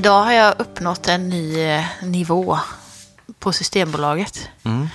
Idag 0.00 0.22
har 0.22 0.32
jag 0.32 0.54
uppnått 0.58 1.08
en 1.08 1.28
ny 1.28 1.60
eh, 1.60 1.84
nivå 2.02 2.58
på 3.38 3.52
Systembolaget. 3.52 4.48
Mm. 4.64 4.88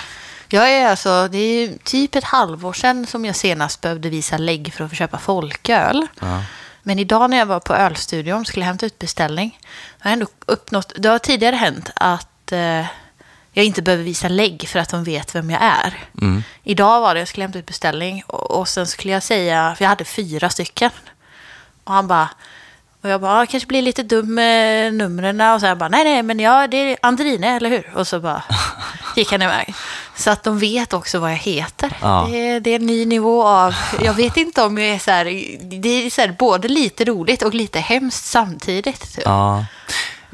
Jag 0.50 0.72
är 0.72 0.88
alltså, 0.88 1.28
det 1.28 1.38
är 1.38 1.78
typ 1.84 2.16
ett 2.16 2.24
halvår 2.24 2.74
sedan 2.74 3.06
som 3.06 3.26
jag 3.26 3.36
senast 3.36 3.82
behövde 3.82 4.10
visa 4.10 4.38
lägg 4.38 4.74
för 4.74 4.84
att 4.84 4.90
få 4.90 4.96
köpa 4.96 5.18
folköl. 5.18 6.08
Ja. 6.20 6.44
Men 6.84 7.00
idag 7.00 7.30
när 7.30 7.38
jag 7.38 7.46
var 7.46 7.60
på 7.60 7.74
ölstudion 7.74 8.46
skulle 8.46 8.66
hämta 8.66 8.86
ut 8.86 9.00
beställning. 9.00 9.60
Har 10.00 10.12
jag 10.12 10.14
ändå 10.14 10.28
uppnått, 10.46 10.94
det 10.98 11.10
har 11.10 11.20
tidigare 11.20 11.56
hänt 11.56 11.92
att 11.96 12.52
eh, 12.52 12.86
jag 13.52 13.66
inte 13.66 13.82
behöver 13.82 14.04
visa 14.04 14.28
lägg 14.28 14.68
för 14.68 14.80
att 14.80 14.90
de 14.90 15.04
vet 15.04 15.36
vem 15.36 15.50
jag 15.50 15.64
är. 15.64 15.94
Mm. 16.22 16.44
Idag 16.64 17.02
var 17.02 17.14
det, 17.14 17.20
jag 17.20 17.28
skulle 17.28 17.44
hämta 17.44 17.60
ut 17.60 17.66
beställning 17.66 18.24
och, 18.28 18.52
och 18.52 18.68
sen 18.68 18.88
skulle 18.88 19.14
jag 19.14 19.24
säga, 19.24 19.76
för 19.78 19.84
jag 19.86 19.90
hade 19.90 20.06
fyra 20.06 20.50
stycken. 20.50 20.92
Och 21.84 21.94
han 21.94 22.08
bara, 22.08 22.30
och 23.06 23.12
jag 23.12 23.22
bara, 23.22 23.40
"Ja, 23.40 23.46
kanske 23.46 23.68
blir 23.68 23.82
lite 23.82 24.04
dum 24.04 24.34
med 24.36 24.94
numren. 24.94 25.42
Och 25.42 25.60
så 25.60 25.66
jag 25.66 25.78
bara, 25.78 25.90
nej 25.90 26.04
nej, 26.04 26.24
men 26.24 26.40
ja, 26.40 26.68
det 26.68 26.78
är 26.78 26.98
Andrine, 27.02 27.44
eller 27.56 27.70
hur? 27.70 27.92
Och 27.96 28.08
så 28.08 28.20
bara 28.20 28.44
gick 29.16 29.32
han 29.32 29.42
iväg. 29.42 29.74
Så 30.16 30.32
att 30.32 30.44
de 30.44 30.60
vet 30.60 30.94
också 30.94 31.20
vad 31.20 31.32
jag 31.32 31.38
heter. 31.38 31.92
Ja. 32.02 32.28
Det, 32.32 32.38
är, 32.50 32.60
det 32.60 32.70
är 32.70 32.76
en 32.76 32.86
ny 32.86 33.06
nivå 33.06 33.44
av, 33.48 33.76
jag 34.04 34.14
vet 34.14 34.38
inte 34.38 34.64
om 34.64 34.78
jag 34.78 34.88
är 34.88 35.00
så 35.00 35.12
här, 35.12 35.26
det 35.82 35.90
är 36.06 36.10
så 36.10 36.22
här, 36.22 36.36
både 36.40 36.68
lite 36.68 37.06
roligt 37.06 37.42
och 37.42 37.54
lite 37.54 37.80
hemskt 37.80 38.26
samtidigt. 38.26 39.16
Typ. 39.16 39.24
ja. 39.26 39.66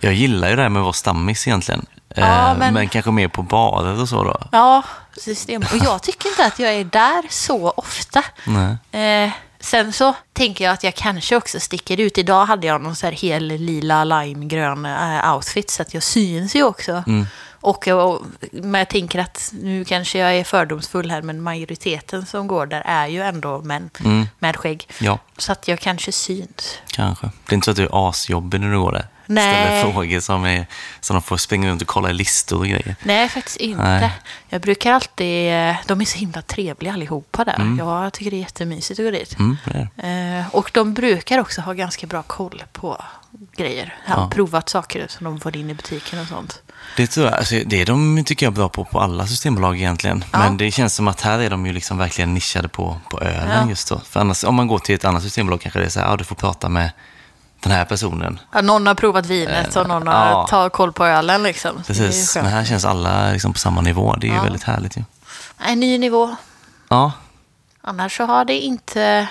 Jag 0.04 0.14
gillar 0.14 0.50
ju 0.50 0.56
det 0.56 0.62
här 0.62 0.70
med 0.70 0.80
att 0.80 0.84
vara 0.84 0.94
stammis 0.94 1.48
egentligen. 1.48 1.86
Ja, 2.16 2.52
Eh, 2.52 2.58
men- 2.58 2.74
men... 2.74 2.90
kanske 2.90 3.12
mer 3.12 3.28
på 3.28 3.42
badet 3.44 4.00
och 4.00 4.10
så 4.10 4.24
då. 4.24 4.38
Ja, 4.52 4.84
system. 5.18 5.62
Och 5.72 5.78
jag 5.86 6.04
tycker 6.04 6.30
inte 6.30 6.46
att 6.46 6.60
jag 6.60 6.74
är 6.74 6.84
där 6.84 7.24
så 7.30 7.70
ofta. 7.78 8.24
Nej. 8.44 9.26
Eh, 9.26 9.32
sen 9.62 9.94
så 9.94 10.16
tänker 10.34 10.66
jag 10.66 10.74
att 10.74 10.84
jag 10.84 10.96
kanske 10.96 11.36
också 11.36 11.60
sticker 11.60 12.00
ut. 12.00 12.18
Idag 12.18 12.46
hade 12.46 12.68
jag 12.68 12.82
någon 12.82 12.96
så 12.96 13.06
här 13.06 13.14
hel 13.14 13.48
lila 13.48 14.04
limegrön 14.04 14.86
eh, 14.86 15.36
outfit 15.36 15.70
så 15.70 15.82
att 15.82 15.94
jag 15.94 16.04
syns 16.04 16.56
ju 16.56 16.64
också. 16.64 17.04
Mm. 17.08 17.26
Och 17.62 17.88
jag, 17.88 18.26
men 18.52 18.80
jag 18.80 18.90
tänker 18.90 19.20
att 19.20 19.54
nu 19.62 19.86
kanske 19.86 20.18
jag 20.20 20.36
är 20.36 20.44
fördomsfull 20.44 21.12
här 21.12 21.22
men 21.22 21.42
majoriteten 21.42 22.26
som 22.26 22.48
går 22.48 22.66
där 22.66 22.82
är 22.86 23.08
ju 23.08 23.22
ändå 23.22 23.62
män 23.62 23.90
med 24.40 24.56
skägg. 24.56 24.88
Ja, 25.00 25.20
Så 25.38 25.52
att 25.52 25.68
jag 25.68 25.80
kanske 25.80 26.12
syns. 26.12 26.78
kanske. 26.88 27.26
Det 27.46 27.54
är 27.54 27.56
inte 27.56 27.66
så 27.66 27.72
att 27.72 27.78
du 27.78 27.84
är 27.84 28.10
asjobbig 28.10 28.62
när 28.62 28.72
du 28.72 28.80
går 28.80 28.92
där? 28.92 29.06
Nej. 29.26 29.54
Ställer 29.66 29.92
frågor 29.94 30.20
som, 30.20 30.46
är, 30.46 30.66
som 31.02 31.14
de 31.14 31.22
får 31.22 31.38
springa 31.38 31.70
runt 31.70 31.82
och 31.82 31.88
kolla 31.88 32.10
i 32.10 32.14
listor 32.14 32.58
och 32.60 32.66
grejer. 32.66 32.96
Nej, 33.04 33.30
faktiskt 33.30 33.58
inte. 33.58 33.84
Nej. 33.84 34.12
Jag 34.50 34.62
brukar 34.62 34.92
alltid... 34.92 35.54
eh, 35.54 35.76
De 35.88 36.02
är 36.02 36.06
så 36.06 36.18
himla 36.18 36.42
trevliga 36.42 36.94
allihopa 36.94 37.46
där. 37.46 37.76
Jag 37.78 38.14
tycker 38.14 38.32
det 38.32 38.38
är 38.38 38.42
jättemysigt 38.42 39.00
att 39.00 39.06
gå 39.06 39.12
dit. 39.12 39.40
Mm, 39.40 39.58
det. 39.66 40.08
Eh, 40.08 40.56
och 40.56 40.72
de 40.74 40.94
brukar 40.94 41.40
också 41.40 41.62
ha 41.62 41.74
ganska 41.74 42.08
bra 42.08 42.24
koll 42.24 42.64
på 42.74 43.02
grejer. 43.56 43.96
Jag 44.08 44.16
har 44.16 44.24
Ja. 44.24 44.30
provat 44.30 44.70
saker 44.70 45.06
som 45.10 45.24
de 45.26 45.40
får 45.40 45.58
in 45.58 45.70
i 45.70 45.74
butiken 45.74 46.20
och 46.20 46.28
sånt. 46.28 46.62
Det, 46.98 47.08
tror 47.08 47.26
jag, 47.26 47.36
alltså, 47.36 47.56
det 47.66 47.82
är 47.82 47.86
de 47.86 48.24
tycker 48.26 48.46
jag 48.46 48.54
bra 48.54 48.70
på 48.70 48.86
på 48.86 49.00
alla 49.00 49.28
systembolag 49.28 49.78
egentligen. 49.78 50.26
Ja. 50.32 50.40
Men 50.40 50.58
det 50.58 50.72
känns 50.72 50.96
som 50.96 51.08
att 51.08 51.22
här 51.22 51.40
är 51.40 51.50
de 51.50 51.66
ju 51.66 51.74
liksom 51.74 51.98
verkligen 51.98 52.34
nischade 52.34 52.68
på, 52.68 52.98
på 53.10 53.22
ölen 53.22 53.64
Ja. 53.64 53.70
just 53.70 53.90
då. 53.90 54.02
För 54.10 54.20
annars, 54.20 54.44
om 54.44 54.56
man 54.56 54.68
går 54.68 54.80
till 54.80 54.96
ett 54.96 55.06
annat 55.06 55.24
systembolag 55.24 55.62
kanske 55.62 55.80
det 55.80 55.86
är 55.86 55.90
så 55.90 56.00
här, 56.00 56.08
ja 56.08 56.18
du 56.18 56.24
får 56.24 56.36
prata 56.36 56.70
med 56.70 56.92
den 57.60 57.72
här 57.72 57.86
personen. 57.86 58.40
Ja, 58.54 58.62
någon 58.62 58.88
har 58.88 58.96
provat 58.96 59.26
vinet 59.26 59.76
och 59.76 59.88
någon 59.88 60.08
har 60.08 60.28
ja. 60.28 60.48
tagit 60.48 60.74
koll 60.74 60.94
på 60.94 61.06
ölen. 61.06 61.44
Liksom. 61.44 61.76
Det 61.78 61.84
Precis, 61.84 62.36
men 62.36 62.46
här 62.46 62.66
känns 62.66 62.86
alla 62.86 63.32
liksom 63.32 63.54
på 63.54 63.60
samma 63.60 63.82
nivå. 63.82 64.16
Det 64.16 64.28
är 64.28 64.34
ju 64.34 64.42
väldigt 64.42 64.64
härligt 64.64 64.98
ju. 64.98 65.04
En 65.60 65.80
ny 65.80 65.98
nivå. 65.98 66.36
Ja, 66.90 67.12
Annars 67.82 68.18
så 68.18 68.26
har 68.26 68.46
det 68.46 68.60
inte... 68.60 69.28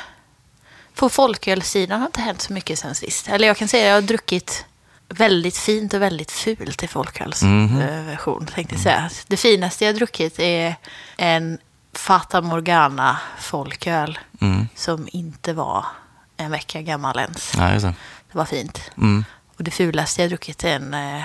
På 0.94 1.08
folkölssidan 1.08 2.00
har 2.00 2.06
inte 2.06 2.20
hänt 2.20 2.42
så 2.42 2.52
mycket 2.52 2.78
sen 2.78 2.94
sist. 2.94 3.28
Eller 3.28 3.48
jag 3.48 3.56
kan 3.56 3.69
säga 3.69 3.84
att 3.84 3.88
jag 3.88 3.94
har 3.94 4.02
druckit 4.02 4.64
väldigt 5.10 5.56
fint 5.56 5.94
och 5.94 6.03
väldigt 6.03 6.31
fult 6.31 6.82
i 6.82 6.87
folkölsversion. 6.88 8.47
Tänkte 8.47 8.75
jag 8.75 8.82
säga. 8.82 9.10
Det 9.26 9.37
finaste 9.37 9.84
jag 9.84 9.94
druckit 9.94 10.38
är 10.38 10.75
en 11.16 11.59
Fata 11.93 12.41
Morgana 12.41 13.19
folköl 13.38 14.19
mm. 14.41 14.69
som 14.75 15.09
inte 15.12 15.53
var 15.53 15.87
en 16.37 16.50
vecka 16.50 16.82
gammal 16.82 17.19
ens. 17.19 17.53
just 17.72 17.84
det. 17.84 17.94
Det 18.32 18.38
var 18.38 18.44
fint. 18.44 18.91
Mm. 18.97 19.25
Och 19.56 19.65
det 19.65 19.70
fulaste 19.70 20.22
jag 20.22 20.31
druckit 20.31 20.65
är 20.65 20.76
en 20.76 20.94
eh, 20.94 21.25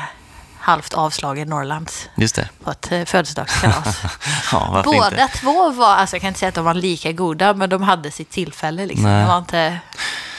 halvt 0.59 0.93
avslagen 0.93 1.47
Norrlands 1.47 2.09
Just 2.15 2.35
det. 2.35 2.49
på 2.63 2.71
ett 2.71 2.91
eh, 2.91 3.05
födelsedagskalas. 3.05 4.01
Ja, 4.51 4.81
Båda 4.85 5.21
inte? 5.21 5.37
två 5.37 5.69
var, 5.69 5.95
alltså 5.95 6.15
jag 6.15 6.21
kan 6.21 6.27
inte 6.27 6.39
säga 6.39 6.49
att 6.49 6.55
de 6.55 6.65
var 6.65 6.73
lika 6.73 7.11
goda, 7.11 7.53
men 7.53 7.69
de 7.69 7.81
hade 7.81 8.11
sitt 8.11 8.29
tillfälle. 8.29 8.85
Liksom. 8.85 9.03
Nej. 9.03 9.19
Jag, 9.19 9.27
var 9.27 9.37
inte, 9.37 9.79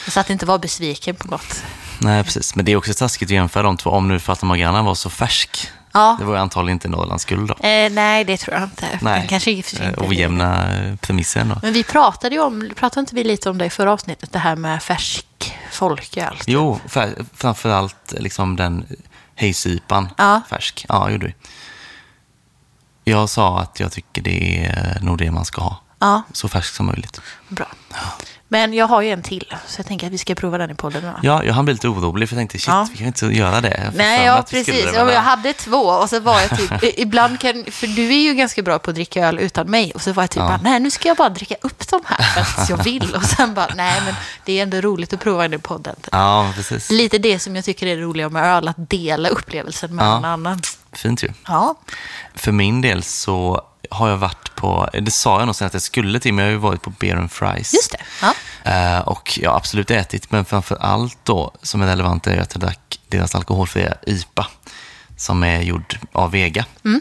jag 0.07 0.13
satt 0.13 0.31
inte 0.31 0.45
och 0.45 0.49
var 0.49 0.59
besviken 0.59 1.17
på 1.17 1.29
något. 1.29 1.63
Nej, 1.99 2.25
precis. 2.25 2.55
Men 2.55 2.65
det 2.65 2.73
är 2.73 2.77
också 2.77 2.95
taskigt 2.95 3.27
att 3.27 3.31
jämföra 3.35 3.63
de 3.63 3.77
två. 3.77 3.91
Om 3.91 4.09
nu 4.09 4.21
Fata 4.21 4.47
Morgana 4.47 4.83
var 4.83 4.95
så 4.95 5.11
färsk. 5.11 5.69
Ja. 5.93 6.17
Det 6.19 6.25
var 6.25 6.35
ju 6.35 6.41
antagligen 6.41 6.77
inte 6.77 6.89
Norrlands 6.89 7.25
guld 7.25 7.49
då. 7.49 7.55
Eh, 7.69 7.91
nej, 7.93 8.25
det 8.25 8.37
tror 8.37 8.55
jag 8.55 8.63
inte. 8.65 8.99
Nej, 9.03 9.19
Den 9.21 9.29
kanske 9.29 9.51
Eh, 9.51 9.57
inte 9.57 9.95
ojämna 9.99 10.77
eh, 10.77 10.97
premisser 10.97 11.41
ändå. 11.41 11.59
Men 11.63 11.73
vi 11.73 11.85
pratade 11.85 12.35
ju 12.35 12.41
om, 12.41 12.71
pratade 12.77 13.01
inte 13.01 13.15
vi 13.15 13.25
lite 13.25 13.51
om 13.51 13.59
det 13.59 13.65
i 13.67 13.71
förra 13.71 13.93
avsnittet, 13.93 14.33
det 14.33 14.39
här 14.39 14.57
med 14.57 14.83
färsk 14.83 15.27
folköl? 15.73 16.37
Jo, 16.47 16.81
fär, 16.89 17.15
framförallt 17.35 18.13
liksom 18.19 18.57
den 18.57 18.87
hejsypan 19.35 20.09
Ja. 20.19 20.41
färsk. 20.51 20.87
Ja, 20.89 21.11
gjorde 21.11 21.27
vi. 21.27 21.35
Jag 23.05 23.29
sa 23.29 23.61
att 23.61 23.81
jag 23.81 23.93
tycker 23.93 24.23
det 24.23 24.65
är 24.67 24.99
nog 25.03 25.19
det 25.19 25.31
man 25.31 25.45
ska 25.45 25.61
ha. 25.63 25.81
Ja, 25.99 26.23
Så 26.33 26.49
färsk 26.49 26.75
som 26.75 26.87
möjligt. 26.87 27.21
bra. 27.49 27.67
Men 28.49 28.75
jag 28.75 28.87
har 28.87 29.03
ju 29.03 29.11
en 29.11 29.23
till, 29.23 29.55
så 29.67 29.79
jag 29.81 29.87
tänker 29.87 30.07
att 30.07 30.13
vi 30.13 30.19
ska 30.19 30.35
prova 30.35 30.59
den 30.59 30.71
i 30.71 30.75
podden. 30.75 31.03
Då. 31.03 31.13
Ja, 31.23 31.45
jag 31.45 31.55
hann 31.55 31.65
bli 31.65 31.75
lite 31.75 31.89
orolig 31.89 32.29
för 32.29 32.37
jag 32.37 32.41
tänkte 32.41 32.59
shit, 32.59 32.69
Ja. 32.69 32.89
vi 32.93 32.99
kan 32.99 33.07
inte 33.07 33.27
göra 33.27 33.61
det. 33.61 33.93
Nej, 33.97 34.27
ja 34.27 34.45
precis. 34.51 34.85
det, 34.93 35.05
men, 35.05 35.15
jag 35.15 35.21
hade 35.21 35.53
två 35.53 35.77
och 35.79 36.09
så 36.11 36.21
var 36.21 36.41
jag 36.41 36.59
typ, 36.59 36.99
ibland 36.99 37.41
kan, 37.41 37.65
för 37.71 37.87
du 37.87 38.07
är 38.09 38.23
ju 38.23 38.35
ganska 38.35 38.63
bra 38.63 38.79
på 38.79 38.91
att 38.91 38.95
dricka 38.95 39.27
öl 39.29 39.39
utan 39.39 39.71
mig. 39.71 39.93
Och 39.95 40.01
så 40.03 40.13
var 40.13 40.23
jag 40.23 40.31
typ 40.31 40.41
Ja. 40.41 40.49
bara, 40.49 40.61
nej 40.63 40.81
nu 40.81 40.91
ska 40.91 41.09
jag 41.09 41.17
bara 41.17 41.29
dricka 41.29 41.55
upp 41.61 41.89
de 41.89 42.01
här 42.07 42.45
för 42.45 42.63
att 42.63 42.69
jag 42.71 42.85
vill. 42.85 43.15
Och 43.15 43.25
sen 43.25 43.55
bara, 43.55 43.69
nej 43.77 44.03
men 44.05 44.15
det 44.45 44.59
är 44.59 44.63
ändå 44.63 44.81
roligt 44.81 45.13
att 45.13 45.21
prova 45.21 45.43
den 45.43 45.55
i 45.55 45.59
podden. 45.59 45.97
Ja, 46.13 46.53
precis. 46.55 46.91
Lite 46.91 47.19
det 47.19 47.39
som 47.39 47.57
jag 47.57 47.65
tycker 47.65 47.87
är 47.87 47.97
det 47.97 48.03
roliga 48.03 48.29
med 48.29 48.45
öl, 48.57 48.69
att 48.69 48.91
dela 48.91 49.29
upplevelsen 49.29 49.95
med 49.97 50.05
Ja. 50.07 50.15
någon 50.15 50.25
annan. 50.25 50.61
Fint 50.93 51.23
ju. 51.23 51.29
Ja, 51.49 51.75
För 52.35 52.53
min 52.53 52.81
del 52.81 53.03
så 53.03 53.63
har 53.91 54.09
jag 54.09 54.17
varit 54.17 54.55
på, 54.55 54.89
det 54.93 55.11
sa 55.11 55.39
jag 55.39 55.47
nog 55.47 55.55
sen 55.55 55.67
att 55.67 55.73
jag 55.73 55.83
skulle 55.83 56.21
till, 56.21 56.35
men 56.35 56.45
jag 56.45 56.51
har 56.51 56.53
ju 56.53 56.59
varit 56.59 56.83
på 56.83 56.91
Beer 56.91 57.17
and 57.17 57.31
Fries. 57.31 57.75
just 57.75 57.93
det. 57.93 57.99
Ja. 58.23 58.35
Eh, 58.73 58.99
och 59.01 59.39
jag 59.43 59.51
har 59.51 59.57
absolut 59.57 59.91
ätit, 59.91 60.31
men 60.31 60.45
framför 60.45 60.77
allt 60.77 61.19
då 61.23 61.53
som 61.63 61.83
är 61.83 61.87
relevant 61.87 62.27
är 62.27 62.39
att 62.39 62.55
jag 62.55 62.61
drack 62.61 63.01
deras 63.09 63.35
alkoholfria 63.35 63.95
IPA 64.07 64.47
som 65.17 65.43
är 65.43 65.63
gjord 65.63 65.99
av 66.13 66.31
Vega. 66.31 66.65
Mm. 66.85 67.01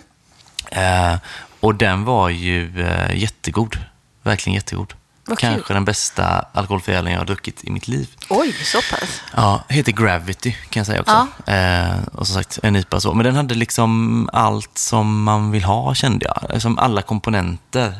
Eh, 0.71 1.19
och 1.59 1.75
den 1.75 2.03
var 2.03 2.29
ju 2.29 2.87
eh, 2.87 3.15
jättegod. 3.15 3.77
Verkligen 4.23 4.55
jättegod. 4.55 4.93
Vad 5.27 5.37
kul. 5.39 5.49
Kanske 5.49 5.73
den 5.73 5.85
bästa 5.85 6.45
alkoholfria 6.53 6.99
ölen 6.99 7.11
jag 7.13 7.19
har 7.19 7.25
druckit 7.25 7.63
i 7.63 7.71
mitt 7.71 7.87
liv. 7.87 8.09
Oj, 8.29 8.53
så 8.53 8.77
pass. 8.77 9.21
Ja, 9.35 9.63
heter 9.69 9.91
Gravity 9.91 10.51
kan 10.69 10.79
jag 10.79 10.87
säga 10.87 11.01
också. 11.01 11.51
Eh, 11.51 12.07
och 12.13 12.27
som 12.27 12.35
sagt, 12.35 12.59
en 12.63 12.75
IPA 12.75 12.99
så. 12.99 13.13
Men 13.13 13.25
den 13.25 13.35
hade 13.35 13.55
liksom 13.55 14.29
allt 14.33 14.77
som 14.77 15.23
man 15.23 15.51
vill 15.51 15.63
ha 15.63 15.95
kände 15.95 16.25
jag. 16.25 16.61
Som 16.61 16.79
alla 16.79 17.01
komponenter. 17.01 17.93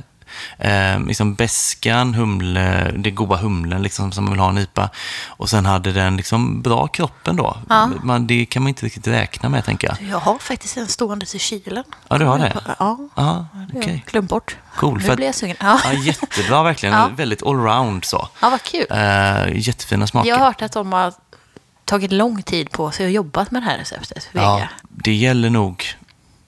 Eh, 0.57 0.99
liksom 0.99 1.35
beskan, 1.35 2.13
humle, 2.13 2.91
det 2.97 3.11
goda 3.11 3.35
humlen 3.35 3.81
liksom, 3.83 4.11
som 4.11 4.23
man 4.23 4.33
vill 4.33 4.39
ha 4.39 4.47
i 4.47 4.49
en 4.49 4.57
IPA. 4.57 4.89
Och 5.27 5.49
sen 5.49 5.65
hade 5.65 5.91
den 5.91 6.17
liksom 6.17 6.61
bra 6.61 6.87
kroppen 6.87 7.35
då. 7.35 7.57
Ja. 7.69 7.89
Man, 8.03 8.27
det 8.27 8.45
kan 8.45 8.63
man 8.63 8.67
inte 8.69 8.85
riktigt 8.85 9.07
räkna 9.07 9.49
med 9.49 9.65
tänker 9.65 9.87
jag. 9.87 10.09
Jag 10.09 10.19
har 10.19 10.37
faktiskt 10.37 10.77
en 10.77 10.87
stående 10.87 11.25
till 11.25 11.39
kylen. 11.39 11.83
Ja, 12.07 12.17
du 12.17 12.25
har 12.25 12.37
det? 12.39 12.53
Ja, 12.79 12.97
Ja, 13.15 13.45
jag 13.73 14.01
glömt 14.11 14.29
bort. 14.29 14.57
Cool. 14.75 15.01
Nu 15.07 15.15
blir 15.15 15.25
jag 15.25 15.35
sugen. 15.35 15.55
Ja. 15.59 15.79
Ja, 15.83 15.93
jättebra 15.93 16.63
verkligen. 16.63 16.95
Ja. 16.95 17.09
Väldigt 17.15 17.43
allround 17.43 18.05
så. 18.05 18.27
ja, 18.41 18.49
vad 18.49 18.63
kul. 18.63 18.85
Eh, 18.89 19.57
jättefina 19.57 20.07
smaker. 20.07 20.29
Jag 20.29 20.37
har 20.37 20.45
hört 20.45 20.61
att 20.61 20.71
de 20.71 20.93
har 20.93 21.13
tagit 21.85 22.11
lång 22.11 22.41
tid 22.43 22.71
på 22.71 22.91
sig 22.91 23.05
och 23.05 23.11
jobbat 23.11 23.51
med 23.51 23.61
det 23.61 23.65
här 23.65 23.77
receptet. 23.77 24.29
Ja, 24.31 24.61
det 24.89 25.13
gäller 25.13 25.49
nog 25.49 25.85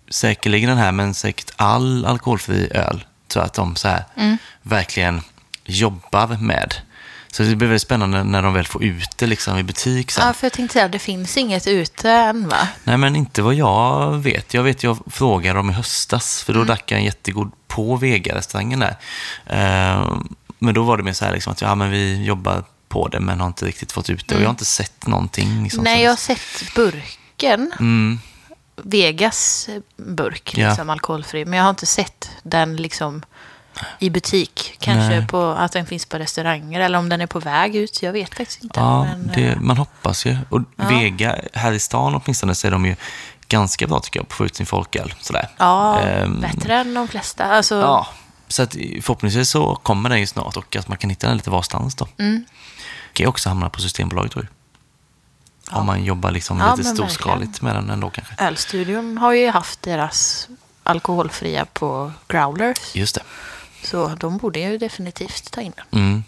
säkerligen 0.09 0.69
den 0.69 0.77
här, 0.77 0.91
men 0.91 1.13
säkert 1.13 1.51
all 1.55 2.05
alkoholfri 2.05 2.69
öl. 2.71 3.05
Jag 3.35 3.45
att 3.45 3.53
de 3.53 3.75
så 3.75 3.87
här 3.87 4.03
Mm. 4.15 4.37
verkligen 4.61 5.21
jobbar 5.65 6.27
med. 6.41 6.73
Så 7.31 7.43
det 7.43 7.55
blir 7.55 7.67
väldigt 7.67 7.81
spännande 7.81 8.23
när 8.23 8.41
de 8.41 8.53
väl 8.53 8.65
får 8.67 8.83
ut 8.83 9.17
det 9.17 9.27
liksom 9.27 9.57
i 9.57 9.63
butik 9.63 10.11
sen. 10.11 10.27
Ja, 10.27 10.33
för 10.33 10.45
jag 10.45 10.53
tänkte 10.53 10.73
säga, 10.73 10.87
det 10.87 10.99
finns 10.99 11.37
inget 11.37 11.67
ute 11.67 12.11
än 12.11 12.47
va? 12.47 12.67
Nej, 12.83 12.97
men 12.97 13.15
inte 13.15 13.41
vad 13.41 13.53
jag 13.53 14.17
vet. 14.17 14.53
Jag 14.53 14.63
vet, 14.63 14.83
jag 14.83 14.97
frågade 15.11 15.59
dem 15.59 15.69
i 15.69 15.73
höstas, 15.73 16.43
för 16.43 16.53
då 16.53 16.59
Mm. 16.59 16.67
drack 16.67 16.91
jag 16.91 16.97
en 16.99 17.05
jättegod 17.05 17.51
på 17.67 17.95
Vega-restaurangen 17.95 18.79
där. 18.79 18.95
Eh, 19.45 20.17
men 20.59 20.73
då 20.73 20.83
var 20.83 20.97
det 20.97 21.03
mer 21.03 21.13
så 21.13 21.25
här 21.25 21.33
liksom 21.33 21.51
att 21.53 21.61
ja, 21.61 21.75
men 21.75 21.91
vi 21.91 22.23
jobbar 22.25 22.63
på 22.89 23.07
det, 23.07 23.19
men 23.19 23.39
har 23.39 23.47
inte 23.47 23.65
riktigt 23.65 23.91
fått 23.91 24.09
ut 24.09 24.27
det. 24.27 24.35
Och 24.35 24.41
jag 24.41 24.45
har 24.47 24.51
inte 24.51 24.65
sett 24.65 25.07
någonting. 25.07 25.63
Liksom, 25.63 25.83
Nej, 25.83 26.03
jag 26.03 26.11
har 26.11 26.15
sett 26.17 26.73
burken. 26.75 27.71
Mm, 27.79 28.19
Vegas 28.83 29.69
burk, 29.97 30.53
Ja. 30.57 30.67
liksom 30.69 30.89
alkoholfri. 30.89 31.45
Men 31.45 31.57
jag 31.57 31.63
har 31.63 31.69
inte 31.69 31.85
sett 31.85 32.29
den 32.43 32.75
liksom 32.75 33.23
i 33.99 34.09
butik. 34.09 34.75
Kanske 34.79 35.19
Nej. 35.19 35.27
på, 35.27 35.45
att 35.45 35.71
den 35.71 35.85
finns 35.85 36.05
på 36.05 36.17
restauranger 36.17 36.79
eller 36.79 36.97
om 36.99 37.09
den 37.09 37.21
är 37.21 37.27
på 37.27 37.39
väg 37.39 37.75
ut. 37.75 38.03
Jag 38.03 38.13
vet 38.13 38.35
faktiskt 38.35 38.63
inte. 38.63 38.79
Ja, 38.79 39.03
men, 39.03 39.31
det, 39.35 39.47
eh, 39.47 39.59
man 39.59 39.77
hoppas 39.77 40.25
ju. 40.25 40.37
Och 40.49 40.61
Vega, 40.75 41.35
här 41.53 41.71
i 41.71 41.79
stan 41.79 42.21
åtminstone, 42.23 42.55
så 42.55 42.67
är 42.67 42.71
de 42.71 42.85
ju 42.85 42.95
ganska 43.47 43.87
bra 43.87 43.99
tycker 43.99 44.19
jag 44.19 44.27
på 44.27 44.33
att 44.33 44.37
få 44.37 44.45
ut 44.45 44.55
sin 44.55 44.65
folköl. 44.65 45.13
Sådär. 45.19 45.49
ja 45.57 45.99
Ehm, 45.99 46.41
bättre 46.41 46.75
än 46.75 46.93
de 46.93 47.07
flesta. 47.07 47.43
Alltså, 47.45 47.75
Ja, 47.75 48.07
så 48.47 48.63
att 48.63 48.73
förhoppningsvis 48.73 49.49
så 49.49 49.75
kommer 49.75 50.09
den 50.09 50.19
ju 50.19 50.27
snart 50.27 50.57
och 50.57 50.75
att 50.75 50.87
man 50.87 50.97
kan 50.97 51.09
hitta 51.09 51.27
den 51.27 51.37
lite 51.37 51.49
varstans 51.49 51.95
då. 51.95 52.07
Mm. 52.19 52.45
kan 53.13 53.23
ju 53.23 53.27
också 53.27 53.49
hamna 53.49 53.69
på 53.69 53.81
Systembolaget 53.81 54.31
tror 54.31 54.43
jag. 54.45 54.56
Om 55.71 55.85
man 55.85 56.03
jobbar 56.03 56.31
liksom 56.31 56.59
Ja, 56.59 56.75
lite 56.75 56.89
storskaligt 56.89 57.61
med 57.61 57.75
den 57.75 57.89
ändå 57.89 58.09
kanske. 58.09 58.33
Ölstudion 58.37 59.17
har 59.17 59.33
ju 59.33 59.49
haft 59.49 59.81
deras 59.81 60.47
alkoholfria 60.83 61.65
på 61.65 62.11
growlers. 62.27 62.95
Just 62.95 63.15
det. 63.15 63.21
Så 63.83 64.07
de 64.19 64.37
borde 64.37 64.59
ju 64.59 64.77
definitivt 64.77 65.51
ta 65.51 65.61
in 65.61 65.73
den. 65.75 66.01
Mm. 66.01 66.23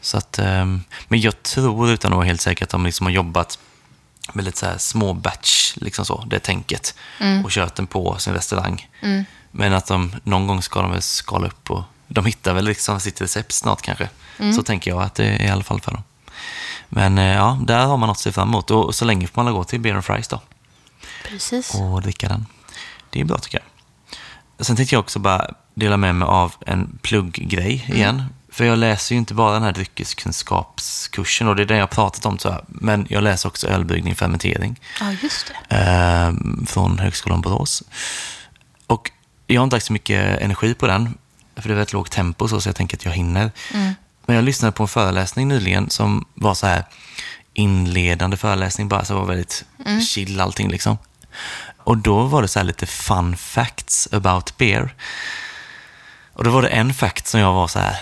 Så 0.00 0.16
att, 0.16 0.38
ehm, 0.38 0.82
men 1.08 1.20
jag 1.20 1.42
tror, 1.42 1.90
utan 1.90 2.12
att 2.12 2.16
vara 2.16 2.26
helt 2.26 2.40
säker, 2.40 2.64
att 2.64 2.70
de 2.70 2.84
liksom 2.86 3.06
har 3.06 3.12
jobbat 3.12 3.58
med 4.32 4.44
lite 4.44 4.58
så 4.58 4.66
här 4.66 4.78
små 4.78 5.12
batch, 5.14 5.76
liksom 5.76 6.04
så, 6.04 6.24
det 6.26 6.38
tänket. 6.38 6.94
Och 7.44 7.50
kört 7.50 7.74
den 7.74 7.86
på 7.86 8.18
sin 8.18 8.34
restaurang. 8.34 8.88
Men 9.50 9.72
att 9.72 9.86
de 9.86 10.16
någon 10.24 10.46
gång 10.46 10.62
ska 10.62 10.82
de 10.82 10.90
väl 10.90 11.02
skala 11.02 11.46
upp 11.46 11.70
och 11.70 11.82
de 12.06 12.24
hittar 12.26 12.54
väl 12.54 12.64
liksom 12.64 13.00
sitt 13.00 13.20
recept 13.20 13.52
snart 13.52 13.82
kanske. 13.82 14.08
Så 14.56 14.62
tänker 14.62 14.90
jag 14.90 15.02
att 15.02 15.14
det 15.14 15.24
är 15.24 15.42
i 15.42 15.48
alla 15.48 15.62
fall 15.62 15.80
för 15.80 15.92
dem. 15.92 16.02
Men 16.92 17.18
eh, 17.18 17.24
ja, 17.36 17.58
där 17.62 17.86
har 17.86 17.96
man 17.96 18.06
något 18.06 18.16
att 18.16 18.20
se 18.22 18.32
fram 18.32 18.48
emot. 18.48 18.70
Och 18.70 18.94
så 18.94 19.04
länge 19.04 19.26
får 19.26 19.42
man 19.42 19.52
gå 19.52 19.64
till 19.64 19.80
Beer 19.80 19.94
and 19.94 20.04
Fries 20.04 20.28
då 20.28 20.40
Precis. 21.28 21.74
och 21.74 22.02
dricka 22.02 22.28
den. 22.28 22.46
Det 23.10 23.20
är 23.20 23.24
bra 23.24 23.38
tycker 23.38 23.58
jag. 23.58 24.66
Sen 24.66 24.76
tänkte 24.76 24.94
jag 24.94 25.00
också 25.00 25.18
bara 25.18 25.50
dela 25.74 25.96
med 25.96 26.14
mig 26.14 26.26
av 26.28 26.54
en 26.66 26.98
plugggrej 27.02 27.86
igen. 27.94 28.24
För 28.52 28.64
jag 28.64 28.78
läser 28.78 29.14
ju 29.14 29.18
inte 29.18 29.34
bara 29.34 29.52
den 29.54 29.62
här 29.62 29.72
dryckeskunskapskursen 29.72 31.48
och 31.48 31.56
det 31.56 31.62
är 31.62 31.66
den 31.66 31.76
jag 31.76 31.82
har 31.82 31.88
pratat 31.88 32.26
om 32.26 32.38
tror 32.38 32.54
jag. 32.54 32.62
Men 32.68 33.06
jag 33.10 33.22
läser 33.22 33.48
också 33.48 33.66
ölbryggning 33.68 34.12
och 34.12 34.18
fermentering 34.18 34.80
Ja, 35.00 35.12
just 35.22 35.52
det. 35.68 35.76
eh, 35.76 36.32
från 36.66 36.98
Högskolan 36.98 37.40
Borås. 37.40 37.82
Och 38.86 39.10
jag 39.46 39.60
har 39.60 39.64
inte 39.64 39.76
lagt 39.76 39.86
så 39.86 39.92
mycket 39.92 40.40
energi 40.40 40.74
på 40.74 40.86
den, 40.86 41.14
för 41.56 41.62
det 41.68 41.74
är 41.74 41.76
väldigt 41.76 41.92
lågt 41.92 42.10
tempo 42.10 42.48
så, 42.48 42.60
så 42.60 42.68
jag 42.68 42.76
tänker 42.76 42.96
att 42.96 43.04
jag 43.04 43.12
hinner. 43.12 43.50
Men 44.26 44.36
jag 44.36 44.44
lyssnade 44.44 44.72
på 44.72 44.82
en 44.82 44.88
föreläsning 44.88 45.48
nyligen 45.48 45.90
som 45.90 46.24
var 46.34 46.54
så 46.54 46.66
här 46.66 46.84
inledande 47.52 48.36
föreläsning, 48.36 48.88
bara 48.88 49.04
så 49.04 49.14
var 49.14 49.24
väldigt 49.24 49.64
chill 50.08 50.40
allting 50.40 50.68
liksom. 50.68 50.98
Och 51.76 51.96
då 51.96 52.22
var 52.22 52.42
det 52.42 52.48
så 52.48 52.58
här 52.58 52.66
lite 52.66 52.86
fun 52.86 53.36
facts 53.36 54.08
about 54.12 54.56
beer. 54.56 54.94
Och 56.32 56.44
då 56.44 56.50
var 56.50 56.62
det 56.62 56.68
en 56.68 56.94
fact 56.94 57.26
som 57.26 57.40
jag 57.40 57.52
var 57.52 57.68
så 57.68 57.78
här, 57.78 57.96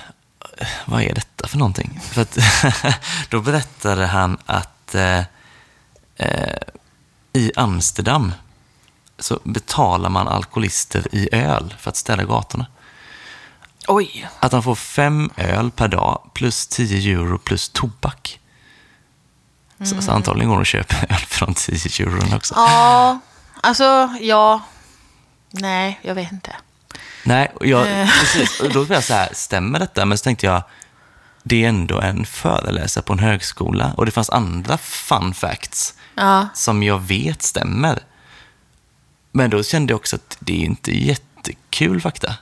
vad 0.85 1.03
är 1.03 1.15
detta 1.15 1.49
för 1.49 1.59
någonting? 1.59 2.01
För 2.03 2.23
att 2.23 2.39
då 3.31 3.41
berättade 3.41 4.07
han 4.07 4.39
att 4.47 4.95
eh, 4.95 5.23
eh, 6.17 6.59
i 7.33 7.53
Amsterdam 7.57 8.33
så 9.19 9.41
betalar 9.45 10.11
man 10.11 10.29
alkoholister 10.29 11.15
i 11.15 11.29
öl 11.33 11.75
för 11.79 11.91
att 11.91 11.97
städa 11.97 12.25
gatorna. 12.25 12.67
Oj. 13.89 14.29
Att 14.41 14.51
de 14.51 14.63
får 14.63 14.75
fem 14.75 15.31
öl 15.37 15.71
per 15.71 15.89
dag 15.89 16.31
plus 16.35 16.67
10 16.67 17.13
euro 17.15 17.39
plus 17.39 17.69
tobak. 17.69 18.41
Så, 19.85 20.03
så 20.03 20.11
antagligen 20.13 20.49
går 20.49 20.57
de 20.57 20.61
och 20.61 20.67
köper 20.67 21.07
öl 21.13 21.21
de 21.41 21.55
10 21.55 22.07
euron 22.07 22.35
också. 22.35 22.55
Ja, 22.57 23.19
alltså 23.61 24.11
ja. 24.21 24.61
Nej, 25.51 25.99
jag 26.03 26.15
vet 26.15 26.33
inte. 26.33 26.57
Nej, 27.25 27.53
och 27.55 27.67
jag, 27.67 28.01
Eh. 28.01 28.09
precis, 28.21 28.61
och 28.61 28.73
då 28.73 28.85
blev 28.85 28.93
jag 28.97 29.05
så 29.05 29.15
här, 29.15 29.29
stämmer 29.33 29.79
detta? 29.79 30.05
Men 30.05 30.19
så 30.19 30.25
tänkte 30.25 30.47
jag, 30.47 30.63
det 31.43 31.65
är 31.65 31.69
ändå 31.69 32.01
en 32.01 32.25
föreläsare 32.27 33.05
på 33.05 33.13
en 33.13 33.19
högskola 33.19 33.93
och 33.97 34.07
det 34.07 34.13
fanns 34.13 34.31
andra 34.31 34.79
fun 34.79 35.35
facts 35.35 35.95
Ja, 36.15 36.49
som 36.55 36.83
jag 36.83 36.99
vet 36.99 37.43
stämmer. 37.43 37.99
Men 39.33 39.51
då 39.51 39.63
kände 39.63 39.93
jag 39.93 39.97
också 39.97 40.17
att 40.17 40.37
det 40.41 40.53
är 40.63 40.65
inte 40.65 40.99
jättekul 41.05 42.01
fakta. 42.01 42.35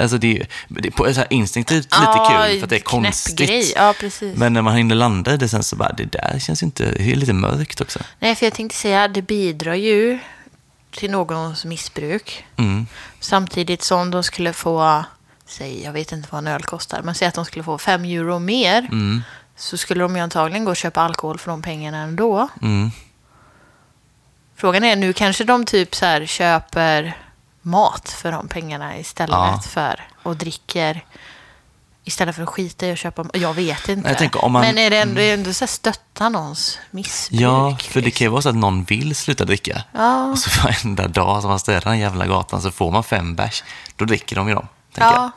Alltså 0.00 0.18
det 0.18 0.38
är, 0.38 0.46
det 0.68 0.88
är 0.88 0.92
på, 0.92 1.14
så 1.14 1.20
här 1.20 1.26
instinktivt 1.30 1.84
lite 1.84 1.96
Ja, 2.00 2.46
kul 2.46 2.58
för 2.58 2.64
att 2.64 2.70
det 2.70 2.76
är 2.76 2.80
konstigt. 2.80 3.72
Ja, 3.76 3.94
precis. 4.00 4.36
Men 4.36 4.52
när 4.52 4.62
man 4.62 4.76
hinner 4.76 4.94
landa 4.94 5.34
i 5.34 5.36
det 5.36 5.48
sen 5.48 5.62
så 5.62 5.76
bara, 5.76 5.92
det 5.92 6.04
där 6.04 6.38
känns 6.38 6.62
inte, 6.62 6.92
det 6.92 7.12
är 7.12 7.16
lite 7.16 7.32
mörkt 7.32 7.80
också. 7.80 7.98
Nej, 8.18 8.34
för 8.34 8.46
jag 8.46 8.54
tänkte 8.54 8.76
säga, 8.76 9.08
det 9.08 9.22
bidrar 9.22 9.74
ju 9.74 10.18
till 10.90 11.10
någons 11.10 11.64
missbruk. 11.64 12.44
Mm. 12.56 12.86
Samtidigt 13.20 13.82
som 13.82 14.10
de 14.10 14.22
skulle 14.22 14.52
få, 14.52 15.04
säg, 15.46 15.82
jag 15.84 15.92
vet 15.92 16.12
inte 16.12 16.28
vad 16.30 16.38
en 16.38 16.46
öl 16.46 16.62
kostar, 16.62 17.02
men 17.02 17.14
säg 17.14 17.28
att 17.28 17.34
de 17.34 17.44
skulle 17.44 17.64
få 17.64 17.78
fem 17.78 18.04
euro 18.04 18.38
mer. 18.38 18.78
Mm. 18.78 19.22
Så 19.56 19.76
skulle 19.76 20.02
de 20.02 20.16
ju 20.16 20.22
antagligen 20.22 20.64
gå 20.64 20.70
och 20.70 20.76
köpa 20.76 21.00
alkohol 21.00 21.38
för 21.38 21.50
de 21.50 21.62
pengarna 21.62 21.98
ändå. 21.98 22.48
Mm. 22.62 22.90
Frågan 24.56 24.84
är 24.84 24.96
nu 24.96 25.12
kanske 25.12 25.44
de 25.44 25.64
typ 25.64 25.94
så 25.94 26.06
här 26.06 26.26
köper 26.26 27.16
mat 27.62 28.08
för 28.10 28.32
de 28.32 28.48
pengarna 28.48 28.98
istället 28.98 29.30
Ja. 29.34 29.60
för 29.68 30.08
och 30.22 30.36
dricker 30.36 31.04
istället 32.04 32.34
för 32.36 32.42
att 32.42 32.48
skita 32.48 32.86
i 32.86 32.92
att 32.92 32.98
köpa. 32.98 33.24
Jag 33.34 33.54
vet 33.54 33.88
inte. 33.88 34.08
Jag 34.08 34.18
tänker 34.18 34.48
man- 34.48 34.62
Men 34.62 34.78
är 34.78 34.90
det 34.90 34.98
ändå, 34.98 35.20
är 35.20 35.24
det 35.26 35.32
ändå 35.32 35.52
så 35.52 35.64
här 35.64 35.66
stötta 35.70 36.28
någons 36.28 36.78
missbruk? 36.90 37.40
Ja, 37.40 37.76
för 37.80 38.00
det 38.00 38.10
kan 38.10 38.24
ju 38.24 38.28
vara 38.28 38.42
så 38.42 38.48
att 38.48 38.54
någon 38.54 38.84
vill 38.84 39.14
sluta 39.16 39.44
dricka. 39.44 39.84
Ja. 39.92 40.24
Och 40.24 40.38
så 40.38 40.62
varenda 40.64 41.08
dag 41.08 41.40
som 41.40 41.50
man 41.50 41.58
städar 41.58 41.80
den 41.80 41.98
jävla 41.98 42.26
gatan 42.26 42.62
så 42.62 42.70
får 42.70 42.90
man 42.90 43.04
fem 43.04 43.34
bärs. 43.36 43.64
Då 43.96 44.04
dricker 44.04 44.36
de 44.36 44.48
ju 44.48 44.54
dem, 44.54 44.66
tänker 44.94 45.10
Ja. 45.14 45.14
jag. 45.22 45.30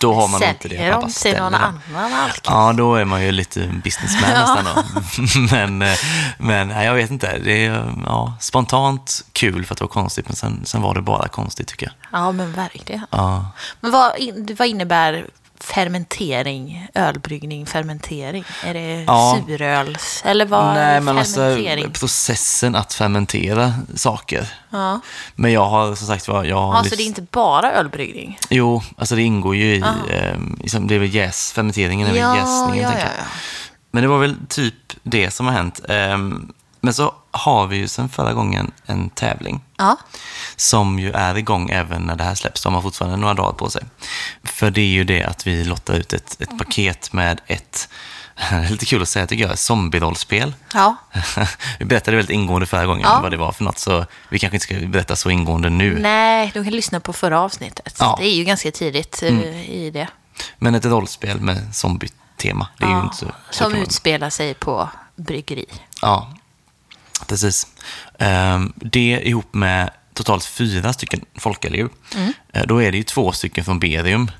Då 0.00 0.14
har 0.14 0.28
man 0.28 0.42
inte 0.42 0.68
det. 0.68 0.76
Säljer 0.76 0.92
att 0.92 1.00
de 1.00 1.12
till 1.12 1.36
någon 1.36 1.54
annan 1.54 2.12
alkohol? 2.12 2.66
Ja, 2.66 2.72
då 2.72 2.94
är 2.94 3.04
man 3.04 3.24
ju 3.24 3.32
lite 3.32 3.60
businessman 3.84 4.30
nästan 4.30 4.64
då. 4.64 4.82
men, 5.56 5.82
eh, 5.82 5.98
men 6.38 6.70
jag 6.70 6.94
vet 6.94 7.10
inte. 7.10 7.38
Det 7.38 7.66
är 7.66 7.94
ja, 8.06 8.34
spontant 8.40 9.24
kul 9.32 9.64
för 9.64 9.74
att 9.74 9.78
det 9.78 9.84
var 9.84 9.88
konstigt, 9.88 10.28
men 10.28 10.36
sen, 10.36 10.62
sen 10.64 10.82
var 10.82 10.94
det 10.94 11.02
bara 11.02 11.28
konstigt 11.28 11.68
tycker 11.68 11.86
jag. 11.86 12.20
Ja, 12.20 12.32
men 12.32 12.52
verkligen. 12.52 13.06
Ja. 13.10 13.46
Men 13.80 13.90
vad, 13.90 14.12
vad 14.58 14.68
innebär 14.68 15.26
fermentering, 15.60 16.88
ölbryggning, 16.94 17.66
fermentering? 17.66 18.44
Är 18.64 18.74
det 18.74 19.04
Ja. 19.06 19.38
suröls? 19.46 20.22
Eller 20.24 20.46
vad 20.46 20.74
Nej, 20.74 21.00
men 21.00 21.18
alltså 21.18 21.40
fermentering? 21.40 21.90
processen 21.92 22.74
att 22.74 22.94
fermentera 22.94 23.72
saker. 23.94 24.48
ja. 24.70 25.00
Men 25.34 25.52
jag 25.52 25.66
har 25.68 25.94
som 25.94 26.06
sagt 26.06 26.28
var, 26.28 26.44
jag 26.44 26.56
har 26.60 26.74
Alltså 26.74 26.94
lyft- 26.94 26.96
det 26.98 27.02
är 27.02 27.06
inte 27.06 27.22
bara 27.30 27.72
ölbryggning? 27.72 28.38
Jo, 28.50 28.82
alltså 28.96 29.14
det 29.14 29.22
ingår 29.22 29.56
ju 29.56 29.74
i, 29.74 29.80
eh, 30.10 30.38
liksom, 30.60 30.86
det 30.86 30.94
är 30.94 30.98
väl 30.98 31.14
jäs, 31.14 31.52
fermenteringen 31.52 32.06
är 32.08 32.12
väl 32.12 32.36
jäsningen, 32.36 32.82
ja, 32.92 32.98
ja, 32.98 33.04
ja. 33.18 33.24
Men 33.90 34.02
det 34.02 34.08
var 34.08 34.18
väl 34.18 34.36
typ 34.48 34.74
det 35.02 35.30
som 35.30 35.46
har 35.46 35.52
hänt. 35.52 35.80
Ehm, 35.88 36.52
Men 36.80 36.94
så 36.94 37.14
har 37.30 37.66
vi 37.66 37.76
ju 37.76 37.88
sen 37.88 38.08
förra 38.08 38.32
gången 38.32 38.70
en 38.86 39.10
tävling 39.10 39.60
Ja. 39.76 39.96
som 40.56 40.98
ju 40.98 41.12
är 41.12 41.38
igång 41.38 41.70
även 41.70 42.02
när 42.02 42.16
det 42.16 42.24
här 42.24 42.34
släpps. 42.34 42.62
De 42.62 42.74
har 42.74 42.82
fortfarande 42.82 43.16
några 43.16 43.34
dagar 43.34 43.52
på 43.52 43.70
sig. 43.70 43.82
För 44.44 44.70
det 44.70 44.80
är 44.80 44.86
ju 44.86 45.04
det 45.04 45.24
att 45.24 45.46
vi 45.46 45.64
lottar 45.64 45.94
ut 45.94 46.12
ett, 46.12 46.36
ett 46.40 46.58
paket 46.58 47.12
med 47.12 47.40
ett, 47.46 47.88
lite 48.70 48.86
kul 48.86 49.02
att 49.02 49.08
säga 49.08 49.26
tycker 49.26 49.46
jag, 49.48 49.58
zombie-rollspel. 49.58 50.54
Ja. 50.74 50.96
vi 51.78 51.84
berättade 51.84 52.16
väldigt 52.16 52.34
ingående 52.34 52.66
förra 52.66 52.86
gången 52.86 53.02
Ja. 53.04 53.20
vad 53.22 53.30
det 53.30 53.36
var 53.36 53.52
för 53.52 53.64
något, 53.64 53.78
så 53.78 54.06
vi 54.28 54.38
kanske 54.38 54.56
inte 54.56 54.64
ska 54.64 54.74
berätta 54.88 55.16
så 55.16 55.30
ingående 55.30 55.70
nu. 55.70 55.98
Nej, 55.98 56.50
du 56.54 56.64
kan 56.64 56.72
lyssna 56.72 57.00
på 57.00 57.12
förra 57.12 57.40
avsnittet. 57.40 57.96
Ja. 57.98 58.16
Det 58.20 58.26
är 58.26 58.34
ju 58.34 58.44
ganska 58.44 58.70
tidigt 58.70 59.22
eh, 59.22 59.70
i 59.70 59.90
det. 59.90 60.08
Men 60.58 60.74
ett 60.74 60.84
rollspel 60.84 61.40
med 61.40 61.74
zombie-tema, 61.74 62.68
det 62.78 62.84
är 62.84 62.88
ju 62.88 62.94
Ja, 62.94 63.02
inte 63.04 63.16
så... 63.16 63.26
som 63.50 63.74
utspelar 63.74 64.30
sig 64.30 64.54
på 64.54 64.88
bryggeri. 65.16 65.66
Ja, 66.02 66.32
precis. 67.26 67.66
Ehm, 68.18 68.72
det 68.76 69.20
ihop 69.24 69.54
med 69.54 69.90
totalt 70.14 70.44
fyra 70.44 70.92
stycken 70.92 71.24
folköldjur. 71.34 71.88
Mm. 72.14 72.32
Eh, 72.52 72.66
Då 72.66 72.82
är 72.82 72.92
det 72.92 72.98
ju 72.98 73.02
två 73.04 73.32
stycken 73.32 73.64
från 73.64 73.78
Berium, 73.78 74.30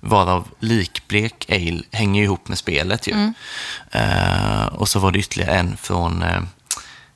varav 0.00 0.48
likblek 0.58 1.46
ale 1.48 1.82
hänger 1.90 2.22
ihop 2.22 2.48
med 2.48 2.58
spelet 2.58 3.06
ju. 3.06 3.12
Mm. 3.12 3.34
Eh, 3.90 4.66
och 4.66 4.88
så 4.88 4.98
var 4.98 5.12
det 5.12 5.18
ytterligare 5.18 5.54
en 5.58 5.76
från 5.76 6.22
uh, 6.22 6.42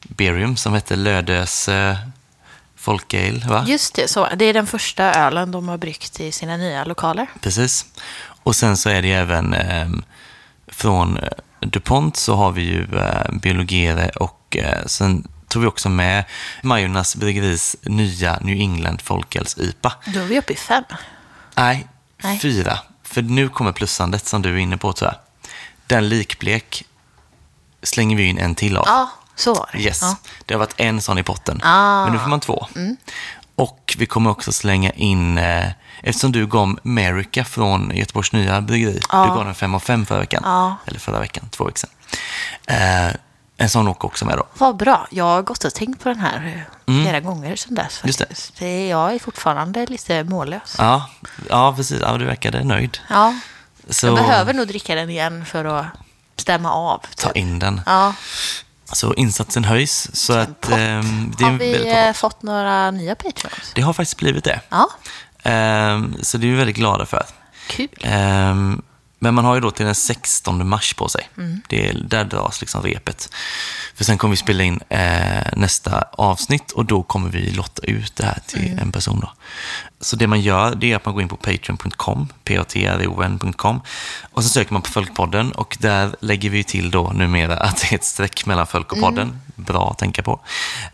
Berium 0.02 0.56
som 0.56 0.72
hette 0.72 0.96
Lödös 0.96 1.68
uh, 1.68 1.96
folkale, 2.76 3.40
va? 3.48 3.64
Just 3.68 3.94
det, 3.94 4.08
så. 4.08 4.28
Det 4.36 4.44
är 4.44 4.54
den 4.54 4.66
första 4.66 5.14
ölen 5.14 5.50
de 5.50 5.68
har 5.68 5.78
bryggt 5.78 6.20
i 6.20 6.32
sina 6.32 6.56
nya 6.56 6.84
lokaler. 6.84 7.26
Precis. 7.40 7.86
Och 8.42 8.56
sen 8.56 8.76
så 8.76 8.90
är 8.90 9.02
det 9.02 9.12
även 9.12 9.54
ehm, 9.54 10.04
från 10.66 11.16
eh, 11.16 11.28
DuPont 11.64 12.16
så 12.16 12.34
har 12.34 12.52
vi 12.52 12.62
ju 12.62 12.98
eh, 12.98 13.32
Biologere 13.32 14.08
och 14.08 14.56
eh, 14.56 14.86
sen 14.86 15.28
tog 15.48 15.62
vi 15.62 15.68
också 15.68 15.88
med 15.88 16.24
Majornas 16.62 17.16
Bryggeris 17.16 17.76
nya 17.82 18.38
New 18.40 18.60
England 18.60 19.00
Folköls-IPA. 19.02 19.92
Då 20.06 20.20
är 20.20 20.24
vi 20.24 20.38
uppe 20.38 20.52
i 20.52 20.56
fem. 20.56 20.84
Nej, 21.54 21.86
Nej. 22.22 22.38
fyra. 22.38 22.78
För 23.02 23.22
nu 23.22 23.48
kommer 23.48 23.72
plussandet 23.72 24.26
som 24.26 24.42
du 24.42 24.50
är 24.50 24.56
inne 24.56 24.76
på 24.76 24.92
tror 24.92 25.10
jag. 25.10 25.20
Den 25.86 26.08
likblek 26.08 26.84
slänger 27.82 28.16
vi 28.16 28.24
in 28.24 28.38
en 28.38 28.54
till 28.54 28.76
av. 28.76 28.84
Ja, 28.86 29.10
så 29.36 29.54
var 29.54 29.70
det. 29.72 29.78
Yes. 29.78 30.02
Ja. 30.02 30.16
Det 30.46 30.54
har 30.54 30.58
varit 30.58 30.80
en 30.80 31.02
sån 31.02 31.18
i 31.18 31.22
potten. 31.22 31.60
Ah. 31.62 32.04
Men 32.04 32.12
nu 32.12 32.18
får 32.18 32.28
man 32.28 32.40
två. 32.40 32.66
Och 33.94 34.00
vi 34.00 34.06
kommer 34.06 34.30
också 34.30 34.52
slänga 34.52 34.90
in, 34.90 35.38
eh, 35.38 35.66
eftersom 36.02 36.32
du 36.32 36.46
gav 36.46 36.78
America 36.84 37.44
från 37.44 37.90
Göteborgs 37.94 38.32
nya 38.32 38.60
bryggeri, 38.60 39.00
Ja. 39.12 39.24
du 39.24 39.28
gav 39.36 39.44
den 39.44 39.54
5 39.54 39.74
av 39.74 39.80
5 39.80 40.06
förra 40.06 40.18
veckan. 40.18 40.42
Ja. 40.44 40.76
Eller 40.86 40.98
förra 40.98 41.20
veckan, 41.20 41.48
två 41.50 41.64
veckor 41.64 41.78
sedan. 41.78 41.90
Eh, 42.66 43.14
en 43.56 43.68
sån 43.68 43.88
åker 43.88 44.06
också 44.06 44.24
med 44.24 44.36
då. 44.38 44.46
Vad 44.58 44.76
bra. 44.76 45.06
Jag 45.10 45.24
har 45.24 45.42
gått 45.42 45.64
och 45.64 45.74
tänkt 45.74 46.02
på 46.02 46.08
den 46.08 46.18
här 46.18 46.66
eh, 46.86 47.02
flera 47.02 47.20
gånger 47.20 47.56
sedan 47.56 47.74
dess. 47.74 48.00
Mm. 48.02 48.08
Just 48.08 48.58
det. 48.58 48.88
Jag 48.88 49.14
är 49.14 49.18
fortfarande 49.18 49.86
lite 49.86 50.24
mållös. 50.24 50.74
Ja, 50.78 51.10
ja 51.50 51.74
precis. 51.76 52.00
Ja, 52.00 52.16
du 52.18 52.24
verkade 52.24 52.64
nöjd. 52.64 52.98
Ja. 53.08 53.34
Så 53.88 54.06
Jag 54.06 54.14
behöver 54.16 54.54
nog 54.54 54.68
dricka 54.68 54.94
den 54.94 55.10
igen 55.10 55.44
för 55.44 55.64
att 55.64 55.86
stämma 56.36 56.72
av. 56.72 56.98
ta 57.16 57.28
typ. 57.28 57.36
in 57.36 57.58
den. 57.58 57.80
Ja. 57.86 58.14
Så 58.92 59.14
insatsen 59.14 59.64
höjs. 59.64 60.10
Så 60.16 60.32
att, 60.32 60.68
är 60.70 61.42
Har 61.44 61.58
vi 61.58 61.92
eh, 62.06 62.12
fått 62.12 62.42
några 62.42 62.90
nya 62.90 63.14
Patreons? 63.14 63.72
Det 63.74 63.82
har 63.82 63.92
faktiskt 63.92 64.16
blivit 64.18 64.44
det. 64.44 64.60
Ja, 64.68 64.90
Ehm, 65.46 66.14
så 66.22 66.38
det 66.38 66.46
är 66.46 66.50
vi 66.50 66.56
väldigt 66.56 66.76
glada 66.76 67.06
för. 67.06 67.26
kul. 67.68 67.88
Ehm, 68.02 68.82
men 69.18 69.34
man 69.34 69.44
har 69.44 69.54
ju 69.54 69.60
då 69.60 69.70
till 69.70 69.86
den 69.86 69.94
16 69.94 70.68
mars 70.68 70.94
på 70.94 71.08
sig. 71.08 71.28
Mm. 71.36 71.60
Det 71.68 71.88
är, 71.88 71.94
där 71.94 72.24
dras 72.24 72.60
liksom 72.60 72.82
repet. 72.82 73.28
För 73.94 74.04
sen 74.04 74.18
kommer 74.18 74.30
vi 74.32 74.36
spela 74.36 74.62
in 74.62 74.80
eh, 74.88 75.42
nästa 75.56 76.04
avsnitt 76.12 76.70
och 76.72 76.84
då 76.84 77.02
kommer 77.02 77.30
vi 77.30 77.50
lotta 77.50 77.82
ut 77.86 78.16
det 78.16 78.24
här 78.24 78.38
till 78.46 78.66
Mm. 78.66 78.78
en 78.78 78.92
person. 78.92 79.20
Då. 79.20 79.32
Så 80.04 80.16
det 80.16 80.26
man 80.26 80.40
gör 80.40 80.74
det 80.74 80.92
är 80.92 80.96
att 80.96 81.04
man 81.04 81.14
går 81.14 81.22
in 81.22 81.28
på 81.28 81.36
patreon.com, 81.36 82.28
p-a-t-r-o-n.com 82.44 83.80
och 84.32 84.42
så 84.42 84.48
söker 84.48 84.72
man 84.72 84.82
på 84.82 84.90
Folkpodden 84.90 85.52
och 85.52 85.76
där 85.80 86.16
lägger 86.20 86.50
vi 86.50 86.64
till 86.64 86.90
då 86.90 87.12
numera 87.14 87.56
att 87.56 87.76
det 87.80 87.92
är 87.92 87.94
ett 87.94 88.04
streck 88.04 88.46
mellan 88.46 88.66
Folk 88.66 88.92
och 88.92 89.00
podden. 89.00 89.40
Bra 89.56 89.90
att 89.90 89.98
tänka 89.98 90.22
på. 90.22 90.40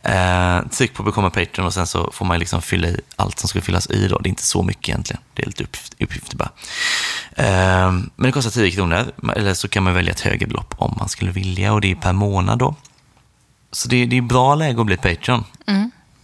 Eh, 0.02 0.60
tryck 0.70 0.94
på 0.94 1.02
Become 1.02 1.26
a 1.28 1.30
Patreon 1.34 1.66
och 1.66 1.74
sen 1.74 1.86
så 1.86 2.10
får 2.12 2.24
man 2.26 2.38
liksom 2.38 2.62
fylla 2.62 2.88
i 2.88 3.00
allt 3.16 3.38
som 3.38 3.48
ska 3.48 3.60
fyllas 3.60 3.90
i 3.90 4.08
då. 4.08 4.18
Det 4.18 4.26
är 4.28 4.30
inte 4.30 4.46
så 4.46 4.62
mycket 4.62 4.88
egentligen. 4.88 5.22
Det 5.34 5.42
är 5.42 5.46
lite 5.46 5.64
uppgift- 5.64 5.94
uppgifter 6.02 6.36
bara. 6.36 6.50
Eh, 7.36 7.92
men 7.92 8.10
det 8.16 8.32
kostar 8.32 8.50
10 8.50 8.70
kronor, 8.70 9.12
eller 9.36 9.54
så 9.54 9.68
kan 9.68 9.82
man 9.82 9.94
välja 9.94 10.12
ett 10.12 10.20
högre 10.20 10.46
belopp 10.46 10.74
om 10.78 10.94
man 10.98 11.08
skulle 11.08 11.30
vilja 11.30 11.72
och 11.72 11.80
det 11.80 11.90
är 11.90 11.94
per 11.94 12.12
månad 12.12 12.58
då. 12.58 12.74
Så 13.72 13.88
det, 13.88 14.06
det 14.06 14.16
är 14.18 14.22
bra 14.22 14.54
läge 14.54 14.80
att 14.80 14.86
bli 14.86 14.96
Patreon. 14.96 15.44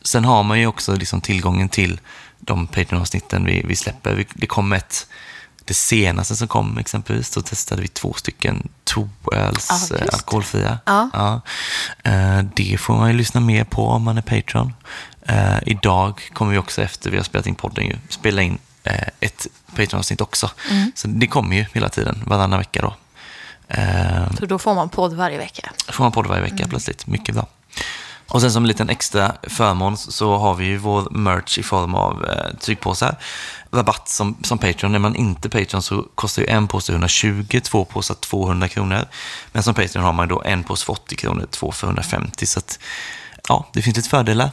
Sen 0.03 0.25
har 0.25 0.43
man 0.43 0.61
ju 0.61 0.67
också 0.67 0.97
liksom 0.97 1.21
tillgången 1.21 1.69
till 1.69 2.01
de 2.47 2.67
Patreon-avsnitten 2.67 3.45
vi, 3.45 3.63
vi 3.65 3.77
släpper. 3.77 4.15
Vi, 4.15 4.27
det 4.35 4.47
kom 4.47 4.73
ett, 4.73 5.07
det 5.65 5.75
senaste 5.75 6.37
som 6.37 6.49
kom 6.49 6.79
exempelvis, 6.79 7.31
då 7.31 7.43
testade 7.43 7.83
vi 7.83 7.89
två 7.89 8.13
stycken 8.13 8.69
toöls 8.85 9.91
Ja, 9.91 9.97
eh, 9.97 10.09
alkoholfria. 10.13 10.79
Ja. 10.87 11.41
Eh, 12.03 12.43
det 12.55 12.81
får 12.81 12.95
man 12.95 13.11
ju 13.11 13.17
lyssna 13.17 13.41
mer 13.41 13.65
på 13.65 13.87
om 13.87 14.03
man 14.03 14.19
är 14.19 14.23
Patreon. 14.23 14.75
Eh, 15.23 15.59
idag 15.67 16.31
kommer 16.33 16.53
vi 16.53 16.59
också 16.59 16.83
efter 16.83 17.11
vi 17.11 17.17
har 17.17 17.25
spelat 17.25 17.47
in 17.47 17.55
podden 17.55 17.85
ju, 17.87 17.97
spela 18.09 18.43
in 18.43 18.59
ett 19.21 19.47
Patreon-avsnitt 19.77 20.21
också. 20.21 20.51
Så 20.95 21.09
det 21.09 21.27
kommer 21.27 21.57
ju 21.57 21.65
hela 21.73 21.89
tiden, 21.89 22.23
varannan 22.27 22.59
vecka 22.59 22.83
då. 22.83 22.95
Så 24.39 24.47
då 24.47 24.59
får 24.59 24.75
man 24.75 24.89
podd 24.89 25.15
varje 25.15 25.39
vecka. 25.39 25.71
får 25.89 26.05
man 26.05 26.13
podd 26.13 26.27
varje 26.27 26.43
vecka 26.43 26.67
plötsligt. 26.69 27.07
Mycket 27.07 27.35
bra. 27.35 27.47
Och 28.29 28.41
sen 28.41 28.53
som 28.53 28.65
en 28.65 28.69
liten 28.69 28.91
extra 28.91 29.37
förmån 29.43 29.97
så 29.97 30.37
har 30.37 30.55
vi 30.55 30.65
ju 30.65 30.77
vår 30.77 31.11
merch 31.11 31.59
i 31.59 31.63
form 31.63 31.95
av 31.95 32.25
eh, 32.25 32.59
tygpåsar. 32.61 33.17
Rabatt 33.71 34.09
som, 34.09 34.37
som 34.43 34.59
Patreon. 34.59 34.95
Är 34.95 34.99
man 34.99 35.17
inte 35.17 35.49
Patreon 35.49 35.83
så 35.83 36.07
kostar 36.15 36.43
ju 36.43 36.49
en 36.49 36.69
påse 36.69 36.93
120, 36.93 37.61
två 37.63 37.85
påsar 37.85 38.15
200 38.15 38.69
kronor. 38.69 39.05
Men 39.53 39.63
som 39.63 39.75
Patreon 39.75 40.05
har 40.05 40.13
man 40.13 40.29
då 40.29 40.43
en 40.43 40.65
påse 40.65 40.87
för 40.87 40.93
80 40.93 41.17
kronor, 41.17 41.47
två 41.51 41.73
för 41.73 41.87
150. 41.87 42.47
Så 42.47 42.59
att, 42.59 42.79
ja, 43.49 43.69
det 43.73 43.83
finns 43.83 43.97
lite 43.97 44.09
fördelar. 44.09 44.51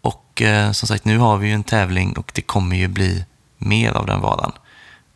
Och 0.00 0.42
eh, 0.42 0.72
som 0.72 0.88
sagt, 0.88 1.04
nu 1.04 1.18
har 1.18 1.36
vi 1.36 1.48
ju 1.48 1.54
en 1.54 1.64
tävling 1.64 2.16
och 2.16 2.32
det 2.34 2.42
kommer 2.42 2.76
ju 2.76 2.88
bli 2.88 3.24
mer 3.58 3.92
av 3.92 4.06
den 4.06 4.20
varan 4.20 4.52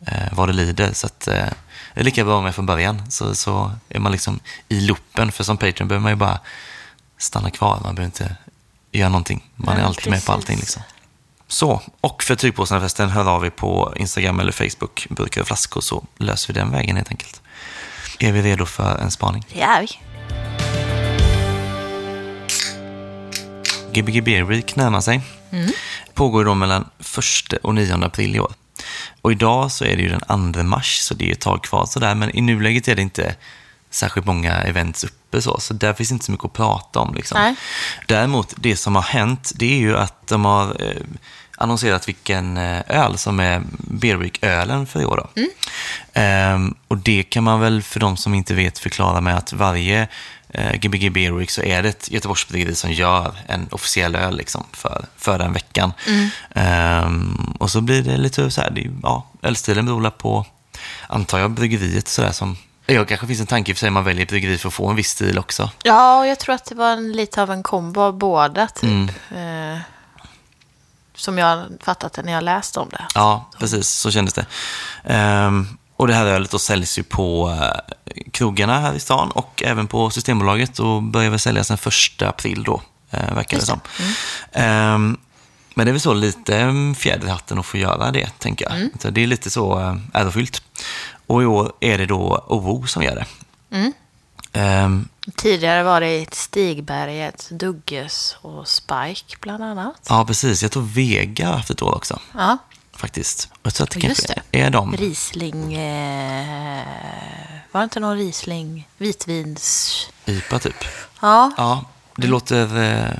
eh, 0.07 0.27
vad 0.31 0.49
det 0.49 0.53
lider. 0.53 0.93
Så 0.93 1.07
att, 1.07 1.27
eh, 1.27 1.45
det 1.93 1.99
är 1.99 2.03
lika 2.03 2.25
bra 2.25 2.41
med 2.41 2.55
från 2.55 2.65
början. 2.65 3.11
Så, 3.11 3.35
så 3.35 3.71
är 3.89 3.99
man 3.99 4.11
liksom 4.11 4.39
i 4.69 4.79
loopen. 4.79 5.31
För 5.31 5.43
som 5.43 5.57
Patreon 5.57 5.87
behöver 5.87 6.03
man 6.03 6.11
ju 6.11 6.15
bara 6.15 6.39
stanna 7.17 7.49
kvar. 7.51 7.79
Man 7.83 7.95
behöver 7.95 8.05
inte 8.05 8.35
göra 8.91 9.09
någonting. 9.09 9.49
Man 9.55 9.73
är 9.73 9.77
Nej, 9.77 9.85
alltid 9.85 10.11
med 10.11 10.25
på 10.25 10.25
precis. 10.25 10.29
allting. 10.29 10.57
Liksom. 10.57 10.81
Så, 11.47 11.81
och 12.01 12.23
för 12.23 12.35
tygpåsarna 12.35 12.81
förresten, 12.81 13.09
hör 13.09 13.29
av 13.29 13.45
er 13.45 13.49
på 13.49 13.93
Instagram 13.97 14.39
eller 14.39 14.51
Facebook, 14.51 15.07
burkar 15.09 15.41
och 15.41 15.47
flaskor, 15.47 15.81
så 15.81 16.05
löser 16.17 16.53
vi 16.53 16.59
den 16.59 16.71
vägen 16.71 16.95
helt 16.95 17.09
enkelt. 17.09 17.41
Är 18.19 18.31
vi 18.31 18.41
redo 18.41 18.65
för 18.65 18.97
en 18.97 19.11
spaning? 19.11 19.45
Det 19.53 19.61
är 19.61 19.81
vi. 19.81 19.87
Gbg 24.01 24.23
Beer 24.23 24.43
Week 24.43 24.75
närmar 24.75 25.01
sig. 25.01 25.21
Pågår 26.13 26.45
då 26.45 26.53
mellan 26.53 26.89
1 27.51 27.53
och 27.63 27.75
9 27.75 28.05
april 28.05 28.35
i 28.35 28.39
år. 28.39 28.53
Och 29.21 29.31
idag 29.31 29.71
så 29.71 29.85
är 29.85 29.95
det 29.95 30.01
ju 30.01 30.09
den 30.09 30.53
2 30.53 30.63
mars, 30.63 30.99
så 30.99 31.13
det 31.13 31.29
är 31.29 31.31
ett 31.31 31.39
tag 31.39 31.63
kvar 31.63 31.85
sådär. 31.85 32.15
Men 32.15 32.35
i 32.35 32.41
nuläget 32.41 32.87
är 32.87 32.95
det 32.95 33.01
inte 33.01 33.35
särskilt 33.97 34.25
många 34.25 34.53
events 34.53 35.03
uppe 35.03 35.41
så, 35.41 35.59
så 35.59 35.73
där 35.73 35.93
finns 35.93 36.11
inte 36.11 36.25
så 36.25 36.31
mycket 36.31 36.45
att 36.45 36.53
prata 36.53 36.99
om. 36.99 37.13
Liksom. 37.13 37.41
Nej. 37.41 37.55
Däremot, 38.07 38.53
det 38.57 38.75
som 38.75 38.95
har 38.95 39.01
hänt, 39.01 39.51
det 39.55 39.73
är 39.73 39.79
ju 39.79 39.97
att 39.97 40.27
de 40.27 40.45
har 40.45 40.81
eh, 40.81 41.01
annonserat 41.57 42.07
vilken 42.07 42.57
eh, 42.57 42.81
öl 42.87 43.17
som 43.17 43.39
är 43.39 43.61
Beer 43.77 44.15
Week-ölen 44.15 44.87
för 44.87 45.01
i 45.01 45.05
år. 45.05 45.17
Då. 45.17 45.41
Ehm, 46.13 46.75
och 46.87 46.97
det 46.97 47.23
kan 47.23 47.43
man 47.43 47.59
väl, 47.59 47.81
för 47.81 47.99
de 47.99 48.17
som 48.17 48.33
inte 48.33 48.53
vet, 48.53 48.79
förklara 48.79 49.21
med 49.21 49.37
att 49.37 49.53
varje 49.53 50.07
eh, 50.49 50.73
Gbg 50.73 51.11
Beer 51.11 51.31
Week 51.31 51.51
så 51.51 51.61
är 51.61 51.83
det 51.83 51.89
ett 51.89 52.11
Göteborgsbryggeri 52.11 52.75
som 52.75 52.91
gör 52.91 53.35
en 53.47 53.67
officiell 53.71 54.15
öl 54.15 54.37
liksom, 54.37 54.63
för, 54.71 55.05
för 55.17 55.39
den 55.39 55.53
veckan. 55.53 55.93
Ehm, 56.55 57.55
och 57.59 57.71
så 57.71 57.81
blir 57.81 58.01
det 58.01 58.17
lite 58.17 58.51
så 58.51 58.61
här, 58.61 58.69
det, 58.69 58.89
ja, 59.03 59.25
ölstilen 59.41 59.85
beror 59.85 60.09
på, 60.09 60.45
antar 61.07 61.39
jag, 61.39 61.51
bryggeriet 61.51 62.07
sådär 62.07 62.31
som 62.31 62.57
Ja, 62.89 63.05
kanske 63.05 63.27
finns 63.27 63.39
en 63.39 63.47
tanke 63.47 63.73
för 63.73 63.79
sig 63.79 63.89
man 63.89 64.03
väljer 64.03 64.25
bryggeri 64.25 64.57
för 64.57 64.67
att 64.67 64.73
få 64.73 64.89
en 64.89 64.95
viss 64.95 65.09
stil 65.09 65.39
också. 65.39 65.71
Ja, 65.83 66.25
jag 66.25 66.39
tror 66.39 66.55
att 66.55 66.65
det 66.65 66.75
var 66.75 66.91
en, 66.91 67.11
lite 67.11 67.41
av 67.41 67.51
en 67.51 67.63
kombo 67.63 68.01
av 68.01 68.17
båda, 68.17 68.67
typ. 68.67 69.11
Mm. 69.31 69.73
Eh, 69.75 69.79
som 71.15 71.37
jag 71.37 71.65
fattat 71.81 72.13
det 72.13 72.23
när 72.23 72.31
jag 72.31 72.43
läst 72.43 72.77
om 72.77 72.89
det. 72.89 73.05
Ja, 73.15 73.49
precis. 73.59 73.87
Så 73.87 74.11
kändes 74.11 74.33
det. 74.33 74.45
Ehm, 75.03 75.67
och 75.95 76.07
det 76.07 76.13
här 76.13 76.25
ölet 76.25 76.51
då 76.51 76.59
säljs 76.59 76.99
ju 76.99 77.03
på 77.03 77.57
eh, 77.61 78.21
krogarna 78.31 78.79
här 78.79 78.93
i 78.93 78.99
stan 78.99 79.31
och 79.31 79.63
även 79.65 79.87
på 79.87 80.09
Systembolaget 80.09 80.79
och 80.79 81.03
börjar 81.03 81.29
väl 81.29 81.39
säljas 81.39 81.67
den 81.67 81.77
första 81.77 82.29
april 82.29 82.63
då, 82.63 82.81
uh, 83.13 83.35
verkar 83.35 83.57
det 83.57 83.65
som. 83.65 83.79
det. 83.97 84.59
Ehm, 84.59 85.17
men 85.73 85.85
det 85.85 85.89
är 85.89 85.93
väl 85.93 86.01
så 86.01 86.13
lite 86.13 86.57
mm, 86.57 86.95
fjäder 86.95 87.27
i 87.27 87.29
hatten 87.29 87.59
att 87.59 87.65
få 87.65 87.77
göra 87.77 88.11
det, 88.11 88.29
tänker 88.39 88.69
jag. 88.69 88.89
Så 89.01 89.09
det 89.09 89.23
är 89.23 89.27
lite 89.27 89.49
så 89.49 89.79
uh, 89.79 89.97
ärofyllt. 90.13 90.63
Och 91.27 91.43
i 91.43 91.45
år 91.45 91.73
är 91.79 91.97
det 91.97 92.05
då 92.05 92.45
OO 92.47 92.87
som 92.87 93.03
gör 93.03 93.15
det. 93.15 93.25
Ehm, 94.53 95.07
Tidigare 95.35 95.83
var 95.83 96.01
det 96.01 96.33
Stigberget, 96.33 97.47
Dugges 97.51 98.37
och 98.41 98.67
Spike 98.67 99.37
bland 99.41 99.63
annat. 99.63 100.05
ja, 100.09 100.25
precis. 100.25 100.61
Jag 100.63 100.71
tror 100.71 100.83
Vega 100.83 101.47
har 101.47 101.53
haft 101.53 101.69
ett 101.69 101.81
år 101.81 101.95
också, 101.95 102.19
Ja, 102.33 102.57
faktiskt. 102.95 103.49
Och 103.61 103.73
tror 103.73 103.85
att 103.85 103.91
det 103.91 103.99
Just 104.07 104.27
kanske 104.27 104.41
är 104.51 104.69
de. 104.69 104.95
Riesling... 104.97 105.73
Eh, 105.73 106.85
var 107.71 107.81
det 107.81 107.83
inte 107.83 107.99
någon 107.99 108.17
Riesling 108.17 108.87
vitvins... 108.97 110.09
IPA 110.25 110.59
typ. 110.59 110.83
Ja, 111.21 111.51
Ja, 111.57 111.85
det 112.15 112.27
låter 112.27 112.77
eh, 112.83 113.11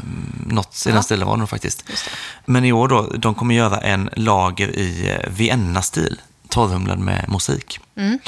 något 0.47 0.83
i 0.85 0.89
den 0.89 0.95
Ja. 0.95 1.01
stilen 1.03 1.27
var 1.27 1.33
det 1.35 1.39
nog 1.39 1.49
faktiskt. 1.49 1.87
Det. 1.87 1.93
Men 2.45 2.65
i 2.65 2.71
år 2.71 2.87
då, 2.87 3.01
de 3.01 3.35
kommer 3.35 3.55
göra 3.55 3.77
en 3.77 4.09
lager 4.15 4.67
i 4.79 5.09
eh, 5.11 5.29
Vienna-stil, 5.29 6.21
torrhumlad 6.47 6.99
med 6.99 7.25
mosaik. 7.27 7.79
Mm. 7.95 8.19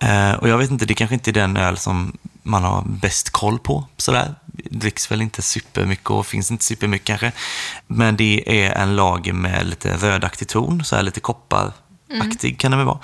Eh, 0.00 0.32
och 0.32 0.48
jag 0.48 0.58
vet 0.58 0.70
inte, 0.70 0.86
det 0.86 0.94
kanske 0.94 1.14
inte 1.14 1.30
är 1.30 1.32
den 1.32 1.56
öl 1.56 1.76
som 1.76 2.16
man 2.42 2.64
har 2.64 2.82
bäst 2.86 3.30
koll 3.30 3.58
på 3.58 3.84
sådär. 3.96 4.34
Det 4.46 4.78
dricks 4.78 5.10
väl 5.10 5.22
inte 5.22 5.42
supermycket 5.42 6.10
och 6.10 6.26
finns 6.26 6.50
inte 6.50 6.64
supermycket 6.64 7.06
kanske. 7.06 7.32
Men 7.86 8.16
det 8.16 8.64
är 8.64 8.72
en 8.72 8.96
lager 8.96 9.32
med 9.32 9.66
lite 9.66 9.96
rödaktig 9.96 10.48
ton, 10.48 10.84
så 10.84 10.96
här 10.96 11.02
lite 11.02 11.20
kopparaktig 11.20 12.58
kan 12.58 12.70
det 12.70 12.76
väl 12.76 12.86
vara. 12.86 13.00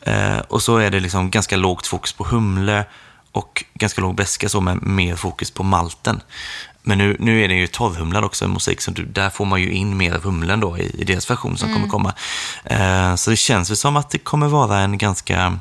Eh, 0.00 0.38
och 0.38 0.62
så 0.62 0.76
är 0.76 0.90
det 0.90 1.00
liksom 1.00 1.30
ganska 1.30 1.56
lågt 1.56 1.86
fokus 1.86 2.12
på 2.12 2.24
humle 2.24 2.84
och 3.32 3.64
ganska 3.74 4.00
låg 4.00 4.14
beska 4.14 4.48
så 4.48 4.60
med 4.60 4.82
mer 4.82 5.16
fokus 5.16 5.50
på 5.50 5.62
malten. 5.62 6.20
Men 6.82 6.98
nu, 6.98 7.16
nu 7.18 7.44
är 7.44 7.48
det 7.48 7.54
ju 7.54 7.66
torrhumlad 7.66 8.24
också, 8.24 8.48
musik, 8.48 8.80
så 8.80 8.90
du, 8.90 9.04
där 9.04 9.30
får 9.30 9.44
man 9.44 9.60
ju 9.60 9.72
in 9.72 9.96
mer 9.96 10.14
av 10.14 10.22
humlen 10.22 10.60
då 10.60 10.78
i, 10.78 11.00
i 11.00 11.04
deras 11.04 11.30
version 11.30 11.58
som 11.58 11.74
kommer 11.74 11.88
komma. 11.88 12.14
Eh, 12.64 13.14
så 13.14 13.30
det 13.30 13.36
känns 13.36 13.70
väl 13.70 13.76
som 13.76 13.96
att 13.96 14.10
det 14.10 14.18
kommer 14.18 14.48
vara 14.48 14.78
en 14.78 14.98
ganska, 14.98 15.58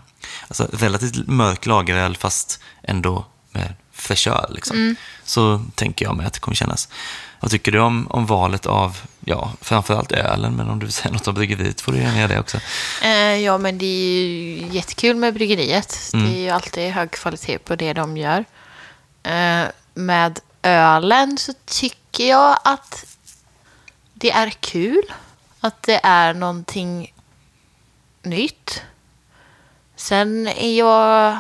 alltså 0.48 0.68
relativt 0.74 1.28
mörk 1.28 1.66
lageröl 1.66 2.18
fast 2.18 2.60
ändå 2.84 3.26
med 3.52 3.74
fräschör. 3.92 4.48
Liksom. 4.50 4.96
Så 5.24 5.66
tänker 5.76 6.06
jag 6.06 6.18
mig 6.18 6.26
att 6.26 6.34
det 6.34 6.40
kommer 6.40 6.56
kännas. 6.56 6.90
Vad 7.40 7.52
tycker 7.52 7.72
du 7.72 7.80
om, 7.80 8.08
om 8.10 8.26
valet 8.26 8.66
av, 8.66 8.98
ja, 9.26 9.52
framförallt 9.62 10.12
ölen, 10.12 10.56
men 10.56 10.70
om 10.70 10.80
du 10.80 10.86
vill 10.86 10.94
säga 10.94 11.12
något 11.12 11.28
om 11.28 11.36
bryggeriet 11.36 11.82
får 11.82 11.92
du 11.92 11.98
gärna 11.98 12.18
göra 12.18 12.28
det 12.28 12.40
också. 12.40 12.58
Eh, 13.04 13.36
ja, 13.36 13.58
men 13.58 13.78
det 13.78 13.86
är 13.86 14.26
ju 14.26 14.68
jättekul 14.72 15.16
med 15.16 15.34
bryggeriet. 15.34 15.98
Mm. 16.14 16.26
Det 16.26 16.38
är 16.38 16.42
ju 16.42 16.50
alltid 16.50 16.92
hög 16.92 17.12
kvalitet 17.12 17.58
på 17.58 17.76
det 17.76 17.94
de 17.94 18.18
gör. 18.18 18.46
Eh, 19.24 19.64
med 19.94 20.40
ölen 20.64 21.38
så 21.38 21.54
tycker 21.66 22.30
jag 22.30 22.58
att 22.64 23.06
det 24.14 24.32
är 24.32 24.50
kul 24.50 25.04
att 25.60 25.84
det 25.84 26.00
är 26.04 26.34
någonting 26.34 27.14
nytt. 28.24 28.82
Sen 29.96 30.48
är 30.48 30.78
jag 30.78 31.38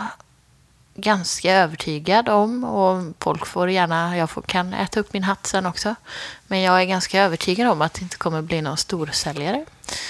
ganska 0.95 1.51
övertygad 1.53 2.29
om, 2.29 2.63
och 2.63 3.13
folk 3.19 3.45
får 3.45 3.69
gärna, 3.69 4.17
jag 4.17 4.29
får, 4.29 4.41
kan 4.41 4.73
äta 4.73 4.99
upp 4.99 5.13
min 5.13 5.23
hatt 5.23 5.47
sen 5.47 5.65
också, 5.65 5.95
men 6.47 6.61
jag 6.61 6.81
är 6.81 6.85
ganska 6.85 7.21
övertygad 7.21 7.67
om 7.67 7.81
att 7.81 7.93
det 7.93 8.01
inte 8.01 8.17
kommer 8.17 8.41
bli 8.41 8.61
någon 8.61 8.77
storsäljare. 8.77 9.65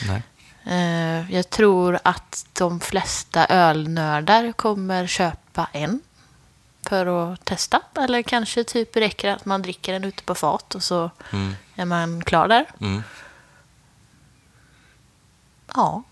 Nej. 0.07 0.23
Eh, 0.65 1.31
Jag 1.35 1.49
tror 1.49 1.99
att 2.03 2.45
de 2.53 2.79
flesta 2.79 3.45
ölnördar 3.45 4.51
kommer 4.51 5.07
köpa 5.07 5.67
en 5.73 6.01
för 6.89 7.31
att 7.33 7.45
testa. 7.45 7.81
Eller 7.99 8.21
kanske 8.21 8.63
typ 8.63 8.95
räcker 8.95 9.29
att 9.29 9.45
man 9.45 9.61
dricker 9.61 9.93
den 9.93 10.03
ute 10.03 10.23
på 10.23 10.35
fat 10.35 10.75
och 10.75 10.83
så 10.83 11.11
Mm. 11.33 11.55
är 11.75 11.85
man 11.85 12.23
klar 12.23 12.47
där. 12.47 12.65
Mm. 12.81 13.03
Ja. 15.75 16.03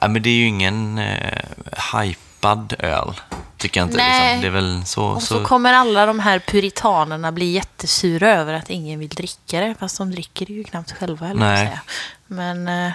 Ja, 0.00 0.08
men 0.08 0.22
det 0.22 0.30
är 0.30 0.34
ju 0.34 0.46
ingen 0.46 0.98
eh, 0.98 1.44
hypad 1.92 2.74
öl, 2.78 3.20
tycker 3.56 3.80
jag 3.80 3.86
inte. 3.86 3.96
Nej. 3.96 4.28
Liksom. 4.28 4.40
Det 4.42 4.46
är 4.46 4.62
väl 4.62 4.84
så... 4.86 5.04
Och 5.04 5.22
så 5.22 5.38
så... 5.38 5.44
kommer 5.44 5.72
alla 5.72 6.06
de 6.06 6.20
här 6.20 6.38
puritanerna 6.38 7.32
bli 7.32 7.46
jättesura 7.52 8.28
över 8.34 8.54
att 8.54 8.70
ingen 8.70 8.98
vill 8.98 9.08
dricka 9.08 9.60
det. 9.60 9.74
Fast 9.80 9.98
de 9.98 10.10
dricker 10.10 10.46
det 10.46 10.52
ju 10.52 10.64
knappt 10.64 10.92
själva, 10.92 11.28
eller 11.28 11.40
Nej. 11.40 11.66
säga. 11.66 11.80
Men, 12.26 12.68
eh, 12.68 12.92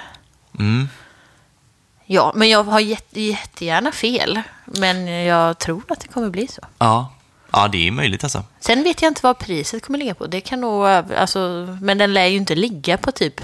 Mm. 0.59 0.89
Ja, 2.05 2.31
men 2.35 2.49
jag 2.49 2.63
har 2.63 2.79
jätte, 2.79 3.21
jättegärna 3.21 3.91
fel. 3.91 4.41
Men 4.65 5.07
jag 5.07 5.57
tror 5.59 5.81
att 5.89 5.99
det 5.99 6.07
kommer 6.07 6.29
bli 6.29 6.47
så. 6.47 6.61
Ja. 6.77 7.13
ja, 7.51 7.67
det 7.67 7.87
är 7.87 7.91
möjligt 7.91 8.23
alltså. 8.23 8.43
Sen 8.59 8.83
vet 8.83 9.01
jag 9.01 9.09
inte 9.09 9.21
vad 9.23 9.37
priset 9.39 9.85
kommer 9.85 9.99
ligga 9.99 10.15
på. 10.15 10.27
Det 10.27 10.41
kan 10.41 10.61
nog, 10.61 10.85
alltså, 10.87 11.39
men 11.81 11.97
den 11.97 12.13
lär 12.13 12.25
ju 12.25 12.37
inte 12.37 12.55
ligga 12.55 12.97
på 12.97 13.11
typ 13.11 13.41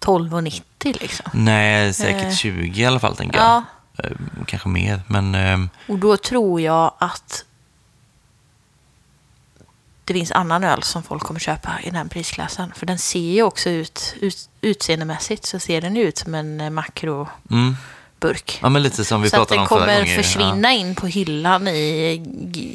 12,90 0.00 0.62
liksom. 1.00 1.26
Nej, 1.34 1.92
säkert 1.94 2.22
Eh. 2.24 2.30
20 2.34 2.82
i 2.82 2.86
alla 2.86 3.00
fall, 3.00 3.16
tänker 3.16 3.38
Ja. 3.38 3.62
jag. 3.96 4.06
Eh, 4.06 4.16
Kanske 4.46 4.68
mer, 4.68 5.00
men... 5.06 5.34
ehm, 5.34 5.70
Och 5.88 5.98
då 5.98 6.16
tror 6.16 6.60
jag 6.60 6.92
att 6.98 7.44
det 10.06 10.14
finns 10.14 10.32
annan 10.32 10.64
öl 10.64 10.82
som 10.82 11.02
folk 11.02 11.22
kommer 11.22 11.40
köpa 11.40 11.70
i 11.82 11.90
den 11.90 12.08
prisklassen. 12.08 12.72
För 12.76 12.86
den 12.86 12.98
ser 12.98 13.20
ju 13.20 13.42
också 13.42 13.70
ut, 13.70 14.14
ut 14.20 14.48
utseendemässigt 14.60 15.46
så 15.46 15.58
ser 15.58 15.80
den 15.80 15.96
ju 15.96 16.02
ut 16.02 16.18
som 16.18 16.34
en 16.34 16.60
eh, 16.60 16.70
makroburk. 16.70 17.28
mm. 17.50 17.76
Ja, 18.62 18.68
men 18.68 18.82
lite 18.82 19.04
som 19.04 19.22
vi 19.22 19.30
så 19.30 19.36
att 19.36 19.40
pratade 19.48 19.54
den 19.56 19.60
om 19.62 19.68
förra 19.68 19.78
kommer 19.80 20.00
gången. 20.00 20.16
försvinna 20.16 20.72
in 20.72 20.94
på 20.94 21.06
hyllan 21.06 21.68
i, 21.68 21.72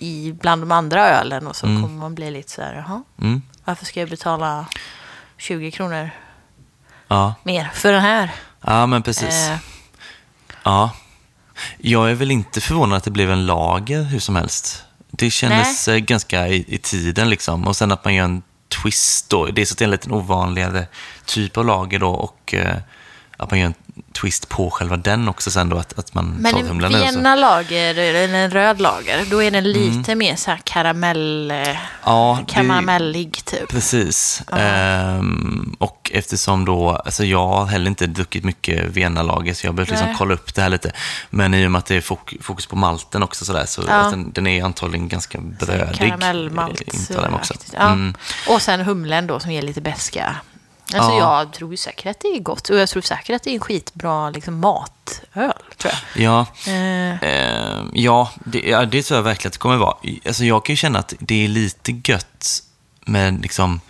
i, 0.01 0.33
bland 0.41 0.61
de 0.61 0.71
andra 0.71 1.07
ölen 1.09 1.47
och 1.47 1.55
så 1.55 1.65
Mm. 1.65 1.81
kommer 1.81 1.97
man 1.99 2.15
bli 2.15 2.31
lite 2.31 2.51
så 2.51 2.61
här, 2.61 2.73
jaha, 2.75 3.03
Ja. 3.17 3.23
Mm. 3.25 3.41
varför 3.65 3.85
ska 3.85 3.99
jag 3.99 4.09
betala 4.09 4.65
20 5.37 5.71
kronor 5.71 6.09
Ja. 7.07 7.33
mer 7.43 7.69
för 7.73 7.91
den 7.91 8.01
här? 8.01 8.31
ja, 8.65 8.85
men 8.85 9.03
precis. 9.03 9.47
Eh, 9.49 9.57
Ja. 10.63 10.91
Jag 11.77 12.11
är 12.11 12.15
väl 12.15 12.31
inte 12.31 12.61
förvånad 12.61 12.97
att 12.97 13.03
det 13.03 13.11
blev 13.11 13.31
en 13.31 13.45
lager 13.45 14.03
hur 14.03 14.19
som 14.19 14.35
helst. 14.35 14.83
Det 15.21 15.31
kändes 15.31 15.87
eh, 15.87 15.97
ganska 15.97 16.47
i, 16.47 16.65
i 16.67 16.77
tiden 16.77 17.29
liksom. 17.29 17.67
Och 17.67 17.75
sen 17.75 17.91
att 17.91 18.05
man 18.05 18.15
gör 18.15 18.25
en 18.25 18.41
twist 18.81 19.29
då. 19.29 19.45
Det 19.45 19.61
är 19.61 19.65
så 19.65 19.73
att 19.73 19.77
det 19.77 19.83
är 19.83 19.87
en 19.87 19.91
liten 19.91 20.11
ovanligare 20.11 20.87
typ 21.25 21.57
av 21.57 21.65
lager 21.65 21.99
då. 21.99 22.09
Och 22.09 22.53
eh, 22.53 22.77
att 23.37 23.51
man 23.51 23.59
gör 23.59 23.67
en 23.67 23.73
twist 24.13 24.49
på 24.49 24.69
själva 24.71 24.97
den 24.97 25.27
också 25.29 25.51
sen 25.51 25.69
då. 25.69 25.77
Att, 25.77 25.99
att 25.99 26.13
man 26.13 26.25
Men 26.39 26.51
tar 26.51 26.59
en 26.59 26.67
humlan 26.67 26.95
över. 26.95 27.05
så. 27.07 27.11
Vienna 27.13 27.35
lager, 27.35 27.95
eller 27.95 28.33
en 28.37 28.51
röd 28.51 28.81
lager, 28.81 29.25
då 29.31 29.43
är 29.43 29.51
den 29.51 29.65
Mm. 29.65 29.97
lite 29.97 30.15
mer 30.15 30.35
så 30.35 30.51
här 30.51 30.59
karamell, 30.63 31.51
eh, 31.51 31.57
Ja, 32.05 32.39
det- 32.47 32.53
karamellig 32.53 33.45
typ. 33.45 33.69
Precis. 33.69 34.41
Ehm, 34.51 35.75
och 35.79 36.11
eftersom 36.13 36.65
då, 36.65 36.89
alltså 36.89 37.25
jag 37.25 37.47
har 37.47 37.65
heller 37.65 37.87
inte 37.87 38.07
druckit 38.07 38.43
mycket 38.43 38.85
Vienna-lager 38.85 39.53
så 39.53 39.65
jag 39.65 39.71
har 39.71 39.75
behövt 39.75 39.89
liksom 39.89 40.15
kolla 40.17 40.33
upp 40.33 40.55
det 40.55 40.61
här 40.61 40.69
lite. 40.69 40.91
Men 41.29 41.53
i 41.53 41.67
och 41.67 41.71
med 41.71 41.79
att 41.79 41.85
det 41.85 41.95
är 41.95 42.01
fok- 42.01 42.41
fokus 42.43 42.65
på 42.65 42.75
malten 42.75 43.23
också 43.23 43.45
sådär, 43.45 43.65
så 43.65 43.81
Ja. 43.87 43.93
att 43.93 44.11
den, 44.11 44.31
den 44.31 44.47
är 44.47 44.63
antagligen 44.63 45.07
ganska 45.07 45.39
brödig. 45.41 45.97
Karamellmalt. 45.97 46.81
eh, 47.11 47.33
också. 47.35 47.53
Ja. 47.73 47.79
Mm. 47.91 48.13
Och 48.49 48.61
sen 48.61 48.81
humlen 48.81 49.27
då 49.27 49.39
som 49.39 49.51
ger 49.51 49.61
lite 49.61 49.81
beska. 49.81 50.35
Alltså 50.95 51.11
Ja. 51.11 51.39
jag 51.41 51.53
tror 51.53 51.71
ju 51.71 51.77
säkert 51.77 52.05
att 52.05 52.19
det 52.19 52.27
är 52.27 52.39
gott. 52.39 52.69
Och 52.69 52.77
jag 52.77 52.89
tror 52.89 53.01
säkert 53.01 53.35
att 53.35 53.43
det 53.43 53.49
är 53.49 53.53
en 53.53 53.59
skitbra 53.59 54.29
liksom, 54.29 54.59
matöl, 54.59 55.53
tror 55.77 55.93
jag. 56.15 56.23
Ja, 56.23 56.45
Eh, 56.67 57.23
eh, 57.23 57.83
ja, 57.93 58.31
det, 58.45 58.59
ja, 58.59 58.85
det 58.85 59.03
tror 59.03 59.15
jag 59.17 59.23
verkligen 59.23 59.49
att 59.49 59.53
det 59.53 59.59
kommer 59.59 59.77
vara. 59.77 59.97
Alltså 60.25 60.43
jag 60.43 60.65
kan 60.65 60.73
ju 60.73 60.77
känna 60.77 60.99
att 60.99 61.13
det 61.19 61.43
är 61.43 61.47
lite 61.47 61.91
gött 62.03 62.63
med 63.05 63.41
liksom 63.41 63.81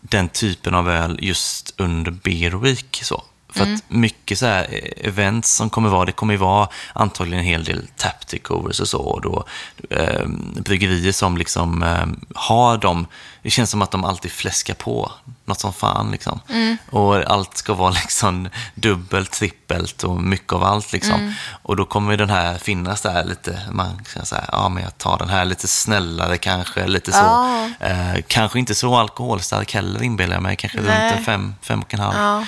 den 0.00 0.28
typen 0.28 0.74
av 0.74 0.88
öl 0.90 1.18
just 1.22 1.74
under 1.76 2.10
Beer 2.10 2.50
Week. 2.50 3.00
Så. 3.02 3.22
För 3.52 3.62
Mm. 3.62 3.74
att 3.74 3.82
mycket 3.88 4.38
så 4.38 4.46
här 4.46 4.66
eh, 4.70 5.08
events 5.08 5.54
som 5.54 5.70
kommer 5.70 5.88
vara, 5.88 6.04
det 6.04 6.12
kommer 6.12 6.34
ju 6.34 6.38
vara 6.38 6.68
antagligen 6.92 7.38
en 7.40 7.46
hel 7.46 7.64
del 7.64 7.86
tap 7.96 8.26
takeovers 8.26 8.80
och 8.80 8.88
så. 8.88 8.98
Och 8.98 9.20
då, 9.20 9.44
eh, 9.90 10.26
bryggerier 10.64 11.12
som 11.12 11.36
liksom 11.36 11.82
eh, 11.82 12.06
har 12.34 12.78
dem, 12.78 13.06
det 13.42 13.50
känns 13.50 13.70
som 13.70 13.82
att 13.82 13.90
de 13.90 14.04
alltid 14.04 14.32
fläskar 14.32 14.74
på 14.74 15.12
något 15.44 15.60
som 15.60 15.72
fan 15.72 16.10
liksom. 16.10 16.40
Mm. 16.48 16.76
Och 16.90 17.16
allt 17.30 17.56
ska 17.56 17.74
vara 17.74 17.90
liksom 18.02 18.48
dubbelt, 18.74 19.30
trippelt 19.30 20.04
och 20.04 20.22
mycket 20.22 20.52
av 20.52 20.64
allt 20.64 20.92
liksom. 20.92 21.14
Mm. 21.20 21.32
Och 21.62 21.76
då 21.76 21.84
kommer 21.84 22.16
den 22.16 22.30
här 22.30 22.58
finnas 22.58 23.00
där 23.00 23.24
lite, 23.24 23.60
man 23.70 24.04
kan 24.14 24.26
säga, 24.26 24.44
ja 24.52 24.68
men 24.68 24.82
jag 24.82 24.98
tar 24.98 25.18
den 25.18 25.28
här 25.28 25.44
lite 25.44 25.68
snällare 25.68 26.38
kanske, 26.38 26.86
lite 26.86 27.12
så. 27.12 27.18
Ja. 27.18 27.68
Eh, 27.80 28.22
kanske 28.26 28.58
inte 28.58 28.74
så 28.74 28.96
alkoholstark 28.96 29.74
heller 29.74 30.02
inbillar 30.02 30.34
jag 30.34 30.42
mig, 30.42 30.56
kanske 30.56 30.80
Nej. 30.80 31.08
runt 31.08 31.18
en 31.18 31.24
fem, 31.24 31.54
fem 31.62 31.80
och 31.82 31.94
en 31.94 32.00
halv. 32.00 32.16
Ja. 32.16 32.44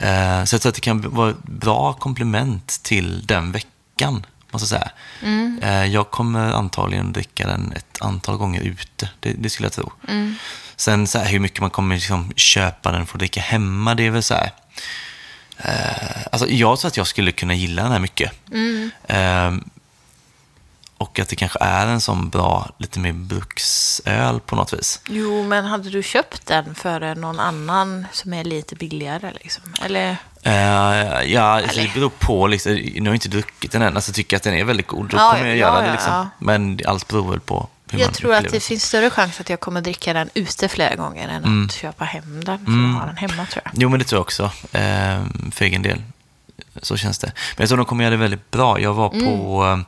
Eh, 0.00 0.44
så 0.44 0.54
jag 0.54 0.62
tror 0.62 0.70
att 0.70 0.74
det 0.74 0.80
kan 0.80 1.10
vara 1.10 1.30
ett 1.30 1.42
bra 1.42 1.92
komplement 1.92 2.80
till 2.82 3.26
den 3.26 3.52
veckan, 3.52 4.26
måste 4.50 4.74
jag 4.74 4.80
säga. 4.80 4.90
Mm. 5.22 5.60
Eh, 5.62 5.84
jag 5.86 6.10
kommer 6.10 6.52
antagligen 6.52 7.12
dricka 7.12 7.46
den 7.46 7.72
ett 7.72 7.98
antal 8.00 8.36
gånger 8.36 8.60
ute, 8.60 9.08
det, 9.20 9.32
det 9.32 9.50
skulle 9.50 9.66
jag 9.66 9.72
tro. 9.72 9.92
Mm. 10.08 10.34
Sen 10.76 11.06
så 11.06 11.18
här, 11.18 11.26
hur 11.26 11.38
mycket 11.38 11.60
man 11.60 11.70
kommer 11.70 11.94
liksom 11.94 12.32
köpa 12.36 12.92
den 12.92 13.06
för 13.06 13.14
att 13.14 13.18
dricka 13.18 13.40
hemma, 13.40 13.94
det 13.94 14.06
är 14.06 14.10
väl 14.10 14.22
så 14.22 14.34
här. 14.34 14.52
Eh, 15.58 16.26
alltså 16.32 16.48
jag 16.48 16.78
tror 16.78 16.88
att 16.88 16.96
jag 16.96 17.06
skulle 17.06 17.32
kunna 17.32 17.54
gilla 17.54 17.82
den 17.82 17.92
här 17.92 17.98
mycket. 17.98 18.32
Mm. 18.52 18.90
Eh, 19.08 19.64
och 21.00 21.18
att 21.18 21.28
det 21.28 21.36
kanske 21.36 21.58
är 21.60 21.86
en 21.86 22.00
sån 22.00 22.28
bra, 22.28 22.68
lite 22.78 22.98
mer 23.00 23.12
bruksöl 23.12 24.40
på 24.40 24.56
något 24.56 24.72
vis. 24.72 25.00
jo, 25.08 25.42
men 25.42 25.64
hade 25.64 25.90
du 25.90 26.02
köpt 26.02 26.46
den 26.46 26.74
för 26.74 27.14
någon 27.14 27.40
annan 27.40 28.06
som 28.12 28.32
är 28.32 28.44
lite 28.44 28.74
billigare? 28.74 29.32
Liksom? 29.40 29.62
Eller? 29.84 30.16
Eh, 30.42 31.22
ja, 31.32 31.42
alltså, 31.42 31.80
det 31.80 31.94
beror 31.94 32.08
på. 32.18 32.46
Liksom, 32.46 32.72
nu 32.72 33.00
har 33.00 33.06
jag 33.06 33.14
inte 33.14 33.28
druckit 33.28 33.72
den 33.72 33.82
än. 33.82 33.96
Alltså, 33.96 34.12
tycker 34.12 34.34
jag 34.34 34.38
att 34.38 34.42
den 34.42 34.54
är 34.54 34.64
väldigt 34.64 34.86
god, 34.86 35.08
då 35.08 35.16
Ja, 35.16 35.30
kommer 35.32 35.46
jag 35.48 35.56
ja, 35.56 35.60
göra 35.60 35.80
ja, 35.80 35.86
det. 35.86 35.92
Liksom. 35.92 36.30
Men 36.38 36.80
allt 36.86 37.08
beror 37.08 37.30
väl 37.30 37.40
på 37.40 37.68
hur 37.90 37.98
man 37.98 38.06
Jag 38.06 38.14
tror 38.14 38.34
att 38.34 38.48
det 38.52 38.60
finns 38.60 38.84
större 38.84 39.10
chans 39.10 39.40
att 39.40 39.50
jag 39.50 39.60
kommer 39.60 39.80
dricka 39.80 40.12
den 40.12 40.30
ute 40.34 40.68
flera 40.68 40.94
gånger 40.94 41.28
än 41.28 41.44
Mm. 41.44 41.64
att 41.66 41.72
köpa 41.72 42.04
hem 42.04 42.44
den 42.44 42.58
för 42.66 42.88
att 42.88 43.00
ha 43.00 43.06
den 43.06 43.16
hemma, 43.16 43.46
tror 43.46 43.62
jag. 43.64 43.72
Jo, 43.76 43.88
men 43.88 43.98
det 43.98 44.04
tror 44.04 44.16
jag 44.18 44.22
också. 44.22 44.42
Eh, 44.72 45.24
för 45.52 45.64
egen 45.64 45.82
del. 45.82 46.02
Så 46.82 46.96
känns 46.96 47.18
det. 47.18 47.26
Men 47.56 47.62
jag 47.62 47.68
tror 47.68 47.76
de 47.76 47.86
kommer 47.86 48.04
göra 48.04 48.10
det 48.10 48.16
väldigt 48.16 48.50
bra. 48.50 48.80
Jag 48.80 48.94
var 48.94 49.12
Mm. 49.14 49.26
på, 49.26 49.64
eh, 49.66 49.78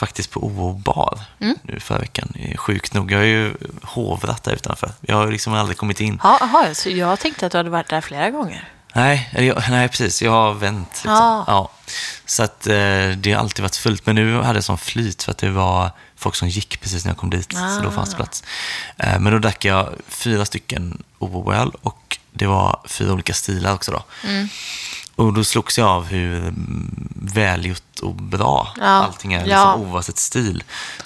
faktiskt 0.00 0.30
på 0.30 0.44
OO 0.46 0.72
bar 0.72 1.20
nu 1.38 1.80
förra 1.80 1.98
veckan. 1.98 2.32
Sjukt 2.56 2.94
nog. 2.94 3.12
Jag 3.12 3.18
har 3.18 3.24
ju 3.24 3.54
hovrat 3.82 4.42
där 4.42 4.52
utanför. 4.52 4.92
Jag 5.00 5.16
har 5.16 5.30
liksom 5.32 5.54
aldrig 5.54 5.78
kommit 5.78 6.00
in. 6.00 6.20
Ja, 6.22 6.38
aha, 6.42 6.74
så 6.74 6.90
jag 6.90 7.20
tänkte 7.20 7.46
att 7.46 7.52
du 7.52 7.58
hade 7.58 7.70
varit 7.70 7.88
där 7.88 8.00
flera 8.00 8.30
gånger. 8.30 8.68
Nej, 8.94 9.30
jag, 9.32 9.62
nej, 9.70 9.88
precis. 9.88 10.22
Jag 10.22 10.30
har 10.30 10.54
vänt. 10.54 10.88
Liksom. 10.92 11.12
Ja. 11.12 11.44
Ja. 11.46 11.70
Så 12.26 12.42
att, 12.42 12.66
eh, 12.66 13.08
det 13.16 13.32
har 13.32 13.40
alltid 13.40 13.62
varit 13.62 13.76
fullt. 13.76 14.06
Men 14.06 14.14
nu 14.14 14.40
hade 14.42 14.56
jag 14.56 14.64
sån 14.64 14.78
flyt 14.78 15.22
för 15.22 15.30
att 15.30 15.38
det 15.38 15.50
var 15.50 15.90
folk 16.16 16.34
som 16.36 16.48
gick 16.48 16.80
precis 16.80 17.04
när 17.04 17.10
jag 17.10 17.18
kom 17.18 17.30
dit. 17.30 17.52
Så 17.52 17.80
då 17.82 17.88
Ah. 17.88 17.92
fanns 17.92 18.10
det 18.10 18.16
plats. 18.16 18.44
Eh, 18.98 19.18
men 19.18 19.32
då 19.32 19.38
drack 19.38 19.64
jag 19.64 19.88
fyra 20.08 20.44
stycken 20.44 21.02
OO-öl 21.18 21.72
och 21.82 22.18
det 22.32 22.46
var 22.46 22.80
fyra 22.84 23.12
olika 23.12 23.34
stilar 23.34 23.74
också. 23.74 23.92
Då. 23.92 24.02
Mm. 24.28 24.48
Och 25.20 25.32
då 25.32 25.44
slogs 25.44 25.78
jag 25.78 25.88
av 25.88 26.04
hur 26.06 26.54
välgjort 27.22 27.98
och 28.02 28.14
bra 28.14 28.74
Ja. 28.80 28.84
allting 28.86 29.32
är, 29.32 29.38
liksom, 29.38 29.52
Ja. 29.58 29.74
oavsett 29.74 30.18
stil. 30.18 30.64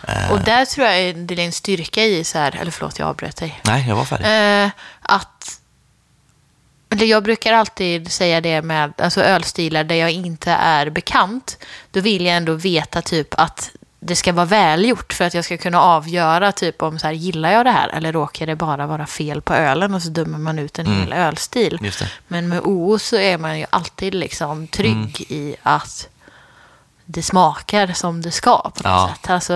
Eh, 0.08 0.32
Och 0.32 0.40
där 0.40 0.64
tror 0.64 0.86
jag 0.86 1.16
det 1.16 1.34
är 1.34 1.38
en 1.38 1.52
styrka 1.52 2.04
i, 2.04 2.24
så 2.24 2.38
här, 2.38 2.56
eller 2.60 2.70
förlåt, 2.70 2.98
jag 2.98 3.08
avbröt 3.08 3.36
dig. 3.36 3.60
nej, 3.64 3.88
jag 3.88 3.96
var 3.96 4.04
färdig. 4.04 4.64
Eh, 4.64 4.70
att 5.02 5.60
eller 6.90 7.06
jag 7.06 7.22
brukar 7.22 7.52
alltid 7.52 8.12
säga 8.12 8.40
det 8.40 8.62
med 8.62 8.92
alltså 8.98 9.20
ölstilar 9.22 9.84
där 9.84 9.94
jag 9.96 10.10
inte 10.10 10.50
är 10.52 10.90
bekant. 10.90 11.58
Då 11.90 12.00
vill 12.00 12.26
jag 12.26 12.36
ändå 12.36 12.54
veta 12.54 13.02
typ 13.02 13.28
att 13.40 13.70
det 14.06 14.16
ska 14.16 14.32
vara 14.32 14.46
välgjort 14.46 15.12
för 15.12 15.24
att 15.24 15.34
jag 15.34 15.44
ska 15.44 15.56
kunna 15.56 15.80
avgöra 15.80 16.52
typ 16.52 16.82
om 16.82 16.98
så 16.98 17.06
här, 17.06 17.14
gillar 17.14 17.52
jag 17.52 17.66
det 17.66 17.70
här 17.70 17.88
eller 17.88 18.12
råkar 18.12 18.46
det 18.46 18.56
bara 18.56 18.86
vara 18.86 19.06
fel 19.06 19.42
på 19.42 19.54
ölen 19.54 19.94
och 19.94 20.02
så 20.02 20.08
dömer 20.08 20.38
man 20.38 20.58
ut 20.58 20.78
en 20.78 20.86
hel 20.86 21.12
ölstil. 21.12 21.92
Men 22.28 22.48
med 22.48 22.60
OO 22.60 22.98
så 22.98 23.16
är 23.16 23.38
man 23.38 23.58
ju 23.58 23.66
alltid 23.70 24.14
liksom 24.14 24.66
trygg 24.66 25.20
i 25.28 25.56
att 25.62 26.08
det 27.04 27.22
smakar 27.22 27.92
som 27.92 28.22
det 28.22 28.30
ska 28.30 28.58
på 28.58 28.68
något 28.68 28.84
Ja. 28.84 29.14
sätt. 29.22 29.30
Alltså 29.30 29.52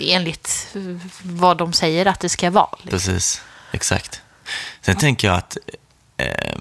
enligt 0.00 0.68
vad 1.22 1.56
de 1.56 1.72
säger 1.72 2.06
att 2.06 2.20
det 2.20 2.28
ska 2.28 2.50
vara. 2.50 2.68
Liksom. 2.82 2.90
Precis, 2.90 3.42
exakt. 3.72 4.20
Sen 4.80 4.96
tänker 4.96 5.28
jag 5.28 5.36
att 5.36 5.56
eh, 6.16 6.56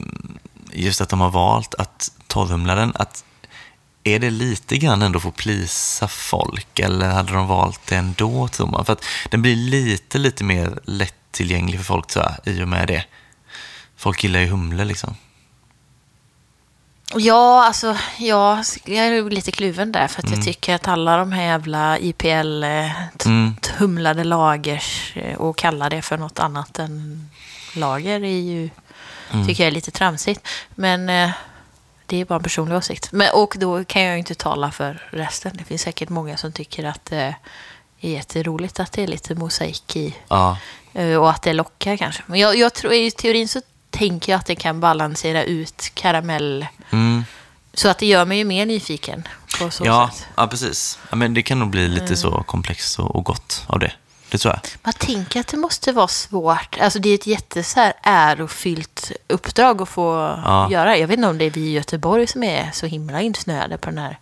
just 0.72 1.02
att 1.02 1.10
de 1.10 1.22
har 1.22 1.30
valt 1.32 1.76
att 1.76 2.12
torrhumla 2.28 2.76
den, 2.76 2.94
att 2.96 3.24
är 4.04 4.20
det 4.20 4.30
lite 4.30 4.78
grann 4.78 5.02
ändå 5.02 5.20
för 5.20 5.30
att 5.30 5.36
plisa 5.36 6.08
folk 6.08 6.80
eller 6.80 7.10
hade 7.10 7.34
de 7.34 7.48
valt 7.48 7.88
det 7.88 7.96
ändå 7.96 8.48
tror 8.48 8.68
man? 8.68 8.86
För 8.86 8.94
att 8.94 9.06
den 9.30 9.42
blir 9.42 9.56
lite, 9.56 10.18
lite 10.18 10.44
mer 10.44 10.80
lättillgänglig 10.84 11.80
för 11.80 11.86
folk 11.86 12.08
tror 12.08 12.26
jag, 12.26 12.54
i 12.56 12.64
och 12.64 12.68
med 12.68 12.88
det. 12.88 13.06
Folk 13.98 14.24
gillar 14.24 14.40
ju 14.40 14.48
humle 14.48 14.86
liksom. 14.86 15.16
Ja, 17.16 17.66
alltså 17.66 17.98
ja, 18.20 18.64
jag 18.86 19.06
är 19.08 19.30
lite 19.30 19.52
kluven 19.52 19.92
där 19.92 20.08
för 20.08 20.20
att 20.22 20.28
Mm. 20.28 20.40
jag 20.40 20.46
tycker 20.46 20.76
att 20.76 20.88
alla 20.88 21.18
de 21.18 21.32
här 21.32 21.44
jävla 21.44 21.98
IPL 22.00 22.64
eh, 22.64 22.92
Mm. 23.26 23.56
humlade 23.78 24.24
lagers 24.24 25.14
eh, 25.16 25.38
och 25.38 25.58
kalla 25.58 25.90
det 25.90 26.02
för 26.02 26.18
något 26.18 26.40
annat 26.40 26.80
än 26.80 27.30
lager 27.76 28.24
är 28.24 28.40
ju, 28.42 28.70
Mm. 29.32 29.48
tycker 29.48 29.64
jag 29.64 29.68
är 29.68 29.72
lite 29.72 29.92
tramsigt. 29.92 30.48
Men 30.76 31.10
eh, 31.10 31.30
det 32.06 32.18
är 32.22 32.26
bara 32.26 32.36
en 32.36 32.44
personlig 32.44 32.78
åsikt. 32.78 33.12
Men, 33.12 33.30
och 33.34 33.56
då 33.60 33.84
kan 33.84 34.02
jag 34.02 34.12
ju 34.14 34.20
inte 34.20 34.36
tala 34.36 34.72
för 34.72 35.08
resten. 35.12 35.52
Det 35.58 35.64
finns 35.64 35.82
säkert 35.82 36.10
många 36.10 36.38
som 36.38 36.52
tycker 36.52 36.84
att 36.84 37.06
det 37.06 37.36
är 38.02 38.10
jätteroligt 38.10 38.80
att 38.80 38.92
det 38.92 39.04
är 39.04 39.08
lite 39.08 39.36
mosaik 39.36 39.96
i 39.96 40.16
Ja, 40.28 40.58
Eh, 40.96 41.16
Och 41.18 41.30
att 41.30 41.42
det 41.42 41.54
lockar 41.54 41.98
kanske. 41.98 42.24
Men 42.26 42.40
jag, 42.40 42.56
jag 42.58 42.74
tror 42.74 42.94
i 42.94 43.12
teorin 43.12 43.48
så 43.48 43.62
tänker 43.90 44.32
jag 44.32 44.40
att 44.40 44.46
det 44.46 44.56
kan 44.56 44.80
balansera 44.80 45.44
ut 45.44 45.92
karamell. 45.94 46.66
mm. 46.92 47.26
Så 47.74 47.90
att 47.90 47.98
det 47.98 48.06
gör 48.06 48.26
mig 48.26 48.38
ju 48.38 48.44
mer 48.46 48.66
nyfiken 48.66 49.28
på 49.60 49.70
så 49.70 49.86
ja, 49.86 50.10
sätt. 50.14 50.28
ja 50.36 50.48
precis. 50.48 51.00
Ja, 51.10 51.16
men 51.16 51.34
det 51.34 51.42
kan 51.44 51.60
nog 51.60 51.70
bli 51.70 51.86
Mm. 51.86 52.02
lite 52.02 52.16
så 52.18 52.44
komplext 52.44 53.00
och, 53.00 53.16
och 53.16 53.24
gott 53.26 53.64
av 53.68 53.80
det. 53.80 53.92
Det 54.34 54.38
tror 54.40 54.54
jag. 54.54 54.62
Man 54.84 54.94
tänker 54.94 55.40
att 55.40 55.48
det 55.48 55.58
måste 55.58 55.92
vara 55.92 56.08
svårt. 56.08 56.78
Alltså 56.82 57.00
det 57.00 57.10
är 57.10 57.14
ett 57.16 57.28
jätte 57.28 57.64
så 57.64 57.80
här 57.80 57.94
ärofyllt 58.04 59.12
uppdrag 59.28 59.82
att 59.82 59.90
få 59.90 60.40
Ja. 60.46 60.68
göra. 60.72 60.98
Jag 60.98 61.08
vet 61.08 61.18
inte 61.18 61.30
om 61.30 61.38
det 61.38 61.46
är 61.46 61.50
vi 61.52 61.62
i 61.62 61.72
Göteborg 61.72 62.28
som 62.28 62.44
är 62.44 62.70
så 62.74 62.86
himla 62.86 63.22
insnöade 63.22 63.78
på 63.78 63.90
den 63.90 63.98
här. 64.00 64.18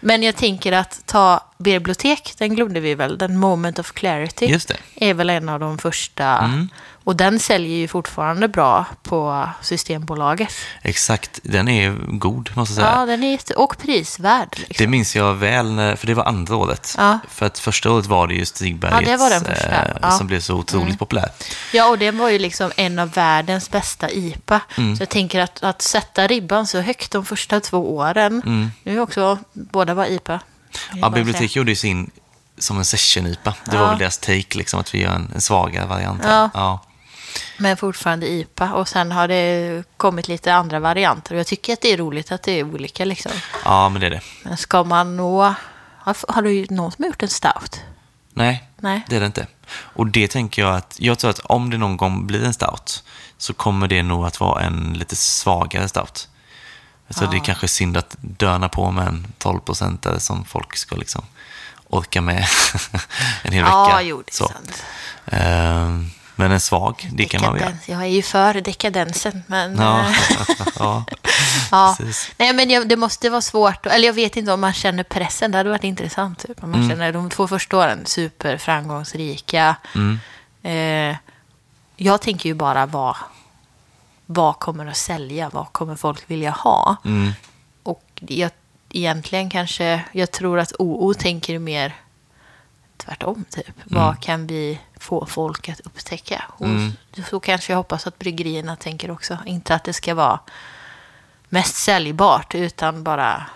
Men 0.00 0.22
jag 0.22 0.36
tänker 0.36 0.72
att 0.72 1.00
ta 1.06 1.40
bibliotek, 1.58 2.34
den 2.38 2.54
glömde 2.54 2.80
vi 2.80 2.94
väl, 2.94 3.18
den 3.18 3.38
Moment 3.38 3.78
of 3.78 3.92
Clarity. 3.92 4.58
Är 4.96 5.14
väl 5.14 5.30
en 5.30 5.48
av 5.48 5.60
de 5.60 5.78
första. 5.78 6.24
Mm. 6.38 6.68
Och 7.04 7.16
den 7.16 7.38
säljer 7.40 7.76
ju 7.76 7.88
fortfarande 7.88 8.48
bra 8.48 8.86
på 9.02 9.48
Systembolaget. 9.62 10.54
Exakt, 10.82 11.40
den 11.42 11.68
är 11.68 11.90
god 12.18 12.50
måste 12.54 12.72
jag 12.80 12.86
säga. 12.86 12.98
Ja, 13.00 13.06
den 13.06 13.22
är 13.22 13.30
jätte... 13.30 13.54
och 13.54 13.78
prisvärd. 13.78 14.48
Liksom. 14.56 14.84
Det 14.84 14.86
minns 14.90 15.16
jag 15.16 15.34
väl, 15.34 15.96
för 15.96 16.06
det 16.06 16.14
var 16.14 16.24
andra 16.24 16.56
året. 16.56 16.94
Ja. 16.98 17.18
För 17.28 17.46
att 17.46 17.58
första 17.58 17.90
året 17.92 18.06
var 18.06 18.26
det 18.26 18.34
ju 18.34 18.44
Stigbergets 18.44 19.00
Ja, 19.00 19.10
det 19.12 19.16
var 19.16 19.30
den 19.30 19.44
första. 19.44 19.68
eh, 19.82 19.90
Ja. 20.00 20.06
Mm. 20.08 20.18
som 20.18 20.26
blev 20.26 20.40
så 20.40 20.54
otroligt 20.54 20.98
populär. 20.98 21.28
Ja, 21.72 21.88
och 21.88 21.98
den 21.98 22.18
var 22.18 22.28
ju 22.30 22.38
liksom 22.38 22.72
en 22.76 22.98
av 22.98 23.10
världens 23.10 23.70
bästa 23.70 24.10
IPA. 24.10 24.60
Mm. 24.78 24.96
Så 24.96 25.02
jag 25.02 25.08
tänker 25.08 25.40
att, 25.40 25.62
att 25.62 25.82
sätta 25.82 26.26
ribban 26.26 26.66
så 26.66 26.80
högt 26.80 27.12
de 27.12 27.24
första 27.24 27.60
två 27.60 27.96
åren. 27.96 28.70
Nu 28.82 28.96
är 28.96 29.00
också, 29.00 29.38
båda 29.52 29.94
var 29.94 30.06
IPA. 30.06 30.40
Ja, 30.94 31.10
bibliotek 31.10 31.56
gjorde 31.56 31.70
ju 31.70 31.76
sin 31.76 32.10
som 32.58 32.78
en 32.78 32.84
session-IPA. 32.84 33.54
Det 33.64 33.76
var 33.76 33.84
Ja. 33.84 33.88
väl 33.90 33.98
deras 33.98 34.18
take, 34.18 34.58
liksom, 34.58 34.80
att 34.80 34.94
vi 34.94 35.00
gör 35.02 35.14
en, 35.14 35.30
en 35.34 35.40
svagare 35.40 35.86
variant. 35.86 36.20
Ja. 36.24 36.50
Ja. 36.54 36.80
Men 37.58 37.76
fortfarande 37.76 38.28
IPA. 38.30 38.72
Och 38.74 38.88
sen 38.88 39.12
har 39.12 39.28
det 39.28 39.84
kommit 39.96 40.28
lite 40.28 40.54
andra 40.54 40.80
varianter. 40.80 41.34
Och 41.34 41.38
jag 41.40 41.46
tycker 41.46 41.72
att 41.72 41.80
det 41.80 41.92
är 41.92 41.96
roligt 41.96 42.32
att 42.32 42.42
det 42.42 42.52
är 42.52 42.64
olika 42.64 43.04
liksom. 43.04 43.32
ja, 43.64 43.88
men 43.88 44.00
det 44.00 44.06
är 44.06 44.10
det. 44.10 44.20
Men 44.42 44.56
ska 44.56 44.84
man 44.84 45.16
nå... 45.16 45.54
Har, 45.98 46.16
har 46.32 46.42
du 46.42 46.66
någon 46.70 46.92
som 46.92 47.02
har 47.02 47.06
gjort 47.08 47.22
en 47.22 47.28
stout? 47.28 47.80
Nej, 48.32 48.64
Nej. 48.76 49.02
det 49.08 49.16
är 49.16 49.20
det 49.20 49.26
inte. 49.26 49.46
Och 49.74 50.06
det 50.06 50.28
tänker 50.28 50.62
jag 50.62 50.74
att, 50.76 50.96
jag 50.98 51.18
tror 51.18 51.30
att 51.30 51.38
om 51.38 51.70
det 51.70 51.78
någon 51.78 51.96
gång 51.96 52.26
blir 52.26 52.44
en 52.44 52.54
stout 52.54 53.02
så 53.38 53.52
kommer 53.54 53.88
det 53.88 54.02
nog 54.02 54.26
att 54.26 54.40
vara 54.40 54.62
en 54.62 54.92
lite 54.98 55.16
svagare 55.16 55.88
stout. 55.88 56.28
Så 57.10 57.26
det 57.26 57.36
är 57.36 57.44
kanske 57.44 57.68
synd 57.68 57.96
att 57.96 58.16
döna 58.20 58.68
på 58.68 58.90
med 58.90 59.06
en 59.08 59.26
12-procentare 59.38 60.18
som 60.18 60.44
folk 60.44 60.76
ska 60.76 60.96
liksom 60.96 61.24
orka 61.88 62.20
med 62.20 62.36
en 63.42 63.52
hel 63.52 63.62
vecka. 63.64 63.74
Ja, 63.74 64.00
jo, 64.02 64.22
det 64.26 64.30
är 64.30 64.34
Så. 64.34 64.52
Ehm, 65.26 66.10
Men 66.36 66.52
en 66.52 66.60
svag, 66.60 67.08
det 67.12 67.24
kan 67.24 67.42
man 67.42 67.52
väl 67.52 67.60
göra. 67.62 67.70
Dekadens. 67.70 67.88
Jag 67.88 68.02
är 68.02 68.06
ju 68.06 68.22
för 68.22 68.60
dekadensen, 68.60 69.42
men... 69.46 69.76
Ja, 69.76 70.00
eh, 70.08 70.14
ja. 70.78 71.04
ja. 71.70 71.96
Nej, 72.36 72.52
men 72.52 72.70
jag, 72.70 72.88
det 72.88 72.96
måste 72.96 73.30
vara 73.30 73.40
svårt. 73.40 73.86
Eller 73.86 74.06
jag 74.06 74.14
vet 74.14 74.36
inte 74.36 74.52
om 74.52 74.60
man 74.60 74.72
känner 74.72 75.02
pressen. 75.02 75.50
Det 75.50 75.58
hade 75.58 75.70
varit 75.70 75.84
intressant. 75.84 76.38
Typ. 76.38 76.62
Om 76.64 76.70
man 76.70 76.80
Mm. 76.80 76.90
känner 76.90 77.12
de 77.12 77.30
två 77.30 77.48
första 77.48 77.76
åren 77.76 78.06
superframgångsrika. 78.06 79.76
Mm. 79.94 80.20
Eh, 80.62 81.16
jag 81.96 82.20
tänker 82.20 82.48
ju 82.48 82.54
bara 82.54 82.86
vad, 82.86 83.16
vad 84.26 84.58
kommer 84.58 84.86
att 84.86 84.96
sälja? 84.96 85.50
Vad 85.52 85.72
kommer 85.72 85.96
folk 85.96 86.30
vilja 86.30 86.50
ha? 86.50 86.96
Mm. 87.04 87.32
Och 87.82 88.04
jag, 88.14 88.50
egentligen 88.90 89.50
kanske, 89.50 90.04
jag 90.12 90.30
tror 90.30 90.58
att 90.58 90.72
OO 90.78 91.14
tänker 91.14 91.58
mer 91.58 91.94
tvärtom. 92.96 93.44
Typ. 93.50 93.74
Vad 93.84 94.20
kan 94.22 94.46
vi 94.46 94.80
få 95.00 95.26
folk 95.26 95.68
att 95.68 95.80
upptäcka? 95.80 96.44
Och 96.48 96.66
Så 97.30 97.40
kanske 97.40 97.72
jag 97.72 97.76
hoppas 97.76 98.06
att 98.06 98.18
bryggerierna 98.18 98.76
tänker 98.76 99.10
också. 99.10 99.38
Inte 99.46 99.74
att 99.74 99.84
det 99.84 99.92
ska 99.92 100.14
vara 100.14 100.40
mest 101.48 101.74
säljbart, 101.74 102.54
utan 102.54 103.04
bara 103.04 103.46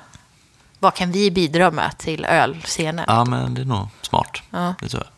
vad 0.79 0.95
kan 0.95 1.13
vi 1.13 1.31
bidra 1.31 1.71
med 1.71 1.99
till 1.99 2.25
ölscenen? 2.25 3.05
Ja, 3.09 3.25
men 3.25 3.55
det 3.55 3.61
är 3.61 3.65
nog 3.65 3.89
smart. 4.03 4.43
Ja. 4.51 4.75
Det 4.81 4.89
tror 4.89 5.03
jag. 5.03 5.13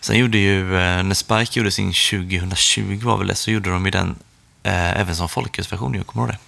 Sen 0.00 0.18
gjorde 0.18 0.38
ju, 0.38 0.76
eh, 0.76 1.02
när 1.02 1.14
Spike 1.14 1.58
gjorde 1.58 1.70
sin 1.70 1.92
2020 1.92 3.00
var 3.02 3.16
väl 3.16 3.26
det, 3.26 3.34
så 3.34 3.50
gjorde 3.50 3.70
de 3.70 3.84
ju 3.84 3.90
den 3.90 4.18
eh, 4.62 5.00
även 5.00 5.16
som 5.16 5.28
folkölsversion. 5.28 6.04
Kommer 6.04 6.26
ihåg 6.26 6.34
det. 6.34 6.38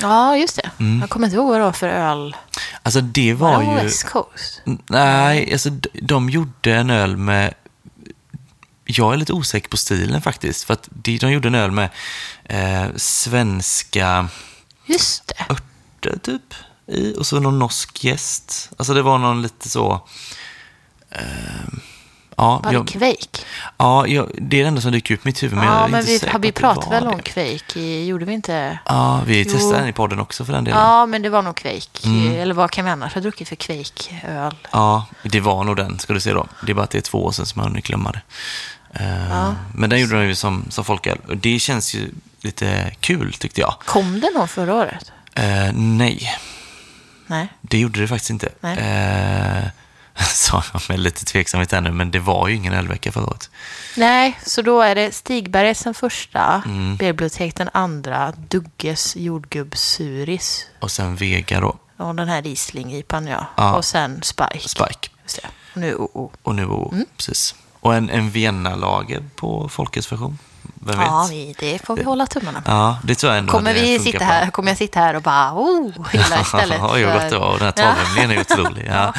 Ja, 0.00 0.36
just 0.36 0.56
det. 0.56 0.70
Jag 1.00 1.10
kommer 1.10 1.26
inte 1.26 1.36
ihåg 1.36 1.48
vad 1.48 1.60
det 1.60 1.64
var 1.64 1.72
för 1.72 1.88
öl. 1.88 2.36
Alltså 2.82 3.00
det 3.00 3.34
Var 3.34 3.52
var 3.52 3.62
det 3.62 3.80
ju... 3.80 3.84
West 3.86 4.04
Coast? 4.04 4.62
Nej, 4.86 5.52
alltså 5.52 5.70
de, 5.70 5.88
de 6.02 6.30
gjorde 6.30 6.74
en 6.74 6.90
öl 6.90 7.16
med... 7.16 7.54
Jag 8.84 9.12
är 9.12 9.16
lite 9.16 9.32
osäker 9.32 9.68
på 9.68 9.76
stilen 9.76 10.22
faktiskt. 10.22 10.64
För 10.64 10.74
att 10.74 10.88
de, 10.92 11.18
de 11.18 11.32
gjorde 11.32 11.48
en 11.48 11.54
öl 11.54 11.70
med 11.70 11.88
eh, 12.44 12.86
svenska 12.96 14.28
Just 14.86 15.26
det. 15.26 15.46
örter 15.54 16.18
typ. 16.22 16.54
I, 16.86 17.14
och 17.18 17.26
så 17.26 17.40
någon 17.40 17.58
norsk 17.58 18.04
gäst. 18.04 18.70
Alltså 18.76 18.94
det 18.94 19.02
var 19.02 19.18
någon 19.18 19.42
lite 19.42 19.68
så... 19.68 20.08
Eh, 21.10 21.20
ja, 22.36 22.60
Var 22.64 22.70
det 22.70 22.76
jag, 22.76 22.88
Quake? 22.88 23.38
ja 23.76 24.06
jag, 24.06 24.30
det 24.38 24.56
är 24.56 24.62
det 24.62 24.68
enda 24.68 24.80
som 24.80 24.92
dyker 24.92 25.14
upp 25.14 25.20
i 25.26 25.28
mitt 25.28 25.42
huvud. 25.42 25.58
Men 25.58 25.66
jag 25.66 25.74
Ja, 25.76 25.84
är 25.84 25.88
men 25.88 26.00
inte 26.00 26.12
vi, 26.12 26.18
säker 26.18 26.32
har 26.32 26.38
vi 26.40 26.50
det 26.50 26.62
var 26.62 26.90
väl 26.90 27.04
det. 27.04 27.10
om 27.10 27.22
Quake? 27.22 27.80
i- 27.80 28.06
Gjorde 28.06 28.24
vi 28.24 28.32
inte? 28.32 28.78
Ja, 28.86 29.20
vi 29.26 29.42
Jo. 29.42 29.52
testade 29.52 29.78
den 29.78 29.88
i 29.88 29.92
podden 29.92 30.20
också 30.20 30.44
för 30.44 30.52
den 30.52 30.64
delen. 30.64 30.80
Ja, 30.80 31.06
men 31.06 31.22
det 31.22 31.28
var 31.28 31.42
nog 31.42 31.56
Quake. 31.56 32.06
Mm. 32.08 32.32
Eller 32.36 32.54
vad 32.54 32.70
kan 32.70 32.84
vi 32.84 32.90
annars 32.90 33.14
ha 33.14 33.20
druckit 33.20 33.48
för 33.48 33.56
Quake-öl? 33.56 34.54
Ja, 34.70 35.06
det 35.22 35.40
var 35.40 35.64
nog 35.64 35.76
den, 35.76 35.98
ska 35.98 36.12
du 36.12 36.20
se 36.20 36.32
då. 36.32 36.46
Det 36.66 36.72
är 36.72 36.74
bara 36.74 36.82
att 36.84 36.90
det 36.90 36.98
är 36.98 37.02
två 37.02 37.24
år 37.24 37.32
sedan 37.32 37.46
som 37.46 37.60
jag 37.62 37.68
hunnit 37.68 37.86
glömma 37.86 38.12
det. 38.12 38.20
Eh, 38.92 39.52
Men 39.74 39.90
den 39.90 40.00
gjorde 40.00 40.16
de 40.20 40.26
ju 40.26 40.34
som, 40.34 40.64
som 40.70 40.84
folköl. 40.84 41.18
Det 41.36 41.58
känns 41.58 41.94
ju 41.94 42.10
lite 42.40 42.92
kul, 43.00 43.32
tyckte 43.32 43.60
jag. 43.60 43.74
Kom 43.86 44.20
det 44.20 44.30
någon 44.34 44.48
förra 44.48 44.74
året? 44.74 45.12
Eh, 45.34 45.72
nej, 45.72 46.30
Nej. 47.26 47.48
det 47.60 47.78
gjorde 47.78 48.00
det 48.00 48.08
faktiskt 48.08 48.30
inte. 48.30 48.48
Nej. 48.60 48.78
Eh, 48.78 49.64
sa 50.34 50.62
jag 50.72 50.82
med 50.88 51.00
lite 51.00 51.24
tveksamhet 51.24 51.72
här 51.72 51.80
nu, 51.80 51.92
men 51.92 52.10
det 52.10 52.18
var 52.18 52.48
ju 52.48 52.54
ingen 52.54 52.72
ölvecka 52.72 53.12
förra 53.12 53.24
året. 53.26 53.50
Nej, 53.96 54.38
så 54.46 54.62
då 54.62 54.80
är 54.80 54.94
det 54.94 55.14
Stigbergets 55.14 55.82
den 55.82 55.94
första, 55.94 56.62
Mm. 56.66 56.96
Bibliotek 56.96 57.54
den 57.56 57.70
andra, 57.72 58.32
Dugges 58.48 59.16
jordgubbssuris 59.16 60.66
Och 60.80 60.90
sen 60.90 61.16
Vega 61.16 61.60
då, 61.60 61.76
och 61.96 62.14
den 62.14 62.28
här 62.28 62.42
Riesling-IPan 62.42 63.26
ja. 63.26 63.46
Ja. 63.56 63.74
Och 63.76 63.84
sen 63.84 64.22
Spike. 64.22 64.68
Spike. 64.68 65.08
Just 65.22 65.42
det. 65.42 65.48
Och 65.74 65.80
nu 65.80 65.94
OO. 65.94 66.32
Och 66.42 66.54
nu 66.54 66.64
var 66.64 66.88
Mm. 66.92 67.06
precis. 67.16 67.54
Och 67.80 67.94
en, 67.94 68.10
en 68.10 68.30
Vienna-lager 68.30 69.22
på 69.36 69.68
folkölsversion. 69.68 70.38
Vem 70.86 70.98
vet? 70.98 71.06
Ja, 71.06 71.28
vi, 71.30 71.54
det 71.58 71.86
får 71.86 71.96
vi 71.96 72.02
hålla 72.02 72.26
tummarna 72.26 72.60
på. 72.62 72.70
Ja, 72.70 72.98
det 73.04 73.14
tror 73.14 73.32
jag 73.32 73.38
ändå 73.38 73.52
Kommer 73.52 73.74
vi 73.74 73.98
sitta 73.98 74.24
här, 74.24 74.50
kommer 74.50 74.70
jag 74.70 74.78
sitta 74.78 75.00
här 75.00 75.16
och 75.16 75.22
bara 75.22 75.52
oh, 75.54 76.08
hylla 76.12 76.40
istället? 76.42 76.80
Oj, 76.82 77.04
vad 77.04 77.14
gott 77.14 77.30
det 77.30 77.38
var. 77.38 77.58
Den 77.58 77.60
här 77.60 77.74
Ja. 77.76 77.94
torrhumlingen 77.94 78.30
är 78.30 78.40
otrolig. 78.40 78.86
Ja. 78.88 79.14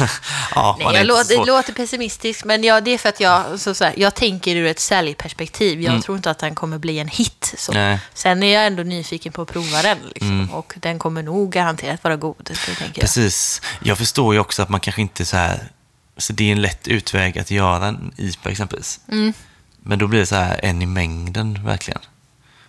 ja, 0.54 0.76
Nej, 0.78 0.96
jag 0.96 1.06
låter, 1.06 1.38
det 1.38 1.44
låter 1.44 1.72
pessimistisk, 1.72 2.44
men 2.44 2.64
ja, 2.64 2.80
det 2.80 2.90
är 2.90 2.98
för 2.98 3.08
att 3.08 3.20
jag, 3.20 3.60
så, 3.60 3.74
så 3.74 3.84
här, 3.84 3.94
jag 3.96 4.14
tänker 4.14 4.56
ur 4.56 4.66
ett 4.66 4.80
säljperspektiv. 4.80 5.80
Jag 5.80 6.02
tror 6.02 6.16
inte 6.16 6.30
att 6.30 6.38
den 6.38 6.54
kommer 6.54 6.78
bli 6.78 6.98
en 6.98 7.08
hit. 7.08 7.54
Så. 7.58 7.72
Mm. 7.72 7.84
Nej. 7.84 7.98
Sen 8.14 8.42
är 8.42 8.54
jag 8.54 8.66
ändå 8.66 8.82
nyfiken 8.82 9.32
på 9.32 9.42
att 9.42 9.52
prova 9.52 9.82
den. 9.82 9.98
Liksom, 10.14 10.50
Och 10.52 10.74
den 10.76 10.98
kommer 10.98 11.22
nog 11.22 11.52
garanterat 11.52 12.04
vara 12.04 12.16
god. 12.16 12.36
Det 12.38 12.54
tänker 12.54 12.84
jag. 12.84 12.94
Precis. 12.94 13.60
Jag 13.82 13.98
förstår 13.98 14.34
ju 14.34 14.40
också 14.40 14.62
att 14.62 14.68
man 14.68 14.80
kanske 14.80 15.02
inte 15.02 15.24
så 15.24 15.36
här... 15.36 15.68
Så 16.16 16.32
det 16.32 16.48
är 16.48 16.52
en 16.52 16.62
lätt 16.62 16.88
utväg 16.88 17.38
att 17.38 17.50
göra 17.50 17.86
en 17.86 18.12
IPA 18.16 18.50
exempelvis. 18.50 19.00
Mm. 19.08 19.32
Men 19.82 19.98
då 19.98 20.06
blir 20.06 20.20
det 20.20 20.26
så 20.26 20.34
här 20.36 20.60
en 20.62 20.82
i 20.82 20.86
mängden 20.86 21.64
verkligen. 21.64 22.00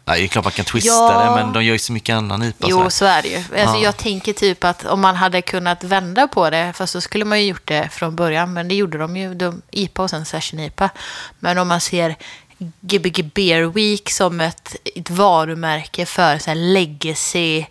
Ja, 0.05 0.13
det 0.13 0.21
är 0.23 0.27
klart 0.27 0.45
man 0.45 0.51
kan 0.51 0.65
twista 0.65 0.89
Ja. 0.89 1.23
det, 1.23 1.43
men 1.43 1.53
de 1.53 1.63
gör 1.63 1.73
ju 1.73 1.79
så 1.79 1.93
mycket 1.93 2.13
annan 2.15 2.43
IPA. 2.43 2.67
Jo, 2.69 2.89
så 2.89 3.05
är 3.05 3.21
det 3.21 3.27
ju. 3.27 3.35
Alltså, 3.37 3.55
Ja. 3.55 3.83
Jag 3.83 3.97
tänker 3.97 4.33
typ 4.33 4.63
att 4.63 4.85
om 4.85 5.01
man 5.01 5.15
hade 5.15 5.41
kunnat 5.41 5.83
vända 5.83 6.27
på 6.27 6.49
det, 6.49 6.73
fast 6.75 6.93
så 6.93 7.01
skulle 7.01 7.25
man 7.25 7.41
ju 7.41 7.47
gjort 7.47 7.67
det 7.67 7.89
från 7.91 8.15
början, 8.15 8.53
men 8.53 8.67
det 8.67 8.75
gjorde 8.75 8.97
de 8.97 9.17
ju, 9.17 9.33
de, 9.33 9.61
IPA 9.71 10.03
och 10.03 10.09
sen 10.09 10.25
session 10.25 10.59
IPA. 10.59 10.89
Men 11.39 11.57
om 11.57 11.67
man 11.67 11.81
ser 11.81 12.15
Gbg 12.81 13.31
Beer 13.33 13.63
Week 13.63 14.09
som 14.09 14.41
ett, 14.41 14.75
ett 14.95 15.09
varumärke 15.09 16.05
för 16.05 16.37
så 16.37 16.49
här, 16.49 16.55
legacy, 16.55 17.65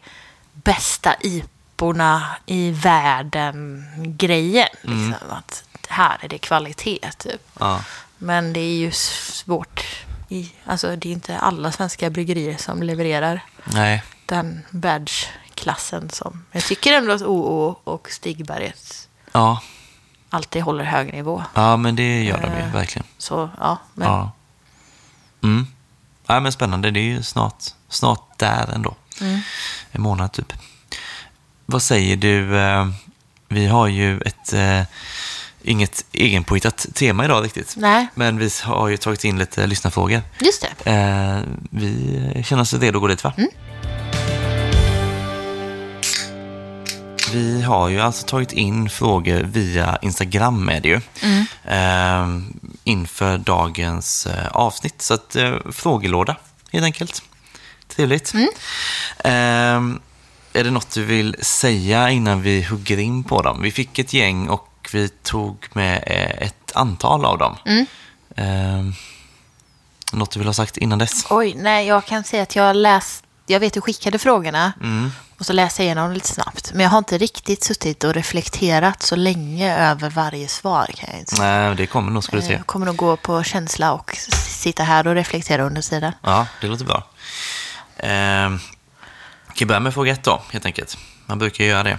bästa 0.52 1.14
iporna 1.20 2.26
i 2.46 2.70
världen-grejen. 2.70 4.68
Liksom. 4.82 5.14
Att 5.30 5.64
här 5.88 6.18
är 6.20 6.28
det 6.28 6.38
kvalitet, 6.38 7.10
typ. 7.18 7.40
Ja. 7.60 7.80
Men 8.22 8.52
det 8.52 8.60
är 8.60 8.76
ju 8.76 8.90
svårt. 8.92 9.86
I, 10.28 10.52
alltså, 10.66 10.96
det 10.96 11.08
är 11.08 11.12
inte 11.12 11.38
alla 11.38 11.72
svenska 11.72 12.10
bryggerier 12.10 12.56
som 12.56 12.82
levererar 12.82 13.40
Nej. 13.64 14.02
den 14.26 14.62
badge-klassen 14.70 16.10
som... 16.10 16.44
Jag 16.52 16.64
tycker 16.64 16.92
ändå 16.92 17.12
att 17.12 17.22
OO 17.22 17.76
och 17.84 18.08
Stigberget 18.10 19.08
Ja. 19.32 19.60
alltid 20.30 20.62
håller 20.62 20.84
hög 20.84 21.12
nivå. 21.12 21.44
ja, 21.54 21.76
men 21.76 21.96
det 21.96 22.22
gör 22.24 22.40
de 22.40 22.46
ju 22.52 22.58
Eh, 22.58 22.72
verkligen. 22.72 23.06
Så, 23.18 23.50
ja. 23.58 23.78
Men, 23.94 24.08
Ja. 24.08 24.32
Mm. 25.42 25.66
Ja, 26.26 26.40
men 26.40 26.52
spännande. 26.52 26.90
Det 26.90 27.00
är 27.00 27.04
ju 27.04 27.22
snart, 27.22 27.64
snart 27.88 28.38
där 28.38 28.70
ändå. 28.74 28.94
Mm. 29.20 29.40
En 29.92 30.02
månad 30.02 30.32
typ. 30.32 30.52
Vad 31.66 31.82
säger 31.82 32.16
du? 32.16 32.58
eh, 32.58 32.88
Vi 33.48 33.66
har 33.66 33.86
ju 33.86 34.20
ett 34.20 34.52
eh, 34.52 34.82
inget 35.64 36.04
egenpåhittat 36.12 36.86
tema 36.94 37.24
idag 37.24 37.44
riktigt. 37.44 37.74
Nej, 37.76 38.06
Men 38.14 38.38
vi 38.38 38.50
har 38.62 38.88
ju 38.88 38.96
tagit 38.96 39.24
in 39.24 39.38
lite 39.38 39.66
lyssnarfrågor. 39.66 40.22
just 40.40 40.66
det. 40.84 40.90
Eh, 40.90 41.40
vi 41.70 42.44
känner 42.46 42.62
oss 42.62 42.74
redo 42.74 42.98
att 42.98 43.02
gå 43.02 43.06
dit 43.08 43.24
va? 43.24 43.32
Mm. 43.36 43.48
Vi 47.32 47.62
har 47.62 47.88
ju 47.88 48.00
alltså 48.00 48.26
tagit 48.26 48.52
in 48.52 48.90
frågor 48.90 49.42
via 49.42 49.98
Instagram 50.02 50.64
med 50.64 50.86
ju. 50.86 51.00
Mm. 51.20 51.46
Eh, 51.64 52.42
inför 52.84 53.38
dagens 53.38 54.26
eh, 54.26 54.46
avsnitt. 54.48 55.02
Så 55.02 55.14
att 55.14 55.36
eh, 55.36 55.54
frågelåda 55.72 56.36
helt 56.72 56.84
enkelt. 56.84 57.22
Trevligt. 57.88 58.34
Mm. 58.34 58.48
Eh, 59.18 59.98
är 60.60 60.64
det 60.64 60.70
något 60.70 60.90
du 60.90 61.04
vill 61.04 61.36
säga 61.40 62.10
innan 62.10 62.42
vi 62.42 62.62
hugger 62.62 62.98
in 62.98 63.24
på 63.24 63.42
dem? 63.42 63.62
Vi 63.62 63.70
fick 63.70 63.98
ett 63.98 64.12
gäng 64.12 64.48
och 64.48 64.68
vi 64.94 65.08
tog 65.08 65.66
med 65.72 66.04
eh, 66.06 66.46
ett 66.46 66.72
antal 66.74 67.24
av 67.24 67.38
dem. 67.38 67.56
Mm. 67.66 67.86
Eh, 68.36 68.94
något 70.12 70.30
du 70.30 70.38
vill 70.38 70.48
ha 70.48 70.54
sagt 70.54 70.76
innan 70.76 70.98
dess? 70.98 71.26
Oj, 71.30 71.54
nej, 71.56 71.86
jag 71.86 72.04
kan 72.04 72.24
säga 72.24 72.42
att 72.42 72.56
jag 72.56 72.76
läst... 72.76 73.24
Jag 73.46 73.60
vet 73.60 73.74
du 73.74 73.80
skickade 73.80 74.18
frågorna 74.18 74.72
Mm. 74.80 75.10
och 75.38 75.46
så 75.46 75.52
läste 75.52 75.82
jag 75.82 75.84
igenom 75.86 76.04
dem 76.04 76.12
lite 76.12 76.28
snabbt. 76.28 76.72
Men 76.72 76.80
jag 76.82 76.90
har 76.90 76.98
inte 76.98 77.18
riktigt 77.18 77.64
suttit 77.64 78.04
och 78.04 78.14
reflekterat 78.14 79.02
så 79.02 79.16
länge 79.16 79.90
över 79.90 80.10
varje 80.10 80.48
svar 80.48 80.86
kan 80.96 81.08
jag 81.10 81.18
inte 81.18 81.36
säga. 81.36 81.48
Nej, 81.48 81.76
det 81.76 81.86
kommer 81.86 82.12
nog 82.12 82.24
ska 82.24 82.36
du 82.36 82.42
se. 82.42 82.52
Jag 82.52 82.66
kommer 82.66 82.86
nog 82.86 82.96
gå 82.96 83.16
på 83.16 83.42
känsla 83.42 83.92
och 83.92 84.16
sitta 84.46 84.82
här 84.82 85.06
och 85.06 85.14
reflektera 85.14 85.62
under 85.62 85.82
tiden. 85.82 86.12
Ja, 86.22 86.46
det 86.60 86.66
låter 86.66 86.84
bra. 86.84 87.06
Eh, 87.96 88.50
kan 89.54 89.68
börja 89.68 89.80
med 89.80 89.94
fråga 89.94 90.12
ett 90.12 90.24
då, 90.24 90.42
helt 90.50 90.66
enkelt. 90.66 90.96
Man 91.26 91.38
brukar 91.38 91.64
ju 91.64 91.70
göra 91.70 91.82
det. 91.82 91.98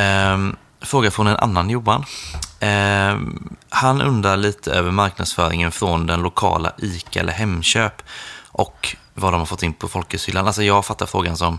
Eh, 0.00 0.38
fråga 0.84 1.10
från 1.10 1.26
en 1.26 1.36
annan 1.36 1.70
Johan. 1.70 2.04
Eh, 2.60 3.18
han 3.68 4.02
undrar 4.02 4.36
lite 4.36 4.72
över 4.72 4.90
marknadsföringen 4.90 5.72
från 5.72 6.06
den 6.06 6.22
lokala 6.22 6.72
ICA 6.78 7.20
eller 7.20 7.32
Hemköp 7.32 8.02
och 8.48 8.96
vad 9.14 9.32
de 9.32 9.38
har 9.38 9.46
fått 9.46 9.62
in 9.62 9.72
på 9.72 9.88
folkhälsohyllan. 9.88 10.46
Alltså 10.46 10.62
jag 10.62 10.84
fattar 10.84 11.06
frågan 11.06 11.36
som 11.36 11.58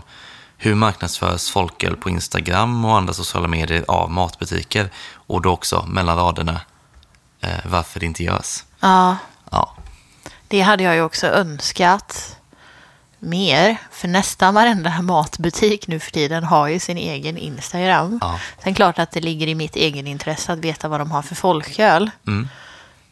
hur 0.56 0.74
marknadsförs 0.74 1.50
folköl 1.50 1.96
på 1.96 2.10
Instagram 2.10 2.84
och 2.84 2.96
andra 2.96 3.12
sociala 3.12 3.48
medier 3.48 3.84
av 3.88 4.10
matbutiker 4.10 4.90
och 5.14 5.42
då 5.42 5.50
också 5.50 5.84
mellan 5.88 6.16
raderna 6.16 6.60
eh, 7.40 7.50
varför 7.64 8.00
det 8.00 8.06
inte 8.06 8.24
görs. 8.24 8.64
Ja, 8.80 9.16
Ja, 9.50 9.74
det 10.48 10.60
hade 10.60 10.82
jag 10.82 10.94
ju 10.94 11.02
också 11.02 11.26
önskat 11.26 12.35
mer. 13.18 13.76
För 13.90 14.08
nästan 14.08 14.54
varenda 14.54 15.02
matbutik 15.02 15.86
nu 15.88 16.00
för 16.00 16.10
tiden 16.10 16.44
har 16.44 16.68
ju 16.68 16.78
sin 16.78 16.96
egen 16.98 17.36
Instagram. 17.38 18.18
Ja. 18.22 18.38
Sen 18.64 18.74
klart 18.74 18.98
att 18.98 19.10
det 19.10 19.20
ligger 19.20 19.46
i 19.46 19.54
mitt 19.54 19.76
egen 19.76 20.06
intresse 20.06 20.52
att 20.52 20.58
veta 20.58 20.88
vad 20.88 21.00
de 21.00 21.10
har 21.10 21.22
för 21.22 21.34
folköl. 21.34 22.10
mm. 22.26 22.48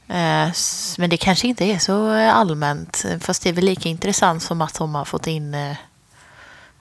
Eh, 0.08 0.52
Men 0.98 1.10
det 1.10 1.16
kanske 1.16 1.46
inte 1.48 1.64
är 1.64 1.78
så 1.78 2.14
eh, 2.14 2.36
allmänt. 2.36 3.04
Fast 3.20 3.42
det 3.42 3.48
är 3.48 3.52
väl 3.52 3.64
lika 3.64 3.88
intressant 3.88 4.42
som 4.42 4.62
att 4.62 4.74
de 4.74 4.94
har 4.94 5.04
fått 5.04 5.26
in 5.26 5.54
eh, 5.54 5.76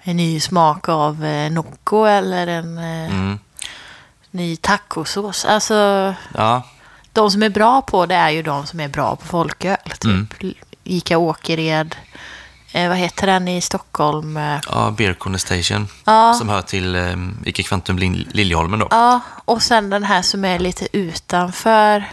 en 0.02 0.18
ny 0.18 0.40
smak 0.40 0.90
av 0.90 1.20
Nocco 1.52 2.04
eller 2.06 2.48
en 2.48 2.78
Mm. 2.78 3.40
ny 4.32 4.56
tacosås. 4.56 5.46
Alltså, 5.46 6.14
ja. 6.36 6.62
de 7.14 7.32
som 7.32 7.44
är 7.44 7.50
bra 7.50 7.82
på 7.82 8.06
det 8.06 8.16
är 8.16 8.30
ju 8.30 8.42
de 8.44 8.66
som 8.66 8.80
är 8.80 8.88
bra 8.88 9.16
på 9.16 9.26
folköl. 9.26 9.78
Typ 10.00 10.04
Mm. 10.06 10.28
Ica 10.84 11.18
Åkered. 11.18 11.96
Eh, 12.76 12.90
vad 12.90 12.98
heter 12.98 13.28
den 13.28 13.48
i 13.48 13.62
Stockholm? 13.62 14.38
Ja, 14.70 14.94
Beer 14.98 15.14
Corner 15.14 15.38
Station. 15.38 15.88
Ja. 16.06 16.34
Som 16.34 16.50
hör 16.50 16.62
till 16.62 16.96
eh, 16.96 17.14
Ica 17.46 17.64
Kvantum 17.64 17.98
Liljeholmen 18.32 18.80
då. 18.80 18.88
Ja, 18.92 19.20
och 19.46 19.62
sen 19.64 19.90
den 19.90 20.04
här 20.04 20.22
som 20.22 20.46
är 20.46 20.60
lite 20.60 20.88
utanför 20.98 22.06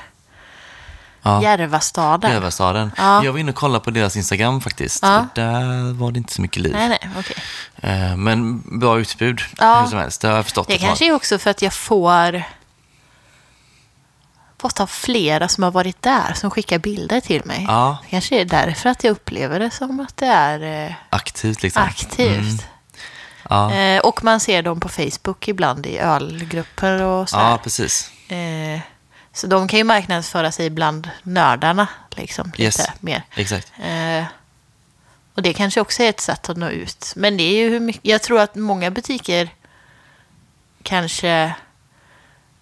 Ja. 1.22 1.42
Järvastaden. 1.42 2.30
Järvastaden. 2.32 2.92
Ja. 2.96 3.24
Jag 3.24 3.32
var 3.32 3.38
inne 3.38 3.50
och 3.50 3.56
kollade 3.56 3.84
på 3.84 3.90
deras 3.90 4.16
Instagram 4.16 4.60
faktiskt. 4.60 5.02
Ja. 5.02 5.26
Där 5.34 5.92
var 5.92 6.12
det 6.12 6.18
inte 6.18 6.32
så 6.32 6.42
mycket 6.42 6.62
liv. 6.62 6.72
Nej, 6.72 6.88
nej, 6.88 7.10
okej. 7.18 7.36
Eh, 7.76 8.16
men 8.16 8.62
bra 8.80 8.98
utbud 9.00 9.40
Ja. 9.58 9.80
hur 9.80 9.88
som 9.88 9.98
helst. 9.98 10.20
Det 10.20 10.28
har 10.28 10.34
jag 10.36 10.44
förstått. 10.44 10.68
Det 10.68 10.78
kanske 10.78 11.06
är 11.06 11.12
också 11.14 11.38
för 11.38 11.50
att 11.50 11.62
jag 11.62 11.72
får 11.72 12.42
fått 14.60 14.80
av 14.80 14.86
flera 14.86 15.48
som 15.48 15.64
har 15.64 15.70
varit 15.70 16.02
där 16.02 16.32
som 16.34 16.50
skickar 16.50 16.78
bilder 16.78 17.20
till 17.20 17.44
mig. 17.44 17.64
Ja. 17.68 17.98
Det 18.02 18.10
kanske 18.10 18.40
är 18.40 18.44
därför 18.44 18.88
att 18.88 19.04
jag 19.04 19.10
upplever 19.12 19.60
det 19.60 19.70
som 19.70 20.00
att 20.00 20.16
det 20.16 20.26
är 20.26 20.86
eh, 20.86 20.94
Aktivt 21.10 21.62
liksom. 21.62 21.82
aktivt. 21.82 22.28
Mm. 22.38 22.58
Ja. 23.50 23.72
Eh, 23.74 24.00
och 24.00 24.24
man 24.24 24.40
ser 24.40 24.62
dem 24.62 24.80
på 24.80 24.88
Facebook 24.88 25.48
ibland 25.48 25.86
i 25.86 25.98
ölgrupper 25.98 27.02
och 27.02 27.28
så. 27.28 27.36
ja, 27.36 27.58
precis. 27.62 28.10
Eh, 28.30 28.80
så 29.32 29.46
de 29.46 29.68
kan 29.68 29.78
ju 29.78 29.84
marknadsföra 29.84 30.52
sig 30.52 30.70
bland 30.70 31.10
nördarna 31.22 31.88
liksom, 32.10 32.46
lite 32.46 32.62
Yes. 32.62 32.80
mer. 33.00 33.22
Exakt. 33.34 33.72
Eh, 33.82 34.24
och 35.34 35.42
det 35.42 35.52
kanske 35.52 35.80
också 35.80 36.02
är 36.02 36.08
ett 36.08 36.20
sätt 36.20 36.48
att 36.48 36.56
nå 36.56 36.68
ut. 36.68 37.12
Men 37.16 37.36
det 37.36 37.42
är 37.42 37.56
ju 37.64 37.70
hur 37.70 37.80
mycket, 37.80 38.00
jag 38.04 38.22
tror 38.22 38.40
att 38.40 38.54
många 38.54 38.90
butiker 38.90 39.48
kanske 40.82 41.54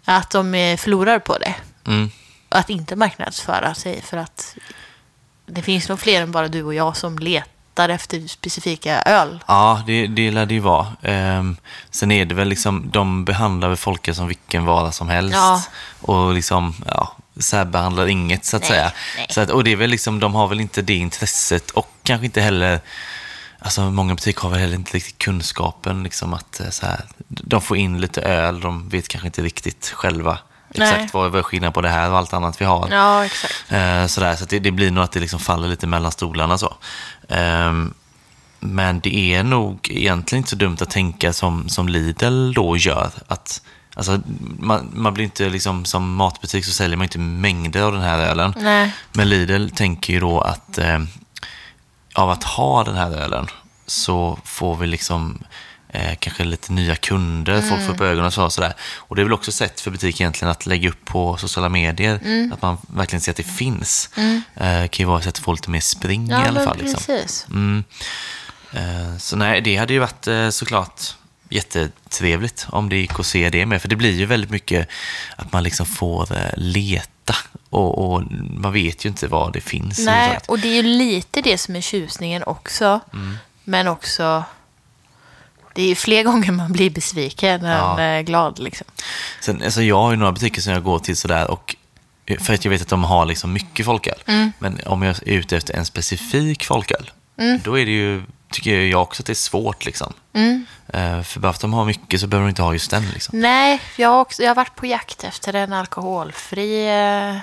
att 0.05 0.31
de 0.31 0.55
eh, 0.55 0.77
förlorar 0.77 1.19
på 1.19 1.39
det. 1.39 1.55
Mm. 1.89 2.11
Att 2.49 2.71
inte 2.71 2.97
marknadsföra 2.97 3.75
sig 3.75 4.03
för 4.03 4.17
att 4.17 4.57
det 5.47 5.63
finns 5.63 5.89
nog 5.89 6.01
fler 6.01 6.23
än 6.23 6.33
bara 6.33 6.49
du 6.49 6.63
och 6.63 6.75
jag 6.75 6.97
som 6.97 7.19
letar 7.19 7.89
efter 7.89 8.29
specifika 8.29 9.03
öl. 9.03 9.45
Ja, 9.47 9.83
det, 9.87 10.07
det 10.07 10.31
lär 10.31 10.47
det 10.47 10.55
ju 10.55 10.61
vara. 10.61 10.87
Ehm, 11.03 11.57
sen 11.91 12.11
är 12.13 12.25
det 12.25 12.35
väl 12.35 12.49
liksom, 12.49 12.91
de 12.91 13.25
behandlar 13.25 13.69
väl 13.69 13.77
folket 13.77 14.17
som 14.17 14.29
vilken 14.29 14.65
vara 14.65 14.93
som 14.93 15.09
helst. 15.09 15.35
Ja. 15.35 15.63
Och 16.01 16.35
liksom, 16.35 16.75
ja, 16.87 17.17
särbehandlar 17.37 18.07
inget 18.07 18.45
så 18.45 18.57
att 18.57 18.63
Nej, 18.63 18.71
säga. 18.71 18.93
nej. 19.17 19.27
Så 19.31 19.41
att, 19.41 19.51
och 19.51 19.65
det 19.65 19.73
är 19.73 19.77
väl 19.77 19.91
liksom, 19.91 20.21
de 20.21 20.35
har 20.35 20.49
väl 20.49 20.61
inte 20.61 20.83
det 20.83 20.95
intresset 20.95 21.71
och 21.71 21.89
kanske 22.03 22.27
inte 22.27 22.41
heller, 22.41 22.81
alltså 23.59 23.81
många 23.81 24.15
butiker 24.15 24.43
har 24.43 24.51
väl 24.51 24.61
heller 24.61 24.77
inte 24.77 24.97
riktigt 24.97 25.19
kunskapen 25.19 26.03
liksom 26.03 26.35
att 26.35 26.61
eh, 26.61 26.71
så 26.71 26.87
här, 26.87 27.01
de 27.29 27.61
får 27.61 27.77
in 27.77 28.01
lite 28.01 28.23
öl, 28.23 28.61
de 28.61 28.89
vet 28.89 29.09
kanske 29.09 29.27
inte 29.29 29.43
riktigt 29.43 29.87
själva. 29.95 30.39
Exakt 30.71 31.15
vad 31.15 31.31
vad 31.31 31.39
är 31.39 31.43
skillnaden 31.43 31.73
på 31.73 31.81
det 31.81 31.89
här 31.89 32.11
och 32.11 32.19
allt 32.19 32.33
annat 32.33 32.61
vi 32.61 32.65
har. 32.65 32.89
Ja, 32.91 33.25
exakt. 33.25 33.65
Eh, 33.69 34.07
sådär, 34.07 34.37
så 34.37 34.45
det, 34.45 34.59
det 34.59 34.71
blir 34.71 34.91
nog 34.91 35.05
att 35.05 35.13
det 35.13 35.21
liksom 35.21 35.41
faller 35.41 35.69
lite 35.69 35.87
mellan 35.87 36.13
stolarna. 36.13 36.59
så. 36.59 36.77
Ehm, 37.29 37.95
men 38.61 39.01
det 39.01 39.35
är 39.35 39.43
nog 39.43 39.89
egentligen 39.91 40.41
inte 40.41 40.51
så 40.51 40.57
dumt 40.57 40.77
att 40.81 40.91
tänka 40.91 41.33
som, 41.33 41.69
som 41.69 41.89
Lidl 41.89 42.53
då 42.53 42.77
gör. 42.77 43.11
Att, 43.27 43.63
alltså, 43.95 44.21
man, 44.59 44.91
man 44.95 45.15
blir 45.15 45.25
inte 45.25 45.49
liksom, 45.49 45.85
som 45.85 46.15
matbutik 46.15 46.65
så 46.65 46.73
säljer 46.73 46.97
man 46.97 47.05
inte 47.05 47.19
mängder 47.19 47.83
av 47.83 47.93
den 47.93 48.03
här 48.03 48.19
ölen. 48.19 48.55
Nej. 48.57 48.95
Men 49.13 49.29
Lidl 49.29 49.69
tänker 49.69 50.13
ju 50.13 50.21
då 50.21 50.41
att 50.41 50.79
eh, 50.79 50.99
av 52.15 52.31
att 52.31 52.45
ha 52.45 52.85
den 52.85 52.97
här 52.97 53.11
ölen 53.11 53.47
så 53.87 54.39
får 54.45 54.77
vi 54.77 54.87
liksom 54.87 55.39
eh, 55.89 56.15
kanske 56.19 56.45
lite 56.45 56.73
nya 56.73 56.97
kunder, 56.97 57.61
folk 57.63 57.87
får 57.87 57.93
upp 57.95 58.01
ögonen 58.01 58.27
och 58.27 58.33
så, 58.33 58.45
och 58.45 58.53
sådär. 58.53 58.75
Och 58.97 59.17
det 59.17 59.23
är 59.23 59.25
väl 59.25 59.33
också 59.33 59.53
sätt 59.53 59.81
för 59.81 59.91
butik 59.91 60.21
egentligen 60.21 60.51
att 60.53 60.67
lägga 60.67 60.89
upp 60.89 61.05
på 61.05 61.37
sociala 61.37 61.69
medier, 61.69 62.15
att 62.53 62.63
man 62.63 62.79
verkligen 62.95 63.21
ser 63.21 63.31
att 63.33 63.37
det 63.37 63.43
finns. 63.43 64.11
Eh, 64.55 64.87
kan 64.89 64.89
ju 64.99 65.05
vara 65.05 65.19
ett 65.19 65.25
sätt 65.25 65.35
att 65.39 65.45
få 65.45 65.53
lite 65.53 65.71
mer 65.71 65.81
spring 65.81 66.27
Ja, 66.31 66.45
i 66.45 66.49
alla 66.49 66.65
fall. 66.65 66.77
Liksom. 66.79 67.23
Mm. 67.51 67.85
Eh, 68.73 69.19
Så 69.19 69.37
nej, 69.37 69.61
det 69.61 69.77
hade 69.77 69.93
ju 69.93 69.99
varit 69.99 70.27
eh, 70.27 70.51
såklart 70.51 71.15
jättetrevligt 71.51 72.67
om 72.69 72.89
det 72.89 72.97
gick 72.97 73.21
att 73.21 73.27
se 73.27 73.51
det 73.51 73.67
med. 73.67 73.83
För 73.83 73.89
det 73.89 73.97
blir 73.97 74.13
ju 74.13 74.27
väldigt 74.27 74.51
mycket 74.51 74.89
att 75.37 75.53
man 75.53 75.63
liksom 75.63 75.87
får 75.87 76.37
eh, 76.37 76.51
leta 76.57 77.35
och, 77.71 78.13
och 78.15 78.23
man 78.51 78.73
vet 78.73 79.05
ju 79.05 79.09
inte 79.09 79.27
vad 79.27 79.53
det 79.53 79.61
finns. 79.61 79.99
Nej, 79.99 80.39
och 80.49 80.59
det 80.59 80.69
är 80.69 80.75
ju 80.75 80.83
lite 80.83 81.43
det 81.43 81.59
som 81.59 81.77
är 81.77 81.81
tjusningen 81.81 82.43
också. 82.43 83.01
Mm. 83.13 83.37
Men 83.65 83.89
också, 83.89 84.45
det 85.75 85.83
är 85.83 85.87
ju 85.87 85.95
fler 85.95 86.25
gånger 86.29 86.53
man 86.53 86.73
blir 86.73 86.91
besviken 86.91 87.65
Ja. 87.65 88.01
än 88.01 88.19
eh, 88.19 88.23
glad 88.23 88.59
liksom. 88.59 88.87
Sen, 89.41 89.63
alltså 89.65 89.83
jag 89.83 89.97
har 90.03 90.11
ju 90.11 90.17
några 90.17 90.33
butiker 90.33 90.61
som 90.61 90.73
jag 90.73 90.83
går 90.83 90.99
till 90.99 91.17
sådär 91.17 91.51
och 91.51 91.77
för 92.41 92.55
att 92.55 92.65
jag 92.65 92.71
vet 92.71 92.83
att 92.83 92.89
de 92.89 93.05
har 93.05 93.27
liksom 93.27 93.53
mycket 93.53 93.87
folköl. 93.87 94.19
Mm. 94.27 94.53
Men 94.59 94.81
om 94.87 95.03
jag 95.03 95.17
är 95.29 95.33
ute 95.33 95.57
efter 95.57 95.75
en 95.75 95.85
specifik 95.85 96.65
folköl, 96.65 97.11
Mm. 97.39 97.61
då 97.65 97.79
är 97.79 97.85
det 97.87 97.93
ju, 97.93 98.23
tycker 98.51 98.81
jag 98.81 99.03
också 99.03 99.23
att 99.23 99.27
det 99.27 99.33
är 99.33 99.35
svårt. 99.35 99.85
Liksom. 99.85 100.13
Mm. 100.33 100.67
Eh, 100.89 101.23
för 101.23 101.41
bara 101.41 101.53
för 101.53 101.57
att 101.57 101.61
de 101.61 101.73
har 101.73 101.85
mycket 101.85 102.21
så 102.21 102.27
behöver 102.27 102.47
de 102.47 102.49
inte 102.51 102.63
ha 102.63 102.73
just 102.73 102.91
den. 102.91 103.03
Liksom. 103.15 103.41
Nej, 103.41 103.81
jag 103.97 104.09
har, 104.09 104.21
också, 104.21 104.43
jag 104.43 104.51
har 104.51 104.55
varit 104.55 104.75
på 104.77 104.87
jakt 104.87 105.25
efter 105.25 105.55
en 105.55 105.73
alkoholfri... 105.73 106.87
eh, 106.89 107.37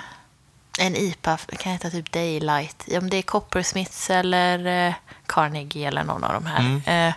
En 0.78 0.96
IPA, 0.96 1.38
kan 1.58 1.72
heta 1.72 1.90
typ 1.90 2.12
Daylight. 2.12 2.84
Om 2.98 3.10
det 3.10 3.16
är 3.16 3.22
Coppersmiths 3.22 4.10
eller 4.10 4.86
eh, 4.88 4.94
Carnegie 5.26 5.88
eller 5.88 6.04
någon 6.04 6.24
av 6.24 6.32
de 6.32 6.46
här. 6.46 6.60
Mm. 6.60 7.12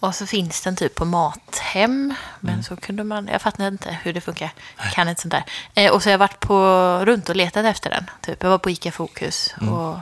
Och 0.00 0.14
så 0.14 0.26
finns 0.26 0.60
den 0.62 0.76
typ 0.76 0.94
på 0.94 1.04
Mathem. 1.04 2.14
Men 2.40 2.52
Mm. 2.54 2.62
så 2.64 2.76
kunde 2.76 3.04
man... 3.04 3.28
Jag 3.32 3.42
fattar 3.42 3.68
inte 3.68 3.98
hur 4.02 4.12
det 4.12 4.20
funkar. 4.20 4.50
Jag 4.82 4.92
kan 4.92 5.08
inte 5.08 5.22
sånt 5.22 5.32
där. 5.32 5.44
Eh, 5.74 5.92
och 5.92 6.02
så 6.02 6.08
har 6.08 6.12
jag 6.12 6.18
varit 6.18 6.40
på, 6.40 6.58
runt 7.04 7.28
och 7.28 7.36
letat 7.36 7.64
efter 7.64 7.90
den. 7.90 8.10
Typ. 8.20 8.42
Jag 8.42 8.50
var 8.50 8.58
på 8.58 8.70
Ica 8.70 8.92
Fokus 8.92 9.54
Mm. 9.60 9.72
och 9.74 9.98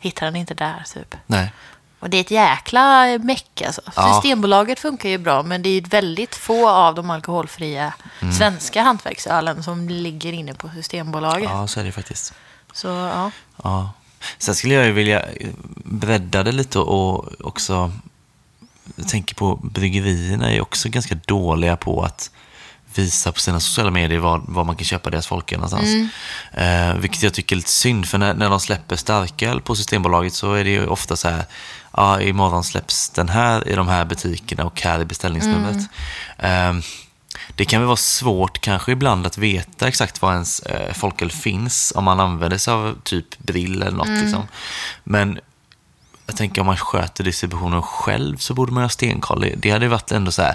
hittade 0.00 0.26
den 0.26 0.36
inte 0.36 0.54
där. 0.54 0.82
Typ. 0.94 1.16
Nej. 1.26 1.52
Och 2.00 2.10
det 2.10 2.16
är 2.16 2.20
ett 2.20 2.30
jäkla 2.30 3.04
meck 3.18 3.62
alltså. 3.66 3.80
Ja. 3.96 4.12
Systembolaget 4.14 4.80
funkar 4.80 5.08
ju 5.08 5.18
bra, 5.18 5.42
men 5.42 5.62
det 5.62 5.68
är 5.68 5.72
ju 5.72 5.80
väldigt 5.80 6.34
få 6.34 6.68
av 6.68 6.94
de 6.94 7.10
alkoholfria 7.10 7.94
Mm. 8.20 8.34
svenska 8.34 8.82
hantverksölen 8.82 9.62
som 9.62 9.88
ligger 9.88 10.32
inne 10.32 10.54
på 10.54 10.68
Systembolaget. 10.68 11.50
Ja, 11.50 11.66
så 11.66 11.80
är 11.80 11.84
det 11.84 11.92
faktiskt. 11.92 12.34
Så 12.72 12.88
ja. 12.88 13.30
Ja. 13.62 13.90
Sen 14.38 14.54
skulle 14.54 14.74
jag 14.74 14.86
ju 14.86 14.92
vilja 14.92 15.24
bredda 15.84 16.42
det 16.42 16.52
lite 16.52 16.78
och 16.78 17.28
också 17.46 17.92
jag 18.96 19.08
tänker 19.08 19.34
på 19.34 19.56
bryggerierna 19.56 20.52
är 20.52 20.60
också 20.60 20.88
ganska 20.88 21.14
dåliga 21.14 21.76
på 21.76 22.02
att 22.02 22.30
visa 22.94 23.32
på 23.32 23.40
sina 23.40 23.60
sociala 23.60 23.90
medier 23.90 24.18
var, 24.18 24.42
var 24.44 24.64
man 24.64 24.76
kan 24.76 24.84
köpa 24.84 25.10
deras 25.10 25.26
folköl 25.26 25.58
någonstans. 25.58 26.12
Eh, 26.52 26.94
vilket 26.94 27.22
jag 27.22 27.34
tycker 27.34 27.54
är 27.54 27.56
lite 27.56 27.70
synd, 27.70 28.08
för 28.08 28.18
när, 28.18 28.34
när 28.34 28.50
de 28.50 28.60
släpper 28.60 28.96
starköl 28.96 29.60
på 29.60 29.76
Systembolaget 29.76 30.32
så 30.32 30.52
är 30.52 30.64
det 30.64 30.70
ju 30.70 30.86
ofta 30.86 31.16
så 31.16 31.28
här, 31.28 31.44
ja, 31.96 32.20
imorgon 32.20 32.64
släpps 32.64 33.10
den 33.10 33.28
här 33.28 33.68
i 33.68 33.74
de 33.74 33.88
här 33.88 34.04
butikerna 34.04 34.64
och 34.64 34.80
här 34.80 35.00
i 35.00 35.04
beställningsnumret. 35.04 35.88
Eh, 36.38 36.72
det 37.56 37.64
kan 37.64 37.80
väl 37.80 37.86
vara 37.86 37.96
svårt 37.96 38.60
kanske 38.60 38.92
ibland 38.92 39.26
att 39.26 39.38
veta 39.38 39.88
exakt 39.88 40.22
var 40.22 40.32
ens 40.32 40.60
eh, 40.60 40.92
folköl 40.92 41.30
finns 41.30 41.92
om 41.96 42.04
man 42.04 42.20
använder 42.20 42.58
sig 42.58 42.74
av 42.74 42.96
typ 43.02 43.38
Brill 43.38 43.82
eller 43.82 43.96
något. 43.96 44.08
Liksom. 44.08 44.48
Men 45.04 45.38
jag 46.28 46.36
tänker 46.36 46.60
om 46.60 46.66
man 46.66 46.76
sköter 46.76 47.24
distributionen 47.24 47.82
själv 47.82 48.36
så 48.36 48.54
borde 48.54 48.72
man 48.72 48.82
ha 48.82 48.88
stenkoll. 48.90 49.52
Det- 49.56 49.70
hade 49.70 49.88
varit 49.88 50.12
ändå 50.12 50.30
så 50.32 50.42
här 50.42 50.54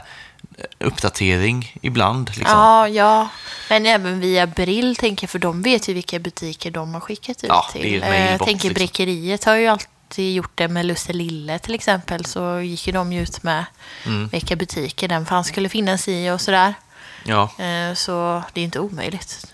eh, 0.57 0.65
uppdatering 0.79 1.75
ibland. 1.81 2.27
Liksom. 2.29 2.45
ja, 2.59 2.87
ja. 2.87 3.27
Men 3.69 3.85
även 3.85 4.19
via 4.19 4.47
Brill, 4.47 4.95
tänker 4.95 5.23
jag, 5.23 5.29
för 5.29 5.39
de 5.39 5.61
vet 5.61 5.87
ju 5.89 5.93
vilka 5.93 6.19
butiker 6.19 6.71
de 6.71 6.93
har 6.93 7.01
skickat 7.01 7.37
ut 7.43 7.49
Ja, 7.49 7.65
till. 7.71 7.93
Jag 7.93 8.39
tänker 8.39 8.53
liksom. 8.53 8.73
Brickeriet 8.73 9.43
har 9.43 9.55
ju 9.55 9.67
alltid 9.67 10.33
gjort 10.35 10.51
det 10.55 10.67
med 10.67 10.85
Lusselille 10.85 11.59
till 11.59 11.75
exempel. 11.75 12.25
Så 12.25 12.59
gick 12.59 12.87
ju 12.87 12.93
de 12.93 13.13
ut 13.13 13.43
med 13.43 13.65
Mm. 14.05 14.27
vilka 14.27 14.55
butiker 14.55 15.07
den 15.07 15.25
fanns 15.25 15.47
skulle 15.47 15.69
finnas 15.69 16.07
i 16.07 16.29
och 16.29 16.41
sådär. 16.41 16.73
Ja. 17.25 17.43
Eh, 17.63 17.93
Så 17.95 18.43
det 18.53 18.61
är 18.61 18.65
inte 18.65 18.79
omöjligt. 18.79 19.47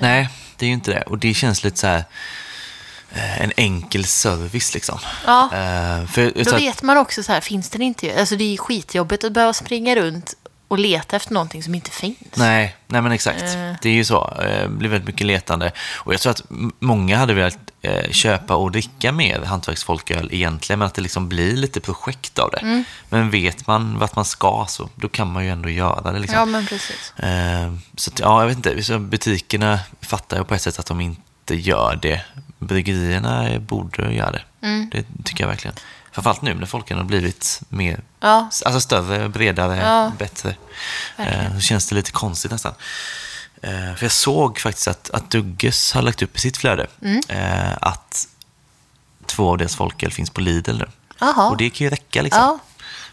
Nej, 0.00 0.28
det 0.56 0.64
är 0.64 0.68
ju 0.68 0.74
inte 0.74 0.90
det. 0.90 1.02
Och 1.02 1.18
det 1.18 1.34
känns 1.34 1.64
lite 1.64 1.76
så 1.78 1.86
här 1.86 2.04
en 3.18 3.52
enkel 3.56 4.04
service 4.04 4.74
liksom. 4.74 4.98
Ja. 5.26 5.42
Eh, 5.44 6.06
för, 6.06 6.44
Då 6.44 6.50
att- 6.54 6.60
vet 6.60 6.82
man 6.82 6.96
också 6.96 7.22
så 7.22 7.32
här, 7.32 7.40
finns 7.40 7.70
den 7.70 7.82
inte? 7.82 8.20
Alltså 8.20 8.36
det 8.36 8.44
är 8.44 8.50
ju 8.50 8.58
skitjobbigt 8.58 9.24
att 9.24 9.32
behöva 9.32 9.52
springa 9.52 9.94
runt 9.96 10.34
och 10.68 10.78
leta 10.78 11.16
efter 11.16 11.32
någonting 11.34 11.62
som 11.62 11.74
inte 11.74 11.90
finns. 11.90 12.16
Nej, 12.34 12.76
nej 12.86 13.02
men 13.02 13.12
exakt. 13.12 13.42
Eh. 13.42 13.72
Det 13.82 13.88
är 13.88 13.92
ju 13.92 14.04
så. 14.04 14.32
Eh, 14.42 14.62
Det 14.62 14.68
blir 14.68 14.88
väldigt 14.90 15.06
mycket 15.06 15.26
letande. 15.26 15.72
Och 15.96 16.12
jag 16.14 16.20
tror 16.20 16.30
att 16.30 16.42
många 16.80 17.16
hade 17.18 17.34
velat 17.34 17.58
eh, 17.82 18.10
köpa 18.10 18.54
och 18.56 18.72
dricka 18.72 19.12
mer 19.12 19.40
hantverksfolköl 19.42 20.28
egentligen, 20.32 20.78
men 20.78 20.86
att 20.86 20.94
det 20.94 21.02
liksom 21.02 21.28
blir 21.28 21.56
lite 21.56 21.80
projekt 21.80 22.38
av 22.38 22.50
det. 22.50 22.58
Mm. 22.58 22.84
Men 23.08 23.30
vet 23.30 23.66
man 23.66 23.98
vart 23.98 24.16
man 24.16 24.24
ska 24.24 24.66
så 24.68 24.88
då 24.94 25.08
kan 25.08 25.32
man 25.32 25.44
ju 25.44 25.50
ändå 25.50 25.68
göra 25.70 26.12
det. 26.12 26.18
Liksom. 26.18 26.38
Ja, 26.38 26.44
men 26.44 26.66
precis. 26.66 27.12
Eh, 27.18 27.72
Så 27.96 28.10
att, 28.10 28.18
ja, 28.18 28.40
jag 28.40 28.48
vet 28.48 28.56
inte. 28.56 28.82
Så 28.82 28.98
butikerna 28.98 29.80
fattar 30.00 30.36
jag 30.36 30.48
på 30.48 30.54
ett 30.54 30.62
sätt 30.62 30.78
att 30.78 30.86
de 30.86 31.00
inte 31.00 31.54
gör 31.54 31.98
det. 32.02 32.20
Bryggerierna 32.58 33.58
borde 33.60 34.12
göra 34.14 34.30
det. 34.30 34.42
Mm. 34.62 34.90
Det 34.92 35.04
tycker 35.24 35.44
jag 35.44 35.48
verkligen. 35.48 35.76
Framförallt 36.12 36.42
nu 36.42 36.54
när 36.54 36.66
folken 36.66 36.96
har 36.96 37.04
blivit 37.04 37.60
mer, 37.68 38.00
Ja, 38.20 38.50
alltså 38.64 38.80
större, 38.80 39.28
bredare, 39.28 39.76
Ja, 39.76 40.12
bättre. 40.18 40.56
verkligen. 41.16 41.46
Eh, 41.46 41.54
Så 41.54 41.60
känns 41.60 41.88
det 41.88 41.94
lite 41.94 42.10
konstigt 42.12 42.50
nästan. 42.50 42.74
Eh, 43.62 43.70
För 43.94 44.02
jag 44.04 44.12
såg 44.12 44.58
faktiskt 44.60 44.88
att, 44.88 45.10
att 45.10 45.30
Dugges 45.30 45.92
har 45.92 46.02
lagt 46.02 46.22
upp 46.22 46.36
i 46.36 46.40
sitt 46.40 46.56
flöde 46.56 46.86
Mm. 47.02 47.20
eh, 47.28 47.76
att 47.80 48.28
två 49.26 49.50
av 49.50 49.58
deras 49.58 49.76
folköl 49.76 50.12
finns 50.12 50.30
på 50.30 50.40
Lidl 50.40 50.78
nu. 50.78 50.88
Jaha. 51.18 51.48
Och 51.50 51.56
det 51.56 51.70
kan 51.70 51.84
ju 51.84 51.90
räcka 51.90 52.22
liksom. 52.22 52.42
Ja. 52.42 52.58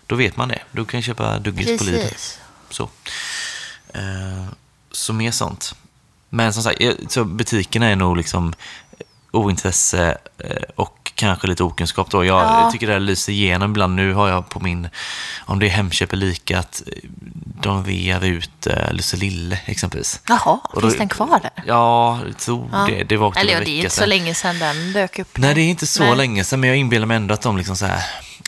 Då 0.07 0.15
vet 0.15 0.37
man 0.37 0.47
det. 0.49 0.59
Då 0.71 0.85
kan 0.85 0.97
jag 0.97 1.05
köpa 1.05 1.39
Dugges 1.39 1.77
på 1.79 1.83
Lidl. 1.83 2.01
precis. 2.01 2.39
Så. 2.69 2.89
Så 4.91 5.13
mer 5.13 5.31
sånt. 5.31 5.75
Men 6.29 6.53
som 6.53 6.63
sagt, 6.63 6.81
så 7.09 7.23
butikerna 7.23 7.85
är 7.87 7.95
nog 7.95 8.17
liksom 8.17 8.53
ointresse 9.33 10.17
eh, 10.43 10.49
och 10.75 11.11
kanske 11.15 11.47
lite 11.47 11.63
okunskap 11.63 12.09
då. 12.11 12.25
Jag 12.25 12.41
Ja. 12.41 12.69
tycker 12.71 12.87
det 12.87 12.93
här 12.93 12.99
lyser 12.99 13.33
igenom 13.33 13.71
ibland. 13.71 13.95
Nu 13.95 14.13
har 14.13 14.29
jag 14.29 14.49
på 14.49 14.59
min, 14.59 14.89
om 15.45 15.59
det 15.59 15.65
är 15.65 15.69
Hemköp 15.69 16.13
eller 16.13 16.25
Ica, 16.27 16.59
att 16.59 16.83
eh, 16.87 17.09
de 17.61 17.85
rear 17.85 18.23
ut 18.25 18.67
uh, 18.67 18.93
Lusselille 18.93 19.59
exempelvis. 19.65 20.21
Jaha, 20.27 20.59
då- 20.73 20.81
finns 20.81 20.97
den 20.97 21.09
kvar 21.09 21.39
där? 21.41 21.63
Ja, 21.65 22.19
jag 22.25 22.37
tror 22.37 22.69
Ja. 22.71 22.85
det. 22.89 23.03
Det 23.03 23.17
var 23.17 23.33
Eller 23.37 23.53
ja, 23.53 23.59
det 23.59 23.69
är 23.71 23.77
inte 23.77 23.89
så 23.89 23.95
sedan. 23.99 24.09
länge 24.09 24.33
sedan 24.33 24.59
den 24.59 24.93
dök 24.93 25.19
upp. 25.19 25.37
Nej, 25.37 25.53
det 25.53 25.61
är 25.61 25.69
inte 25.69 25.87
så 25.87 26.03
Nej. 26.03 26.15
länge 26.15 26.43
sedan, 26.43 26.59
men 26.59 26.67
jag 26.69 26.77
inbillar 26.77 27.05
mig 27.05 27.17
ändå 27.17 27.33
att 27.33 27.41
de 27.41 27.57
liksom 27.57 27.75
så 27.75 27.85
här 27.85 28.03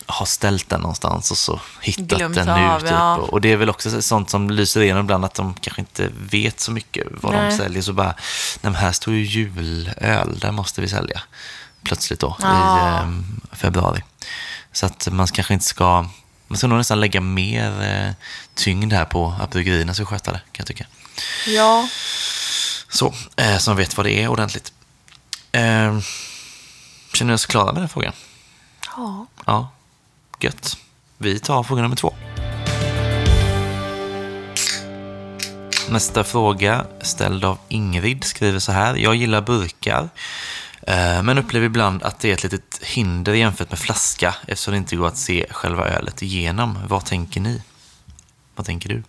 har 0.06 0.26
ställt 0.26 0.70
den 0.70 0.82
någonstans 0.82 1.32
och 1.32 1.38
så 1.38 1.60
hittat 1.82 2.18
Glömt 2.18 2.36
den 2.36 2.50
av, 2.50 2.74
nu. 2.74 2.80
Typ. 2.80 2.90
ja. 2.92 3.16
Och 3.16 3.42
det 3.42 3.52
är 3.52 3.56
väl 3.58 3.70
också 3.70 4.02
sånt 4.02 4.30
som 4.30 4.50
lyser 4.52 4.82
igenom 4.82 5.04
ibland, 5.04 5.26
att 5.26 5.34
de 5.34 5.54
kanske 5.54 5.82
inte 5.82 6.10
vet 6.32 6.60
så 6.60 6.72
mycket 6.72 7.08
vad 7.12 7.34
de 7.34 7.38
Nej. 7.38 7.58
säljer. 7.58 7.82
Så 7.82 7.94
bara, 7.94 8.08
nej 8.08 8.16
men 8.62 8.76
här 8.76 8.92
står 8.92 9.14
ju 9.14 9.24
julöl, 9.26 10.40
där 10.40 10.52
måste 10.52 10.82
vi 10.82 10.88
sälja. 10.90 11.22
Plötsligt 11.84 12.20
då, 12.20 12.38
Ja. 12.42 12.48
i 12.48 13.04
eh, 13.04 13.10
februari. 13.52 14.04
Så 14.72 14.86
att 14.86 15.08
man 15.12 15.28
kanske 15.28 15.54
inte 15.54 15.66
ska, 15.66 16.06
man 16.48 16.58
ska 16.58 16.68
nog 16.68 16.78
nästan 16.78 17.00
lägga 17.00 17.22
mer 17.22 17.82
eh, 17.84 18.12
tyngd 18.56 18.94
här 18.94 19.06
på 19.06 19.36
att 19.42 19.52
bryggerierna 19.52 19.94
ska 19.94 20.06
sköta 20.06 20.32
det, 20.32 20.38
kan 20.40 20.46
jag 20.58 20.68
tycka. 20.68 20.86
Ja, 21.48 21.88
Så, 22.90 23.14
eh, 23.36 23.58
som 23.58 23.76
vet 23.78 23.98
vad 23.98 24.06
det 24.06 24.12
är 24.24 24.28
ordentligt. 24.28 24.74
Eh, 25.52 26.00
känner 27.14 27.26
ni 27.32 27.34
oss 27.34 27.46
klara 27.46 27.74
med 27.74 27.82
den 27.82 27.90
frågan? 27.90 28.14
ja. 28.98 29.28
Ja, 29.46 29.70
gött. 30.46 30.78
Vi 31.18 31.40
tar 31.40 31.64
fråga 31.64 31.82
nummer 31.82 31.96
två. 31.96 32.14
Nästa 35.90 36.24
fråga, 36.24 36.86
ställd 37.02 37.46
av 37.46 37.58
Ingrid, 37.68 38.24
skriver 38.24 38.60
så 38.60 38.72
här. 38.72 38.96
Jag 38.96 39.16
gillar 39.16 39.42
burkar, 39.42 40.10
eh, 40.82 41.24
men 41.24 41.38
upplever 41.38 41.66
ibland 41.66 42.04
att 42.04 42.20
det 42.20 42.30
är 42.30 42.34
ett 42.34 42.44
litet 42.44 42.80
hinder 42.84 43.34
jämfört 43.34 43.70
med 43.70 43.80
flaska 43.80 44.36
eftersom 44.48 44.72
det 44.72 44.78
inte 44.78 44.96
går 44.96 45.08
att 45.08 45.18
se 45.18 45.46
själva 45.50 45.88
ölet 45.88 46.22
igenom. 46.22 46.80
Vad 46.88 47.06
tänker 47.06 47.42
ni? 47.42 47.62
Vad 48.56 48.66
tänker 48.66 48.90
du? 48.90 49.04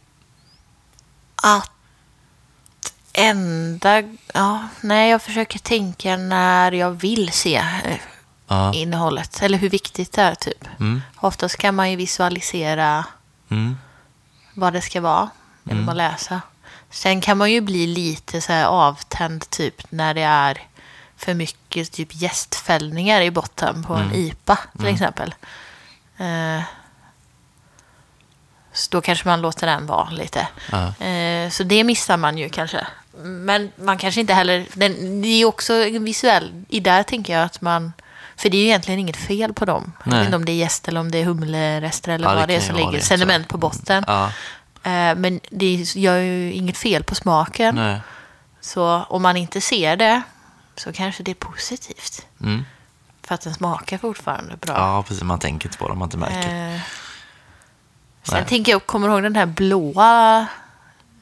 Att 1.42 1.70
enda... 3.12 4.03
Ja, 4.35 4.68
nej, 4.81 5.11
jag 5.11 5.22
försöker 5.22 5.59
tänka 5.59 6.16
när 6.16 6.72
jag 6.72 6.90
vill 6.90 7.33
se 7.33 7.57
eh, 7.57 7.99
Ja. 8.48 8.72
innehållet. 8.74 9.42
Eller 9.42 9.59
hur 9.59 9.70
viktigt 9.70 10.12
det 10.12 10.22
är, 10.22 10.35
typ. 10.35 10.68
Mm. 10.80 11.02
Oftast 11.16 11.56
kan 11.56 11.74
man 11.74 11.90
ju 11.90 11.96
visualisera 11.96 13.04
Mm. 13.48 13.78
vad 14.54 14.72
det 14.72 14.80
ska 14.80 15.00
vara 15.00 15.28
genom 15.64 15.88
att 15.88 15.96
läsa. 15.96 16.40
Sen 16.90 17.20
kan 17.20 17.38
man 17.38 17.52
ju 17.52 17.61
bli 17.61 17.87
lite 17.87 18.40
så 18.40 18.52
här 18.52 18.64
avtänd 18.64 19.50
typ 19.50 19.90
när 19.90 20.14
det 20.14 20.22
är 20.22 20.59
för 21.16 21.34
mycket 21.34 21.92
typ 21.92 22.09
gästfällningar 22.14 23.20
i 23.20 23.30
botten 23.30 23.82
på 23.84 23.94
en 23.94 24.14
IPA 24.14 24.59
till 24.78 24.86
exempel. 24.86 25.34
Eh, 26.16 26.62
så 28.72 28.88
då 28.90 29.01
kanske 29.01 29.28
man 29.28 29.40
låter 29.40 29.66
den 29.66 29.86
vara 29.86 30.11
lite. 30.11 30.49
Ja. 30.72 31.05
Eh, 31.07 31.51
så 31.51 31.62
det 31.62 31.84
missar 31.84 32.16
man 32.16 32.38
ju 32.38 32.49
kanske. 32.49 32.86
Men 33.22 33.72
man 33.76 33.99
kanske 33.99 34.20
inte 34.20 34.34
heller... 34.34 34.66
Den, 34.72 35.22
det 35.22 35.28
är 35.28 35.44
också 35.44 35.74
en 35.74 36.05
visuell... 36.05 36.64
I 36.68 36.80
där 36.80 37.03
tänker 37.03 37.32
jag 37.32 37.42
att 37.44 37.61
man... 37.61 37.92
För 38.37 38.49
det 38.51 38.57
är 38.57 38.61
ju 38.61 38.66
egentligen 38.66 39.01
inget 39.01 39.16
fel 39.16 39.53
på 39.55 39.64
dem. 39.64 39.93
Jag 40.05 40.11
Nej. 40.11 40.18
vet 40.18 40.26
inte 40.26 40.37
om 40.37 40.45
det 40.45 40.53
är 40.53 40.57
jäst 40.57 40.89
eller 40.89 41.01
om 41.01 41.11
det 41.11 41.18
är 41.18 41.24
humlerester 41.24 42.12
eller 42.12 42.28
Ja, 42.28 42.34
vad 42.34 42.49
det 42.49 42.57
är 42.57 42.61
som 42.61 42.76
ligger. 42.76 42.93
det, 42.93 43.01
Sediment 43.01 43.49
på 43.49 43.59
botten. 43.59 44.05
Ja. 44.07 44.24
Eh, 44.82 45.14
Men 45.16 45.41
det 45.51 45.74
gör 45.97 46.18
ju 46.18 46.53
inget 46.53 46.76
fel 46.76 47.05
på 47.05 47.14
smaken. 47.14 47.74
Nej. 47.74 48.01
Så 48.61 49.03
om 49.09 49.22
man 49.22 49.37
inte 49.37 49.61
ser 49.61 49.97
det 49.97 50.22
så 50.76 50.93
kanske 50.93 51.22
det 51.22 51.30
är 51.30 51.34
positivt. 51.34 52.26
Mm. 52.41 52.64
För 53.22 53.34
att 53.34 53.41
den 53.41 53.55
smakar 53.55 53.99
fortfarande 53.99 54.57
bra. 54.57 54.74
Ja, 54.76 55.03
precis. 55.09 55.22
Man 55.22 55.39
tänker 55.39 55.68
inte 55.68 55.78
på 55.78 55.87
det 55.87 55.93
om 55.93 55.99
man 55.99 56.07
inte 56.07 56.16
märker. 56.16 56.74
Eh, 56.74 56.80
Sen 58.22 58.34
Nej. 58.34 58.45
tänker 58.49 58.72
jag, 58.72 58.87
kommer 58.87 59.09
du 59.09 59.14
ihåg 59.14 59.22
den 59.22 59.37
här 59.37 59.47
blåa 59.47 60.47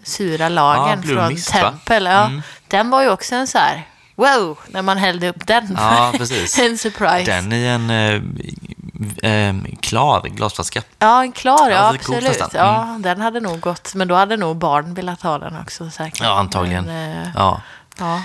sura 0.03 0.49
lagen 0.49 1.03
Ja, 1.07 1.15
från? 1.29 1.37
Tempel? 1.37 2.05
Ja, 2.05 2.25
Mm. 2.27 2.43
Den 2.69 2.91
var 2.91 3.03
ju 3.03 3.11
också 3.11 3.35
en 3.35 3.47
så 3.47 3.59
här, 3.59 3.89
wow, 4.15 4.59
när 4.69 4.83
man 4.83 4.99
hällde 4.99 5.29
upp 5.29 5.47
den. 5.47 5.75
Ja, 5.79 6.13
precis. 6.19 6.59
en 6.59 6.79
surprise. 6.79 7.33
Den 7.33 7.53
i 7.53 7.67
en 7.67 7.91
eh, 7.91 9.31
eh, 9.31 9.55
klar 9.81 10.29
glasflaska. 10.29 10.83
Ja, 10.99 11.23
en 11.23 11.33
klar, 11.33 11.71
ja, 11.71 11.77
är 11.77 11.95
absolut. 11.95 12.37
Mm. 12.37 12.49
Ja, 12.53 12.97
den 13.01 13.21
hade 13.21 13.41
nog 13.41 13.61
gått, 13.61 13.95
men 13.95 14.09
då 14.09 14.15
hade 14.15 14.37
nog 14.37 14.57
barn 14.57 14.95
velat 14.95 15.23
ha 15.23 15.39
den 15.39 15.61
också 15.61 15.91
säkert. 15.91 16.21
Ja, 16.21 16.39
antagligen. 16.39 16.85
Men, 16.85 17.23
eh, 17.23 17.29
Ja. 17.35 17.61
ja. 17.99 18.23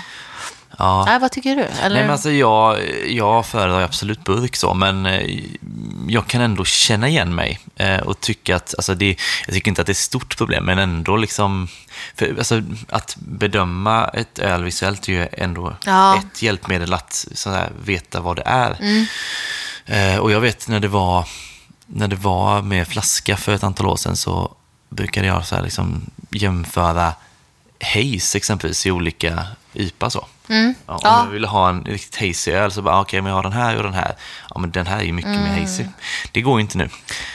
Ja. 0.80 1.04
Nej, 1.04 1.18
vad 1.18 1.32
tycker 1.32 1.56
du? 1.56 1.62
Eller? 1.62 1.94
Nej, 1.94 2.02
men 2.02 2.10
alltså 2.10 2.30
jag, 2.30 2.78
jag 3.08 3.46
föredrar 3.46 3.80
absolut 3.82 4.24
burk 4.24 4.56
så, 4.56 4.74
men 4.74 5.06
eh, 5.06 5.40
jag 6.08 6.26
kan 6.26 6.40
ändå 6.40 6.64
känna 6.64 7.08
igen 7.08 7.34
mig 7.34 7.58
eh, 7.76 7.98
och 7.98 8.20
tycka 8.20 8.56
att, 8.56 8.74
alltså 8.78 8.94
det, 8.94 9.16
jag 9.46 9.54
tycker 9.54 9.68
inte 9.68 9.80
att 9.80 9.86
det 9.86 9.90
är 9.90 9.94
ett 9.94 9.98
stort 9.98 10.36
problem, 10.36 10.64
men 10.64 10.78
ändå 10.78 11.16
liksom, 11.16 11.68
för, 12.14 12.34
alltså, 12.38 12.62
att 12.88 13.16
bedöma 13.16 14.04
ett 14.08 14.38
öl 14.38 14.64
visuellt 14.64 15.08
är 15.08 15.12
ju 15.12 15.28
ändå 15.32 15.76
Ja. 15.84 16.16
ett 16.18 16.42
hjälpmedel 16.42 16.94
att 16.94 17.26
så 17.34 17.50
här, 17.50 17.70
veta 17.84 18.20
vad 18.20 18.36
det 18.36 18.42
är. 18.46 18.76
Mm. 18.80 19.06
Eh, 19.86 20.18
och 20.18 20.32
jag 20.32 20.40
vet 20.40 20.68
när 20.68 20.80
det 20.80 20.88
var, 20.88 21.28
när 21.86 22.08
det 22.08 22.16
var 22.16 22.62
med 22.62 22.88
flaska 22.88 23.36
för 23.36 23.54
ett 23.54 23.64
antal 23.64 23.86
år 23.86 23.96
sedan 23.96 24.16
så 24.16 24.54
brukade 24.88 25.26
jag 25.26 25.46
så 25.46 25.54
här, 25.56 25.62
liksom, 25.62 26.10
jämföra 26.30 27.12
haze 27.94 28.38
exempelvis 28.38 28.86
i 28.86 28.90
olika 28.90 29.46
IPA 29.72 30.10
så. 30.10 30.18
Ja, 30.46 30.54
om 30.56 30.60
Mm. 30.60 30.74
Ja. 30.86 31.00
jag 31.24 31.26
ville 31.30 31.46
ha 31.46 31.68
en 31.68 31.84
riktigt 31.84 32.16
hazy 32.20 32.52
öl 32.52 32.72
så 32.72 32.82
bara, 32.82 32.94
ah, 32.96 33.00
okej, 33.00 33.20
men 33.20 33.28
jag 33.30 33.36
har 33.36 33.42
den 33.42 33.52
här 33.52 33.76
och 33.76 33.82
den 33.82 33.94
här. 33.94 34.14
Ja, 34.50 34.58
men 34.60 34.70
den 34.70 34.86
här 34.86 34.98
är 34.98 35.02
ju 35.02 35.12
mycket 35.12 35.30
Mm. 35.36 35.42
mer 35.54 35.60
hazy. 35.60 35.84
Det 36.32 36.40
går 36.40 36.58
ju 36.58 36.62
inte 36.62 36.78
nu. 36.78 36.88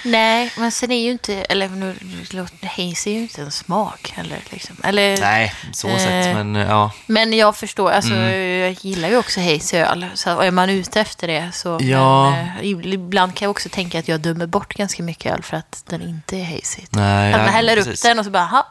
Nej, 0.05 0.51
men 0.57 0.71
sen 0.71 0.91
är 0.91 0.99
ju 0.99 1.11
inte, 1.11 1.36
eller 1.36 1.69
nu 1.69 1.95
låter 2.31 2.67
haze 2.67 3.09
är 3.09 3.13
ju 3.13 3.19
inte 3.21 3.41
en 3.41 3.51
smak 3.51 4.11
heller. 4.15 4.38
Liksom. 4.49 4.75
Eller, 4.83 5.17
Nej, 5.21 5.53
så 5.73 5.88
Eh. 5.88 5.97
sett, 5.97 6.36
men 6.36 6.55
ja. 6.55 6.91
Men 7.05 7.33
jag 7.33 7.55
förstår, 7.57 7.91
alltså, 7.91 8.13
Mm. 8.13 8.59
jag 8.59 8.71
gillar 8.81 9.09
ju 9.09 9.17
också 9.17 9.39
haze 9.39 9.77
öl. 9.86 10.05
Så 10.13 10.39
är 10.39 10.51
man 10.51 10.69
ute 10.69 11.01
efter 11.01 11.27
det 11.27 11.49
så... 11.53 11.77
Ja. 11.81 12.29
Men, 12.31 12.47
eh, 12.81 12.93
ibland 12.93 13.36
kan 13.36 13.45
jag 13.45 13.51
också 13.51 13.69
tänka 13.69 13.99
att 13.99 14.07
jag 14.07 14.19
dömer 14.21 14.45
bort 14.47 14.73
ganska 14.73 15.03
mycket 15.03 15.33
öl 15.33 15.43
för 15.43 15.57
att 15.57 15.83
den 15.89 16.01
inte 16.01 16.38
är 16.38 16.43
hazy. 16.45 16.81
Nej, 16.89 17.33
att 17.33 17.39
man 17.39 17.45
ja, 17.47 17.51
häller 17.51 17.75
precis. 17.75 17.93
upp 18.05 18.09
den 18.09 18.19
och 18.19 18.25
så 18.25 18.31
bara, 18.31 18.45
ha, 18.45 18.67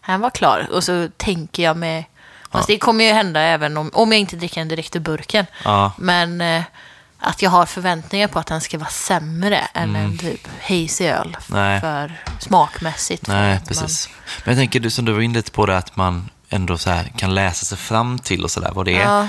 han 0.00 0.20
var 0.20 0.30
klar. 0.30 0.68
Och 0.72 0.84
så 0.84 1.08
tänker 1.16 1.62
jag 1.62 1.76
med... 1.76 2.04
Fast 2.58 2.68
det 2.68 2.78
kommer 2.78 3.04
ju 3.04 3.12
hända 3.12 3.40
även 3.40 3.76
om, 3.76 3.90
om 3.92 4.12
jag 4.12 4.20
inte 4.20 4.36
dricker 4.36 4.60
den 4.60 4.68
direkt 4.68 4.96
ur 4.96 5.00
burken. 5.00 5.46
Men 5.98 6.40
eh, 6.40 6.62
att 7.18 7.42
jag 7.42 7.50
har 7.50 7.66
förväntningar 7.66 8.28
på 8.28 8.38
att 8.38 8.46
den 8.46 8.60
ska 8.60 8.78
vara 8.78 8.88
sämre 8.90 9.58
än 9.74 9.96
en 9.96 10.18
typ 10.18 10.48
hazy 10.62 11.04
öl. 11.06 11.36
Mm. 11.50 11.62
Nej. 11.62 11.80
För 11.80 12.20
smakmässigt. 12.40 13.26
för 13.26 13.32
Nej, 13.34 13.52
att 13.56 13.60
man- 13.60 13.66
precis. 13.66 14.08
Men 14.44 14.54
jag 14.54 14.60
tänker, 14.60 14.80
du 14.80 14.90
som 14.90 15.04
du 15.04 15.12
var 15.12 15.20
inne 15.20 15.34
lite 15.34 15.50
på 15.50 15.66
det, 15.66 15.76
att 15.78 15.96
man 15.96 16.30
ändå 16.54 16.78
så 16.78 16.90
här 16.90 17.12
kan 17.16 17.34
läsa 17.34 17.64
sig 17.64 17.78
fram 17.78 18.18
till 18.18 18.44
och 18.44 18.50
sådär 18.50 18.70
vad 18.74 18.84
det 18.86 18.94
är. 18.94 19.08
Ja. 19.08 19.28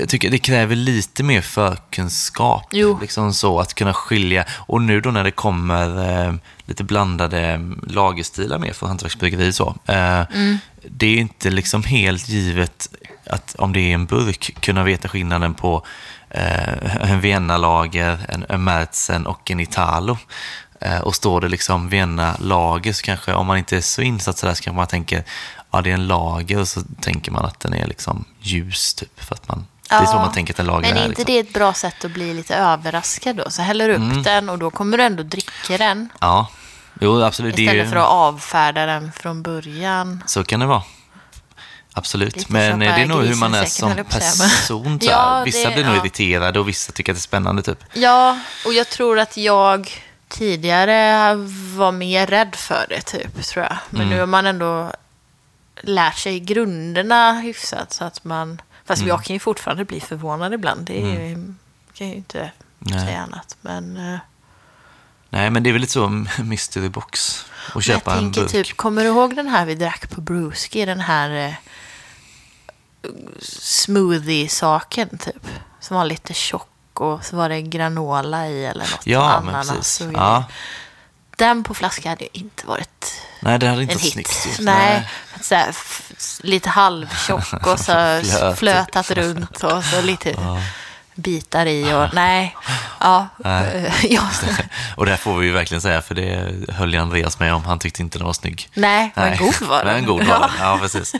Jag 0.00 0.08
tycker 0.08 0.30
det 0.30 0.38
kräver 0.38 0.76
lite 0.76 1.22
mer 1.22 1.40
förkunskap. 1.40 2.66
Jo. 2.72 2.98
Liksom 3.00 3.32
så 3.34 3.60
att 3.60 3.74
kunna 3.74 3.94
skilja. 3.94 4.44
Och 4.50 4.82
nu 4.82 5.00
då 5.00 5.10
när 5.10 5.24
det 5.24 5.30
kommer 5.30 6.18
eh, 6.26 6.34
lite 6.64 6.84
blandade 6.84 7.60
lagerstilar 7.86 8.58
med 8.58 8.76
från 8.76 8.88
hantverksbryggeri 8.88 9.52
så. 9.52 9.76
Eh, 9.86 10.20
Mm. 10.32 10.58
Det 10.88 11.06
är 11.06 11.16
inte 11.16 11.50
liksom 11.50 11.82
helt 11.82 12.28
givet 12.28 12.88
att 13.26 13.54
om 13.58 13.72
det 13.72 13.80
är 13.80 13.94
en 13.94 14.06
burk 14.06 14.56
kunna 14.60 14.84
veta 14.84 15.08
skillnaden 15.08 15.54
på 15.54 15.86
eh, 16.30 17.10
en 17.10 17.20
Vienna-lager, 17.20 18.18
en, 18.28 18.44
en 18.48 18.64
Märzen 18.64 19.26
och 19.26 19.50
en 19.50 19.60
Italo. 19.60 20.18
Eh, 20.80 20.98
och 21.00 21.14
står 21.14 21.40
det 21.40 21.48
liksom 21.48 21.88
Vienna-lager 21.88 22.92
så 22.92 23.02
kanske, 23.02 23.32
om 23.34 23.46
man 23.46 23.58
inte 23.58 23.76
är 23.76 23.80
så 23.80 24.02
insatt 24.02 24.38
så 24.38 24.46
där, 24.46 24.54
så 24.54 24.62
kanske 24.62 24.76
man 24.76 24.86
tänker 24.86 25.24
ja 25.70 25.80
det 25.82 25.90
är 25.90 25.94
en 25.94 26.06
lager 26.06 26.60
och 26.60 26.68
så 26.68 26.80
tänker 27.00 27.32
man 27.32 27.44
att 27.44 27.60
den 27.60 27.74
är 27.74 27.86
liksom 27.86 28.24
ljus 28.40 28.94
typ. 28.94 29.24
För 29.24 29.34
att 29.34 29.48
man, 29.48 29.66
det 29.88 29.94
är 29.94 30.04
så 30.04 30.12
Ja, 30.12 30.16
man 30.18 30.32
tänker 30.32 30.54
att 30.54 30.60
en 30.60 30.66
lager 30.66 30.88
Men 30.88 30.96
är 30.96 31.00
är. 31.02 31.04
inte 31.06 31.08
Liksom. 31.18 31.34
det 31.34 31.38
ett 31.40 31.52
bra 31.52 31.72
sätt 31.72 32.04
att 32.04 32.10
bli 32.10 32.34
lite 32.34 32.54
överraskad 32.56 33.36
då? 33.36 33.50
Så 33.50 33.62
häller 33.62 33.88
du 33.88 33.94
upp 33.94 34.00
Mm. 34.00 34.22
den 34.22 34.48
och 34.48 34.58
då 34.58 34.70
kommer 34.70 34.98
du 34.98 35.04
ändå 35.04 35.22
dricka 35.22 35.78
den. 35.78 36.08
Ja, 36.20 36.46
jo 37.00 37.22
absolut. 37.22 37.58
Istället 37.58 37.86
ju, 37.86 37.90
för 37.90 37.96
att 37.96 38.08
avfärda 38.08 38.86
den 38.86 39.12
från 39.12 39.42
början. 39.42 40.22
Så 40.26 40.44
kan 40.44 40.60
det 40.60 40.66
vara. 40.66 40.82
Absolut. 41.92 42.48
Men 42.48 42.82
eh, 42.82 42.94
det 42.96 43.02
är 43.02 43.06
nog 43.06 43.22
hur 43.22 43.34
man 43.34 43.54
är 43.54 43.64
som 43.64 43.88
men- 43.92 44.04
person. 44.04 44.98
Ja. 45.02 45.42
Vissa 45.44 45.68
det- 45.68 45.74
blir 45.74 45.84
nog 45.84 45.94
ja. 45.96 46.00
irriterade 46.00 46.60
och 46.60 46.68
vissa 46.68 46.92
tycker 46.92 47.12
att 47.12 47.16
det 47.16 47.18
är 47.18 47.20
spännande 47.20 47.62
typ. 47.62 47.84
Ja, 47.92 48.38
och 48.66 48.72
jag 48.74 48.88
tror 48.88 49.18
att 49.18 49.36
jag 49.36 49.90
tidigare 50.30 51.34
var 51.76 51.92
mer 51.92 52.26
rädd 52.26 52.54
för 52.56 52.86
det, 52.88 53.00
typ, 53.00 53.42
tror 53.44 53.64
jag. 53.64 53.76
Men 53.90 54.00
Mm. 54.00 54.14
nu 54.14 54.20
har 54.20 54.26
man 54.26 54.46
ändå 54.46 54.92
lärt 55.82 56.18
sig 56.18 56.40
grunderna 56.40 57.32
hyfsat 57.32 57.92
så 57.92 58.04
att 58.04 58.24
man... 58.24 58.62
Fast 58.84 59.00
Mm. 59.02 59.08
jag 59.08 59.24
kan 59.24 59.34
ju 59.34 59.40
fortfarande 59.40 59.84
bli 59.84 60.00
förvånad 60.00 60.54
ibland. 60.54 60.86
Det 60.86 61.02
är 61.02 61.28
ju, 61.28 61.34
kan 61.94 62.06
jag 62.06 62.08
ju 62.08 62.14
inte 62.14 62.50
Nej. 62.78 63.00
säga 63.06 63.20
annat. 63.20 63.56
Men 63.60 63.96
eh, 63.96 64.18
Nej, 65.30 65.50
men 65.50 65.62
det 65.62 65.70
är 65.70 65.72
väl 65.72 65.80
lite 65.80 65.92
så 65.92 66.24
mystery 66.44 66.88
box. 66.88 67.44
Och 67.74 67.82
köpa 67.82 68.12
en 68.12 68.18
tänker 68.18 68.40
burk. 68.40 68.50
typ, 68.50 68.76
kommer 68.76 69.02
du 69.04 69.08
ihåg 69.08 69.36
den 69.36 69.48
här 69.48 69.66
vi 69.66 69.74
drack 69.74 70.10
på 70.10 70.20
Brewski? 70.20 70.84
Den 70.86 71.00
här 71.00 71.30
eh, 71.30 71.54
smoothie-saken, 73.80 75.18
typ. 75.18 75.46
Som 75.80 75.96
var 75.96 76.04
lite 76.04 76.34
tjock 76.34 76.69
och 77.00 77.24
så 77.24 77.36
var 77.36 77.48
det 77.48 77.62
granola 77.62 78.46
i 78.48 78.64
eller 78.66 78.80
något. 78.90 79.00
Ja, 79.06 79.40
men 79.44 79.54
ananas 79.54 80.00
och 80.00 80.12
Ja. 80.14 80.44
Den 81.36 81.64
på 81.64 81.74
flaska 81.74 82.08
hade 82.08 82.24
ju 82.24 82.30
inte 82.32 82.66
varit 82.66 83.14
Nej, 83.40 83.58
det 83.58 83.68
hade 83.68 83.82
inte 83.82 83.94
en 83.94 83.98
varit 83.98 84.04
hit. 84.04 84.12
snyggt. 84.12 84.60
ju. 84.60 84.64
Nej, 84.64 85.08
så 85.40 85.54
här, 85.54 85.74
lite 86.42 86.68
halvtjock 86.70 87.52
och 87.66 87.78
så 87.80 88.20
Flöt. 88.24 88.58
flötat 88.58 89.10
runt 89.10 89.64
och 89.64 89.84
så 89.84 90.00
lite 90.02 90.34
bitar 91.14 91.66
i 91.66 91.92
och 91.94 92.08
nej. 92.14 92.56
Ja, 93.00 93.26
Nej. 93.38 93.92
ja. 94.10 94.22
Och 94.96 95.04
det 95.04 95.10
här 95.10 95.18
får 95.18 95.36
vi 95.38 95.46
ju 95.46 95.52
verkligen 95.52 95.80
säga, 95.80 96.02
för 96.02 96.14
det 96.14 96.54
höll 96.74 96.94
ju 96.94 97.00
Andreas 97.00 97.38
med 97.38 97.54
om. 97.54 97.64
Han 97.64 97.78
tyckte 97.78 98.02
inte 98.02 98.18
den 98.18 98.26
var 98.26 98.32
snygg. 98.32 98.68
Nej, 98.74 99.12
men 99.14 99.28
Nej. 99.30 99.38
god 99.38 99.68
var 99.68 99.84
den. 99.84 99.94
Men 99.94 100.04
god 100.06 100.24
var 100.26 100.40
den, 100.40 100.50
ja 100.60 100.78
precis. 100.80 101.14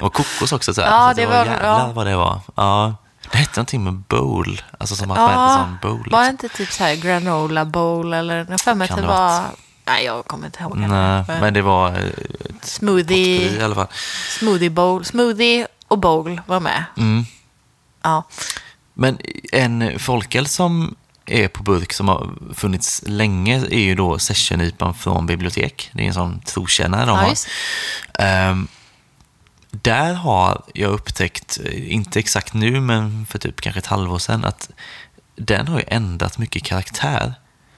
Och 0.00 0.12
kokos 0.14 0.52
också 0.52 0.74
så 0.74 0.80
här. 0.82 0.88
Ja, 0.90 1.08
så 1.14 1.20
det 1.20 1.26
var- 1.26 1.34
jävlar 1.46 1.68
ja. 1.68 1.92
vad 1.94 2.06
det 2.06 2.16
var. 2.16 2.40
Ja. 2.56 2.94
Det 3.32 3.38
hette 3.38 3.60
någonting 3.60 3.84
med 3.84 3.92
bowl, 3.94 4.62
alltså 4.78 4.96
som 4.96 5.10
att 5.10 5.16
man 5.18 5.30
äter 5.30 5.42
Ja, 5.42 5.64
som 5.64 5.78
bowl. 5.90 6.10
var 6.10 6.20
det 6.24 6.30
Liksom. 6.30 6.46
inte 6.46 6.48
typ 6.56 6.72
så 6.72 6.84
här 6.84 6.94
granola 6.96 7.64
bowl 7.64 8.12
eller 8.14 8.46
jag 8.50 8.60
för 8.60 8.74
mig 8.74 8.90
att 8.90 8.96
det 8.96 9.06
var... 9.06 9.42
Nej, 9.84 10.04
jag 10.04 10.24
kommer 10.26 10.46
inte 10.46 10.62
ihåg. 10.62 10.76
Nej, 10.78 10.88
Men 11.28 11.40
men 11.40 11.54
det 11.54 11.62
var 11.62 11.88
eh, 11.88 11.94
ett 11.96 12.06
potpurri 12.18 12.60
i 12.60 12.66
Smoothie, 12.66 13.64
alla 13.64 13.74
fall. 13.74 13.86
smoothie 14.38 14.70
bowl. 14.70 15.04
Smoothie 15.04 15.66
och 15.88 15.98
bowl 15.98 16.40
var 16.46 16.60
med. 16.60 16.84
Mm. 16.96 17.24
Ja. 18.02 18.24
Men 18.94 19.18
en 19.52 19.98
folköl 19.98 20.46
som 20.46 20.94
är 21.26 21.48
på 21.48 21.62
burk 21.62 21.92
som 21.92 22.08
har 22.08 22.30
funnits 22.54 23.02
länge 23.06 23.56
är 23.70 23.78
ju 23.80 23.94
då 23.94 24.18
session 24.18 24.72
från 24.98 25.26
bibliotek. 25.26 25.90
Det 25.92 26.02
är 26.02 26.06
en 26.06 26.14
sån 26.14 26.40
trotjänare 26.40 27.00
de 27.06 27.08
Ja, 27.08 27.16
har. 27.22 27.28
just. 27.28 27.48
Där 29.74 30.14
har 30.14 30.62
jag 30.74 30.90
upptäckt, 30.90 31.58
eh, 31.64 31.92
inte 31.92 32.18
exakt 32.18 32.54
nu, 32.54 32.80
men 32.80 33.26
för 33.26 33.38
typ 33.38 33.60
kanske 33.60 33.78
ett 33.78 33.86
halvår 33.86 34.18
sedan, 34.18 34.44
att 34.44 34.70
den 35.36 35.68
har 35.68 35.78
ju 35.78 35.84
ändrat 35.88 36.38
mycket 36.38 36.62
karaktär. 36.62 37.34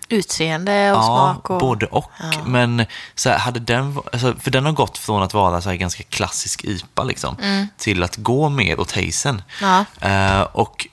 Utseende 0.09 0.93
och 0.93 0.99
ja, 0.99 1.03
smak. 1.03 1.51
Och... 1.51 1.61
både 1.61 1.87
och. 1.87 2.11
Ja. 2.21 2.45
Men 2.47 2.87
så 3.15 3.31
här, 3.31 3.39
hade 3.39 3.61
den, 3.61 3.99
alltså, 4.13 4.35
för 4.41 4.51
den 4.51 4.65
har 4.65 4.73
gått 4.73 4.99
från 4.99 5.23
att 5.23 5.35
vara 5.35 5.61
så 5.61 5.69
här 5.69 5.77
ganska 5.77 6.03
klassisk 6.03 6.65
IPA 6.65 7.05
liksom, 7.05 7.69
till 7.77 8.03
att 8.03 8.17
gå 8.17 8.49
mer 8.49 8.81
åt 8.81 8.93
hazen. 8.93 9.43
Mm. 9.61 9.85
Ja. 10.01 10.09
Eh, 10.09 10.43
och 10.43 10.89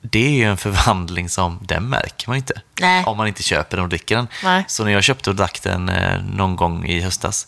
det 0.00 0.26
är 0.26 0.30
ju 0.30 0.44
en 0.44 0.56
förvandling 0.56 1.28
som 1.28 1.58
den 1.62 1.88
märker 1.88 2.28
man 2.28 2.36
inte. 2.36 2.60
Nej. 2.80 3.04
Om 3.04 3.16
man 3.16 3.28
inte 3.28 3.42
köper 3.42 3.76
den 3.76 3.84
och 3.84 3.88
dricker 3.88 4.16
den. 4.16 4.28
Nej. 4.44 4.64
Så 4.68 4.84
när 4.84 4.92
jag 4.92 5.04
köpte 5.04 5.30
och 5.30 5.36
drack 5.36 5.62
den 5.62 5.88
eh, 5.88 6.22
någon 6.22 6.56
gång 6.56 6.86
i 6.86 7.00
höstas 7.00 7.46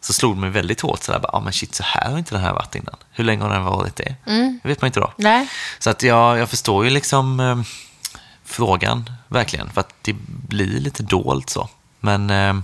så 0.00 0.12
slog 0.12 0.36
det 0.36 0.40
mig 0.40 0.50
väldigt 0.50 0.80
hårt. 0.80 1.02
Så 1.02 1.12
där, 1.12 1.18
bara, 1.18 1.32
ah, 1.32 1.40
men 1.40 1.52
shit, 1.52 1.74
så 1.74 1.82
här 1.82 2.10
har 2.10 2.18
inte 2.18 2.34
den 2.34 2.44
här 2.44 2.52
varit 2.52 2.74
innan. 2.74 2.96
Hur 3.10 3.24
länge 3.24 3.42
har 3.42 3.50
den 3.50 3.64
varit 3.64 3.96
det? 3.96 4.14
Det 4.62 4.68
vet 4.68 4.80
man 4.80 4.86
inte 4.86 5.00
då. 5.00 5.12
Nej. 5.16 5.48
Så 5.78 5.90
att 5.90 6.02
jag, 6.02 6.38
jag 6.38 6.50
förstår 6.50 6.84
ju 6.84 6.90
liksom 6.90 7.40
eh, 7.40 7.60
frågan, 8.44 9.10
verkligen. 9.28 9.70
För 9.70 9.80
att 9.80 9.94
det 10.02 10.12
blir 10.28 10.66
lite 10.66 11.02
dolt 11.02 11.50
så. 11.50 11.68
Men 12.00 12.30
eh, 12.30 12.54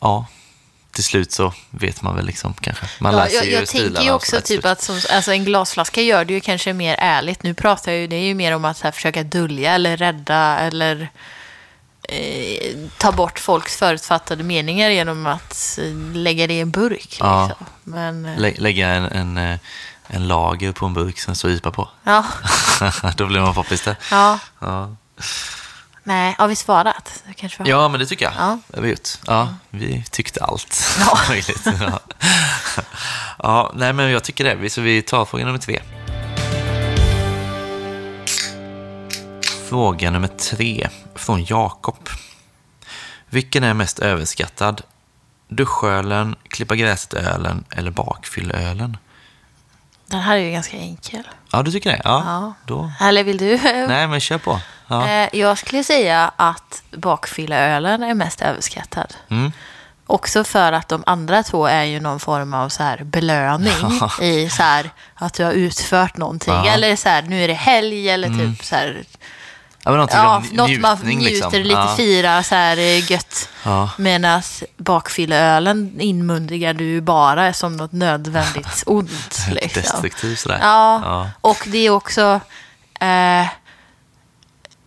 ja, 0.00 0.26
till 0.92 1.04
slut 1.04 1.32
så 1.32 1.52
vet 1.70 2.02
man 2.02 2.16
väl 2.16 2.26
liksom 2.26 2.54
kanske. 2.54 2.86
Man 2.98 3.12
Ja, 3.12 3.18
lär 3.18 3.26
sig 3.26 3.36
jag, 3.36 3.46
ju 3.46 3.52
jag 3.52 3.66
tänker 3.66 4.02
ju 4.02 4.12
också 4.12 4.40
typ 4.40 4.64
att 4.64 4.82
som, 4.82 5.00
alltså 5.10 5.32
en 5.32 5.44
glasflaska 5.44 6.00
gör 6.02 6.24
det 6.24 6.34
ju 6.34 6.40
kanske 6.40 6.72
mer 6.72 6.96
ärligt. 6.98 7.42
Nu 7.42 7.54
pratar 7.54 7.92
jag 7.92 8.00
ju, 8.00 8.06
det 8.06 8.16
är 8.16 8.24
ju 8.24 8.34
mer 8.34 8.54
om 8.54 8.64
att 8.64 8.76
så 8.76 8.84
här, 8.84 8.92
försöka 8.92 9.22
dölja 9.22 9.74
eller 9.74 9.96
rädda 9.96 10.58
eller 10.58 11.08
eh, 12.08 12.76
ta 12.98 13.12
bort 13.12 13.38
folks 13.38 13.76
förutfattade 13.76 14.42
meningar 14.44 14.90
genom 14.90 15.26
att 15.26 15.78
eh, 15.82 15.94
lägga 16.16 16.46
det 16.46 16.54
i 16.54 16.60
en 16.60 16.70
burk. 16.70 17.16
Ja. 17.20 17.46
Liksom. 17.48 17.66
Men, 17.84 18.26
eh, 18.26 18.38
Lä- 18.38 18.54
Lägga 18.60 18.88
en, 18.88 19.04
en, 19.38 19.58
en 20.08 20.28
lager 20.28 20.72
på 20.72 20.86
en 20.86 20.94
burk 20.94 21.18
sen 21.18 21.36
så 21.36 21.48
IPA 21.48 21.70
på. 21.70 21.88
ja, 22.04 22.24
Då 23.16 23.26
blir 23.26 23.40
man 23.40 23.54
poppis 23.54 23.82
där. 23.82 23.96
ja, 24.10 24.38
Ja. 24.60 24.96
nej, 26.02 26.34
har 26.38 26.48
vi 26.48 26.56
svarat? 26.56 27.22
Kanske 27.36 27.62
ja, 27.66 27.88
men 27.88 28.00
det 28.00 28.06
tycker 28.06 28.24
jag. 28.24 28.34
Ja. 28.38 28.58
Det 28.68 28.76
har 28.76 28.82
vi 28.82 28.90
gjort. 28.90 29.08
Ja, 29.26 29.54
vi 29.70 30.04
tyckte 30.10 30.44
allt 30.44 30.84
Ja. 31.00 31.18
möjligt. 31.28 31.62
Ja. 31.80 32.00
Ja, 33.42 33.72
nej 33.74 33.92
men 33.92 34.10
jag 34.10 34.24
tycker 34.24 34.56
det. 34.56 34.70
Så 34.70 34.80
vi 34.80 35.02
tar 35.02 35.24
fråga 35.24 35.44
nummer 35.44 35.58
tre. 35.58 35.82
Fråga 39.76 40.10
nummer 40.10 40.28
tre 40.28 40.88
från 41.14 41.44
Jakob. 41.44 42.08
Vilken 43.30 43.64
är 43.64 43.74
mest 43.74 43.98
överskattad? 43.98 44.82
Duschölen, 45.48 46.36
klippa 46.48 46.74
gräset-ölen 46.76 47.64
eller 47.70 47.90
bakfyllölen? 47.90 48.96
Den 50.06 50.20
här 50.20 50.36
är 50.36 50.40
ju 50.40 50.50
ganska 50.50 50.76
enkel. 50.76 51.22
Ja, 51.52 51.62
du 51.62 51.72
tycker 51.72 51.90
det? 51.90 52.00
Ja. 52.04 52.22
Ja. 52.26 52.52
Då. 52.66 52.92
Eller 53.00 53.24
vill 53.24 53.38
du? 53.38 53.58
Nej, 53.88 54.06
men 54.08 54.20
kör 54.20 54.38
på. 54.38 54.60
Ja. 54.88 55.08
Eh, 55.08 55.28
Jag 55.32 55.58
skulle 55.58 55.84
säga 55.84 56.32
att 56.36 56.82
bakfylleölen 56.90 58.02
är 58.02 58.14
mest 58.14 58.42
överskattad. 58.42 59.14
Mm. 59.28 59.52
Också 60.06 60.44
för 60.44 60.72
att 60.72 60.88
de 60.88 61.02
andra 61.06 61.42
två 61.42 61.66
är 61.66 61.84
ju 61.84 62.00
någon 62.00 62.20
form 62.20 62.54
av 62.54 62.68
så 62.68 62.82
här 62.82 63.04
belöning 63.04 63.72
i 64.20 64.48
så 64.50 64.62
här 64.62 64.90
att 65.14 65.34
du 65.34 65.44
har 65.44 65.52
utfört 65.52 66.16
någonting. 66.16 66.66
Eller 66.66 66.96
så 66.96 67.08
här, 67.08 67.22
nu 67.22 67.44
är 67.44 67.48
det 67.48 67.54
helg 67.54 68.08
eller 68.10 68.28
typ 68.28 68.64
så 68.64 68.74
här, 68.76 69.04
Ja, 69.86 69.90
men 69.90 69.96
någonting 69.96 70.18
ja, 70.18 70.36
om 70.36 70.42
nj- 70.44 70.56
något 70.56 70.80
man 70.80 70.96
njutning, 70.96 71.18
njuter 71.18 71.32
liksom. 71.50 71.62
lite, 71.62 71.80
ja. 71.80 71.94
fira 71.96 72.42
så 72.42 72.54
här 72.54 72.76
eh, 72.76 73.10
gött. 73.12 73.48
Ja. 73.64 73.90
Medan 73.98 74.42
bakfylleölen 74.76 76.00
inmundigar 76.00 76.74
du 76.74 77.00
bara 77.00 77.52
som 77.52 77.76
något 77.76 77.92
nödvändigt 77.92 78.82
ont. 78.86 79.46
Liksom. 79.50 79.82
Destruktiv 79.82 80.36
sådär. 80.36 80.58
Ja, 80.62 81.00
Ja. 81.04 81.30
och 81.40 81.64
det 81.66 81.78
är 81.78 81.90
också 81.90 82.40
eh, 83.00 83.46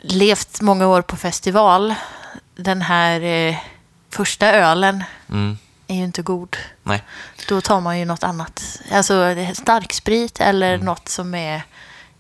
levt 0.02 0.62
många 0.62 0.88
år 0.88 1.02
på 1.02 1.16
festival. 1.16 1.96
Den 2.56 2.82
här 2.82 3.22
eh, 3.22 3.56
första 4.14 4.52
ölen 4.52 5.04
Mm. 5.30 5.58
är 5.88 5.96
ju 5.96 6.04
inte 6.04 6.22
god. 6.22 6.58
Nej. 6.84 7.04
Då 7.48 7.62
tar 7.62 7.80
man 7.82 8.00
ju 8.00 8.06
något 8.06 8.24
annat. 8.24 8.80
Alltså 8.92 9.36
starksprit 9.54 10.40
eller 10.42 10.74
Mm. 10.74 10.86
något 10.86 11.10
som 11.10 11.36
är 11.36 11.62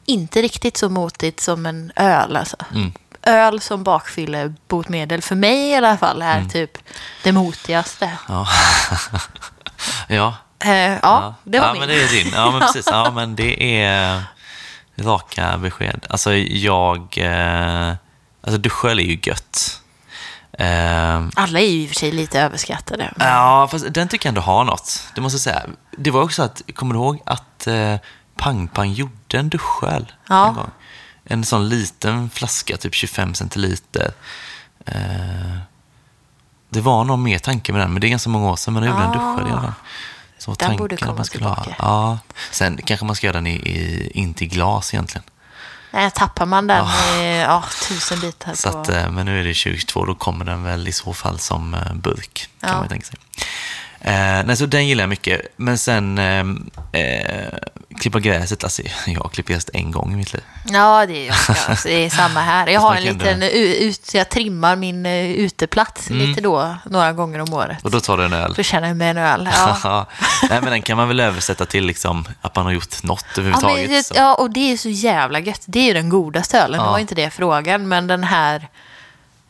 inte 0.09 0.41
riktigt 0.41 0.77
så 0.77 0.89
motigt 0.89 1.39
som 1.39 1.65
en 1.65 1.91
öl. 1.95 2.35
Alltså. 2.35 2.57
Mm. 2.75 2.91
Öl 3.23 3.61
som 3.61 3.83
bakfyllebotmedel, 3.83 5.21
för 5.21 5.35
mig 5.35 5.69
i 5.69 5.75
alla 5.75 5.97
fall, 5.97 6.21
är 6.21 6.37
Mm. 6.37 6.49
typ 6.49 6.77
det 7.23 7.31
motigaste. 7.31 8.11
Ja. 8.27 8.47
ja. 10.07 10.35
Eh, 10.63 10.71
ja, 11.01 11.35
det 11.43 11.59
var 11.59 11.67
ja, 11.67 11.73
min. 11.73 11.79
men 11.79 11.89
det 11.89 12.03
är 12.03 12.07
din. 12.23 12.31
Ja, 12.35 12.51
men 12.51 12.59
precis. 12.67 12.87
Ja, 12.91 13.11
men 13.11 13.35
det 13.35 13.83
är 13.83 14.23
raka 14.99 15.57
besked. 15.57 16.05
Alltså, 16.09 16.33
jag... 16.35 17.17
Eh, 17.17 17.93
alltså, 18.41 18.57
duschöl 18.57 18.99
är 18.99 19.03
ju 19.03 19.19
gött. 19.23 19.81
Eh, 20.59 21.21
Alla 21.35 21.59
är 21.59 21.65
ju 21.65 21.81
i 21.81 21.85
och 21.85 21.89
för 21.89 21.95
sig 21.95 22.11
lite 22.11 22.39
överskattade. 22.41 23.11
men- 23.15 23.27
ja, 23.27 23.67
fast 23.71 23.93
den 23.93 24.07
tycker 24.07 24.27
jag 24.27 24.31
ändå 24.31 24.41
har 24.41 24.63
något. 24.63 25.03
Det 25.15 25.21
måste 25.21 25.35
jag 25.35 25.41
säga. 25.41 25.61
Det 25.97 26.11
var 26.11 26.21
också 26.21 26.43
att, 26.43 26.61
kommer 26.75 26.93
du 26.93 26.99
ihåg 26.99 27.21
att 27.25 27.67
eh, 27.67 27.95
Pang 28.39 28.67
Pang 28.67 28.91
gjorde 28.93 29.37
en 29.37 29.49
duschöl 29.49 30.11
Ja. 30.29 30.47
en 30.47 30.53
gång? 30.55 30.69
En 31.23 31.43
sån 31.45 31.69
liten 31.69 32.29
flaska, 32.29 32.77
typ 32.77 32.93
25 32.95 33.33
centiliter. 33.33 34.11
Eh, 34.85 35.57
det 36.69 36.81
var 36.81 37.03
någon 37.03 37.23
mer 37.23 37.39
tanke 37.39 37.71
med 37.71 37.81
den, 37.81 37.91
men 37.93 38.01
det 38.01 38.07
är 38.07 38.09
ganska 38.09 38.29
många 38.29 38.49
år 38.51 38.55
sedan 38.55 38.73
man 38.73 38.83
gjorde 38.83 38.97
en 39.03 39.09
Ah. 39.09 39.13
duschöl 39.13 39.47
i 39.47 39.51
alla 39.51 39.61
fall. 39.61 39.73
Så 40.37 40.51
Den 40.51 40.57
tanken 40.57 40.77
borde 40.77 40.97
komma 40.97 41.13
man 41.13 41.25
skulle 41.25 41.45
ha- 41.45 41.55
tillbaka. 41.63 41.83
Ja. 41.83 42.19
Sen 42.51 42.77
kanske 42.85 43.05
man 43.05 43.15
ska 43.15 43.27
göra 43.27 43.37
den 43.37 43.47
i, 43.47 43.55
i, 43.55 44.11
inte 44.13 44.43
i 44.43 44.47
glas 44.47 44.93
egentligen. 44.93 45.23
Nej, 45.91 46.11
tappar 46.11 46.45
man 46.45 46.67
den 46.67 46.85
i 47.19 47.39
ja, 47.41 47.63
tusen 47.87 48.19
bitar 48.19 48.53
Så 48.53 48.69
att, 48.69 48.89
eh, 48.89 49.09
men 49.11 49.25
nu 49.25 49.39
är 49.39 49.43
det 49.43 49.53
2022, 49.53 50.05
då 50.05 50.15
kommer 50.15 50.45
den 50.45 50.63
väl 50.63 50.87
i 50.87 50.91
så 50.91 51.13
fall 51.13 51.39
som 51.39 51.73
eh, 51.73 51.93
burk. 51.93 52.49
Kan 52.61 52.69
Ja. 52.69 52.77
man 52.77 52.87
tänka 52.87 53.05
sig. 53.07 53.15
Eh, 54.01 54.43
nej, 54.45 54.57
så 54.57 54.65
den 54.65 54.87
gillar 54.87 55.01
jag 55.03 55.09
mycket. 55.09 55.41
Men 55.55 55.77
sen 55.77 56.17
eh, 56.17 56.39
eh, 57.01 57.47
klippa 57.99 58.19
gräset, 58.19 58.63
alltså 58.63 58.81
jag 59.07 59.21
har 59.21 59.29
klippt 59.29 59.49
gräset 59.49 59.69
en 59.73 59.91
gång 59.91 60.13
i 60.13 60.15
mitt 60.15 60.33
liv. 60.33 60.43
Ja, 60.65 61.05
det 61.05 61.13
är, 61.17 61.27
jag 61.27 61.35
också. 61.49 61.75
det 61.87 62.05
är 62.05 62.09
samma 62.09 62.39
här. 62.41 62.67
Jag 62.67 62.79
har 62.81 62.95
en 62.95 63.03
liten 63.03 63.43
u- 63.43 63.75
ut, 63.79 64.13
jag 64.13 64.29
trimmar 64.29 64.75
min 64.75 65.05
eh, 65.05 65.25
uteplats 65.31 66.09
Mm. 66.09 66.27
lite 66.27 66.41
då, 66.41 66.75
några 66.85 67.13
gånger 67.13 67.39
om 67.39 67.53
året. 67.53 67.77
Och 67.83 67.91
då 67.91 67.99
tar 67.99 68.17
du 68.17 68.25
en 68.25 68.33
öl. 68.33 68.53
Då 68.57 68.63
känner 68.63 68.87
jag 68.87 68.97
mig 68.97 69.09
en 69.09 69.17
öl. 69.17 69.49
Ja. 69.53 69.77
Ja. 69.83 70.05
Nej, 70.49 70.61
men 70.61 70.71
den 70.71 70.81
kan 70.81 70.97
man 70.97 71.07
väl 71.07 71.19
översätta 71.19 71.65
till 71.65 71.85
liksom 71.85 72.25
att 72.41 72.55
man 72.55 72.65
har 72.65 72.71
gjort 72.71 73.03
något 73.03 73.25
Ja, 73.35 73.41
överhuvudtaget. 73.41 73.89
men, 73.89 73.97
det- 73.97 74.03
så. 74.03 74.13
ja, 74.17 74.35
och 74.35 74.51
det 74.51 74.71
är 74.71 74.77
så 74.77 74.89
jävla 74.89 75.39
gött. 75.39 75.61
Det 75.65 75.79
är 75.79 75.83
ju 75.83 75.93
den 75.93 76.09
godaste 76.09 76.59
ölen, 76.59 76.79
det 76.79 76.85
Ja. 76.85 76.91
var 76.91 76.99
inte 76.99 77.15
det 77.15 77.29
frågan. 77.29 77.87
Men 77.87 78.07
den 78.07 78.23
här, 78.23 78.67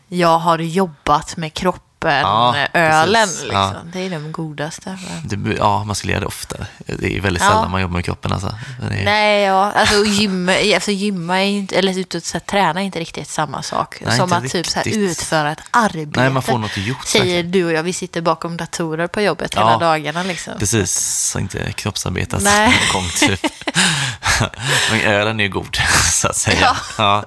jag 0.07 0.39
har 0.39 0.59
jobbat 0.59 1.37
med 1.37 1.53
kroppen, 1.53 1.83
Ja, 2.01 2.55
eh, 2.57 2.67
ölen, 2.73 3.27
precis. 3.27 3.41
liksom. 3.43 3.59
Ja. 3.59 3.75
det 3.93 3.99
är 3.99 4.09
den 4.09 4.31
godaste. 4.31 4.97
Det, 5.23 5.55
ja, 5.57 5.83
man 5.83 5.95
skulle 5.95 6.13
göra 6.13 6.21
det 6.21 6.27
oftare. 6.27 6.65
Det 6.99 7.17
är 7.17 7.21
väldigt 7.21 7.43
Ja. 7.43 7.49
sällan 7.49 7.71
man 7.71 7.81
jobbar 7.81 7.93
med 7.95 8.05
kroppen. 8.05 8.31
Alltså. 8.31 8.47
Är, 8.91 9.05
Nej, 9.05 9.41
ja, 9.43 9.71
alltså 9.71 10.05
gymma, 10.05 10.53
alltså 10.75 10.91
gymma 10.91 11.41
inte, 11.41 11.75
eller 11.75 11.99
ut 11.99 12.15
och 12.15 12.23
så 12.23 12.33
här, 12.33 12.39
träna 12.39 12.81
är 12.81 12.85
inte 12.85 12.99
riktigt 12.99 13.27
samma 13.29 13.61
sak. 13.63 13.97
Nej, 14.05 14.17
som 14.17 14.33
att 14.33 14.49
typ 14.49 14.67
så 14.67 14.79
här, 14.79 14.87
utföra 14.97 15.51
ett 15.51 15.61
arbete. 15.71 16.19
Nej, 16.21 16.29
man 16.29 16.43
får 16.43 16.57
något 16.57 16.77
gjort, 16.77 17.05
Säger 17.05 17.25
verkligen. 17.25 17.51
du 17.51 17.65
och 17.65 17.71
jag, 17.71 17.83
vi 17.83 17.93
sitter 17.93 18.21
bakom 18.21 18.57
datorer 18.57 19.07
på 19.07 19.21
jobbet 19.21 19.51
Ja. 19.55 19.61
hela 19.67 19.77
dagarna 19.77 20.23
liksom. 20.23 20.53
Precis, 20.59 20.91
så 21.31 21.39
inte 21.39 21.71
kroppsarbetat 21.71 22.41
Nej. 22.41 22.67
någon 22.93 23.01
gång 23.01 23.09
typ. 23.09 23.39
Men 24.91 25.01
ölen 25.01 25.39
är 25.39 25.43
ju 25.43 25.49
god, 25.49 25.77
så 26.11 26.27
att 26.27 26.35
säga. 26.37 26.57
Ja. 26.61 26.75
Ja. 26.97 27.23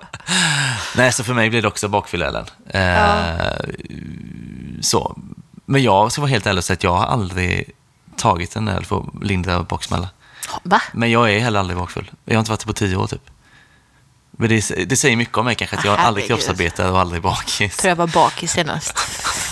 Nej, 0.97 1.13
så 1.13 1.25
för 1.25 1.35
mig 1.35 1.51
blir 1.51 1.63
det 1.63 1.69
också 1.69 1.89
bakfylleölen. 1.89 2.47
Eh, 2.71 3.23
Så. 4.83 5.19
Men 5.67 5.83
jag 5.83 6.13
ska 6.13 6.21
vara 6.21 6.31
helt 6.31 6.47
ärlig 6.47 6.59
och 6.59 6.65
säga 6.65 6.75
att 6.75 6.85
jag 6.85 6.95
har 6.97 7.07
aldrig 7.07 7.71
tagit 8.17 8.57
en 8.57 8.69
öl 8.69 8.85
för 8.85 8.99
att 8.99 9.25
lindra 9.25 9.63
baksmälla. 9.63 10.09
Va? 10.63 10.83
Men 10.93 11.11
jag 11.11 11.35
är 11.35 11.41
heller 11.41 11.61
aldrig 11.61 11.79
bakfull. 11.79 12.11
Jag 12.25 12.35
har 12.35 12.39
inte 12.39 12.51
varit 12.51 12.61
det 12.61 12.67
på 12.67 12.73
tio 12.73 12.97
år 12.97 13.07
typ. 13.07 13.31
Men 14.31 14.49
det, 14.49 14.89
det 14.89 14.97
säger 14.97 15.17
mycket 15.17 15.37
om 15.37 15.45
mig 15.45 15.55
kanske, 15.55 15.77
att 15.77 15.85
jag 15.85 15.93
har 15.93 15.99
aldrig 15.99 16.25
Herregud. 16.25 16.45
kroppsarbetat 16.45 16.91
och 16.91 17.01
aldrig 17.01 17.23
bakis. 17.23 17.77
Tror 17.77 17.89
jag 17.89 17.97
var 17.97 18.07
bakis 18.07 18.53
senast 18.53 18.99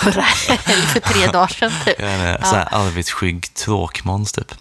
förra, 0.01 0.25
eller 0.49 0.83
för 0.87 1.01
tre 1.01 1.27
dagar 1.27 1.47
sedan 1.47 1.73
typ. 1.85 2.01
Jag 2.01 2.11
är 2.11 2.37
en 2.39 2.45
sån 2.45 2.59
här 2.59 2.69
arvitsskygg 2.75 3.55
tråkmåns 3.55 4.33
typ. 4.33 4.53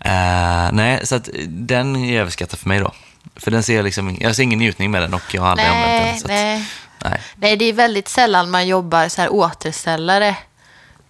Eh, 0.00 0.72
nej, 0.72 1.06
så 1.06 1.14
att 1.14 1.28
den 1.46 1.96
är 1.96 2.20
överskattad 2.20 2.58
för 2.58 2.68
mig 2.68 2.80
då. 2.80 2.92
För 3.36 3.50
den 3.50 3.62
ser 3.62 3.76
jag 3.76 3.84
liksom, 3.84 4.16
jag 4.20 4.36
ser 4.36 4.42
ingen 4.42 4.58
njutning 4.58 4.90
med 4.90 5.02
den 5.02 5.14
och 5.14 5.34
jag 5.34 5.42
har 5.42 5.48
aldrig 5.48 5.68
använt 5.68 5.86
Nej, 5.86 6.10
den. 6.10 6.18
Så 6.18 6.24
att, 6.24 6.30
nej. 6.30 6.66
Nej. 7.04 7.20
nej, 7.34 7.56
det 7.56 7.64
är 7.64 7.72
väldigt 7.72 8.08
sällan 8.08 8.50
man 8.50 8.66
jobbar 8.66 9.08
så 9.08 9.20
här 9.20 9.32
återställare. 9.32 10.36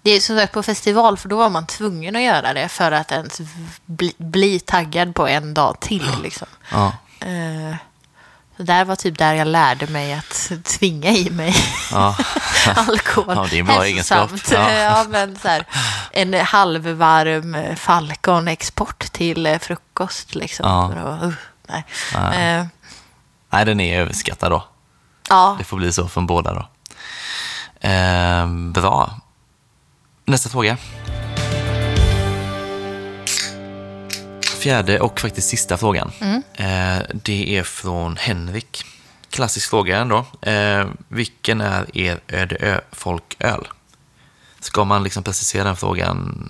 Det 0.03 0.11
är 0.11 0.20
som 0.20 0.36
sagt 0.38 0.53
på 0.53 0.62
festival, 0.62 1.16
för 1.18 1.28
då 1.28 1.36
var 1.36 1.49
man 1.51 1.66
tvungen 1.66 2.16
att 2.16 2.22
göra 2.22 2.53
det 2.53 2.68
för 2.68 2.93
att 2.93 3.12
ens 3.12 3.40
bli, 3.86 4.14
bli 4.18 4.61
taggad 4.61 5.14
på 5.14 5.28
en 5.28 5.55
dag 5.55 5.80
till. 5.80 6.11
Liksom. 6.22 6.47
Ja, 6.70 6.93
Eh, 7.20 7.76
så 8.57 8.62
där 8.62 8.84
var 8.84 8.97
typ 8.97 9.18
där 9.18 9.34
jag 9.34 9.47
lärde 9.47 9.86
mig 9.86 10.12
att 10.14 10.53
tvinga 10.64 11.11
i 11.11 11.30
mig 11.30 11.55
ja. 11.93 12.16
alkohol. 12.76 13.34
Ja, 13.36 13.47
det 13.51 13.57
är 13.57 13.61
en 13.61 13.66
bra 13.66 13.82
Hälsosamt. 13.82 14.30
egenskap. 14.32 14.53
Ja. 14.70 14.72
Ja. 14.72 15.05
men 15.09 15.38
så 15.38 15.49
här, 15.49 15.64
en 16.12 16.34
halvvarm 16.34 17.57
Falcon-export 17.76 19.12
till 19.12 19.47
eh, 19.47 19.59
frukost. 19.59 20.34
Liksom. 20.34 20.66
Ja. 20.68 20.84
Att, 21.14 21.22
uh, 21.22 21.32
nej. 21.68 21.84
Nej. 22.14 22.57
Eh, 22.57 22.66
nej, 23.51 23.64
den 23.64 23.80
är 23.80 24.01
överskattad 24.01 24.53
då. 24.53 24.64
Ja, 25.33 25.55
Det 25.59 25.64
får 25.64 25.76
bli 25.76 25.93
så 25.93 26.09
från 26.09 26.26
båda 26.26 26.55
då. 26.55 26.68
Eh, 27.89 28.47
bra. 28.47 29.20
Nästa 30.24 30.49
fråga. 30.49 30.76
Fjärde 34.59 35.01
och 35.01 35.20
faktiskt 35.20 35.49
sista 35.49 35.76
frågan. 35.76 36.12
Eh, 36.55 36.99
det 37.12 37.59
är 37.59 37.62
från 37.62 38.16
Henrik. 38.16 38.85
Klassisk 39.30 39.70
fråga 39.70 39.99
ändå. 39.99 40.24
Eh, 40.43 40.87
vilken 41.09 41.61
är 41.61 41.97
er 41.97 42.20
Öde 42.28 42.57
Ö-folköl? 42.57 43.68
Ska 44.61 44.85
man 44.85 45.03
liksom 45.03 45.22
precisera 45.22 45.64
den 45.64 45.76
frågan? 45.76 46.49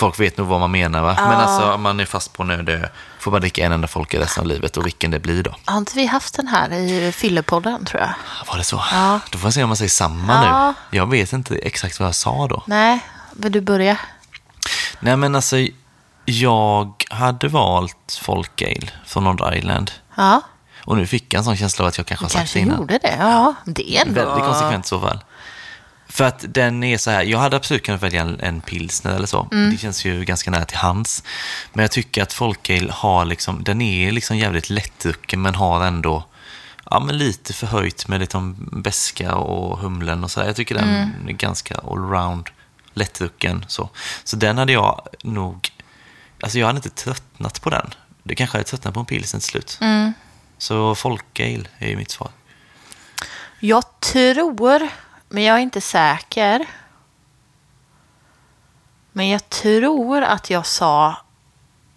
Folk 0.00 0.20
vet 0.20 0.36
nog 0.38 0.46
vad 0.46 0.60
man 0.60 0.70
menar 0.70 1.02
va? 1.02 1.14
Men 1.18 1.32
alltså 1.40 1.72
om 1.72 1.82
man 1.82 2.00
är 2.00 2.04
fast 2.04 2.32
på 2.32 2.42
en 2.42 2.50
öde 2.50 2.72
ö, 2.72 2.88
får 3.18 3.30
man 3.30 3.40
dricka 3.40 3.66
en 3.66 3.72
enda 3.72 3.88
folköl 3.88 4.20
resten 4.20 4.40
av 4.40 4.46
livet 4.46 4.76
och 4.76 4.86
vilken 4.86 5.10
det 5.10 5.18
blir 5.18 5.42
då? 5.42 5.54
har 5.64 5.78
inte 5.78 5.92
vi 5.94 6.06
haft 6.06 6.34
den 6.34 6.46
här 6.48 6.72
i 6.72 7.12
Fyllepodden 7.12 7.84
tror 7.84 8.00
jag? 8.00 8.10
Var 8.48 8.56
det 8.58 8.64
så? 8.64 8.82
Ja. 8.92 9.20
Då 9.30 9.38
får 9.38 9.46
jag 9.46 9.54
se 9.54 9.62
om 9.62 9.68
man 9.68 9.76
säger 9.76 9.88
samma 9.88 10.32
Ja. 10.44 10.74
nu. 10.90 10.98
Jag 10.98 11.10
vet 11.10 11.32
inte 11.32 11.56
exakt 11.56 12.00
vad 12.00 12.06
jag 12.08 12.14
sa 12.14 12.46
då. 12.48 12.62
Nej, 12.66 13.00
vill 13.32 13.52
du 13.52 13.60
börja? 13.60 13.96
Nej 15.00 15.16
men 15.16 15.34
alltså, 15.34 15.56
jag 16.24 17.04
hade 17.10 17.48
valt 17.48 18.18
Folkale 18.22 18.90
från 19.06 19.24
Rhode 19.24 19.58
Island. 19.58 19.90
Ja, 20.16 20.40
Och 20.84 20.96
nu 20.96 21.06
fick 21.06 21.34
jag 21.34 21.38
en 21.38 21.44
sån 21.44 21.56
känsla 21.56 21.84
av 21.84 21.88
att 21.88 21.98
jag 21.98 22.06
kanske 22.06 22.24
har 22.24 22.28
sagt 22.28 22.38
kanske 22.38 22.58
det 22.58 22.62
innan. 22.62 22.78
gjorde 22.78 22.98
det. 22.98 23.16
Ja, 23.18 23.54
det 23.64 23.96
är 23.96 24.06
ändå... 24.06 24.14
Väldigt 24.24 24.44
konsekvent 24.46 24.84
i 24.84 24.88
så 24.88 25.00
fall. 25.00 25.18
För 26.10 26.24
att 26.24 26.44
den 26.48 26.84
är 26.84 26.98
så 26.98 27.10
här, 27.10 27.22
jag 27.22 27.38
hade 27.38 27.56
absolut 27.56 27.82
kunnat 27.82 28.02
välja 28.02 28.20
en, 28.20 28.40
en 28.40 28.60
pilsner 28.60 29.14
eller 29.14 29.26
så. 29.26 29.48
Mm. 29.52 29.70
Det 29.70 29.76
känns 29.78 30.04
ju 30.04 30.24
ganska 30.24 30.50
nära 30.50 30.64
till 30.64 30.76
hands. 30.76 31.22
Men 31.72 31.82
jag 31.82 31.90
tycker 31.90 32.22
att 32.22 32.32
Folkale 32.32 32.92
har 32.92 33.24
liksom, 33.24 33.64
den 33.64 33.80
är 33.82 34.12
liksom 34.12 34.36
jävligt 34.36 34.70
lättdrucken 34.70 35.42
men 35.42 35.54
har 35.54 35.86
ändå 35.86 36.24
ja, 36.90 37.00
men 37.00 37.18
lite 37.18 37.52
förhöjt 37.52 38.08
med 38.08 38.20
liksom 38.20 38.68
beska 38.72 39.34
och 39.34 39.78
humlen 39.78 40.24
och 40.24 40.30
så. 40.30 40.40
Jag 40.40 40.56
tycker 40.56 40.74
den 40.74 40.88
Mm. 40.88 41.28
är 41.28 41.32
ganska 41.32 41.74
allround 41.74 42.48
lättdrucken. 42.94 43.64
Så. 43.68 43.88
så 44.24 44.36
den 44.36 44.58
hade 44.58 44.72
jag 44.72 45.08
nog 45.22 45.70
alltså 46.42 46.58
jag 46.58 46.66
hade 46.66 46.76
inte 46.76 46.90
tröttnat 46.90 47.60
på 47.62 47.70
den. 47.70 47.94
Det 48.22 48.34
kanske 48.34 48.56
hade 48.58 48.68
tröttnat 48.68 48.94
på 48.94 49.00
en 49.00 49.06
pilsen 49.06 49.40
till 49.40 49.48
slut. 49.48 49.78
Mm. 49.80 50.12
Så 50.58 50.94
folkale 50.94 51.64
är 51.78 51.88
ju 51.88 51.96
mitt 51.96 52.10
svar. 52.10 52.30
Jag 53.60 54.00
tror, 54.00 54.88
men 55.30 55.42
jag 55.42 55.56
är 55.56 55.60
inte 55.60 55.80
säker. 55.80 56.66
Men 59.12 59.28
jag 59.28 59.48
tror 59.48 60.22
att 60.22 60.50
jag 60.50 60.66
sa 60.66 61.16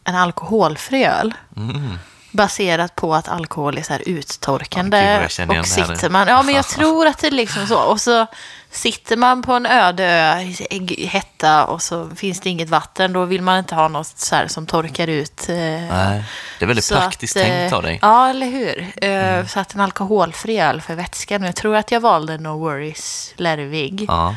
en 0.03 0.15
alkoholfri 0.15 1.05
öl. 1.05 1.33
Mm. 1.57 1.97
Baserat 2.33 2.95
på 2.95 3.15
att 3.15 3.29
alkohol 3.29 3.77
är 3.77 3.81
så 3.81 3.93
här 3.93 4.03
uttorkande. 4.05 4.97
Ja, 5.37 5.45
gud, 5.45 5.59
och 5.59 5.67
sitter 5.67 6.09
man, 6.09 6.27
ja 6.27 6.43
men 6.43 6.55
jag 6.55 6.67
tror 6.77 7.07
att 7.07 7.17
det 7.19 7.27
är 7.27 7.31
liksom 7.31 7.67
så. 7.67 7.79
Och 7.79 8.01
så 8.01 8.25
sitter 8.71 9.17
man 9.17 9.41
på 9.41 9.53
en 9.53 9.65
öde 9.65 10.03
ö 10.05 10.39
i 10.69 11.05
hetta 11.05 11.65
och 11.65 11.81
så 11.81 12.09
finns 12.15 12.39
det 12.39 12.49
inget 12.49 12.69
vatten. 12.69 13.13
Då 13.13 13.25
vill 13.25 13.41
man 13.41 13.57
inte 13.59 13.75
ha 13.75 13.87
något 13.87 14.07
så 14.07 14.35
här 14.35 14.47
som 14.47 14.65
torkar 14.65 15.07
ut. 15.07 15.49
eh, 15.49 15.55
Nej, 15.55 16.23
det 16.59 16.65
är 16.65 16.67
väldigt 16.67 16.85
så 16.85 16.95
praktiskt 16.95 17.35
att, 17.37 17.43
eh, 17.43 17.47
tänkt 17.49 17.73
av 17.73 17.83
dig. 17.83 17.91
Mm. 17.91 17.99
Ja, 18.01 18.29
eller 18.29 18.45
hur? 18.47 18.93
Eh, 19.03 19.45
Så 19.45 19.59
att 19.59 19.73
en 19.73 19.81
alkoholfri 19.81 20.59
öl 20.59 20.81
för 20.81 20.95
vätskan. 20.95 21.43
Jag 21.43 21.55
tror 21.55 21.75
att 21.75 21.91
jag 21.91 21.99
valde 21.99 22.37
No 22.37 22.59
Worries 22.59 23.33
Lärvig. 23.37 24.05
Ja. 24.07 24.35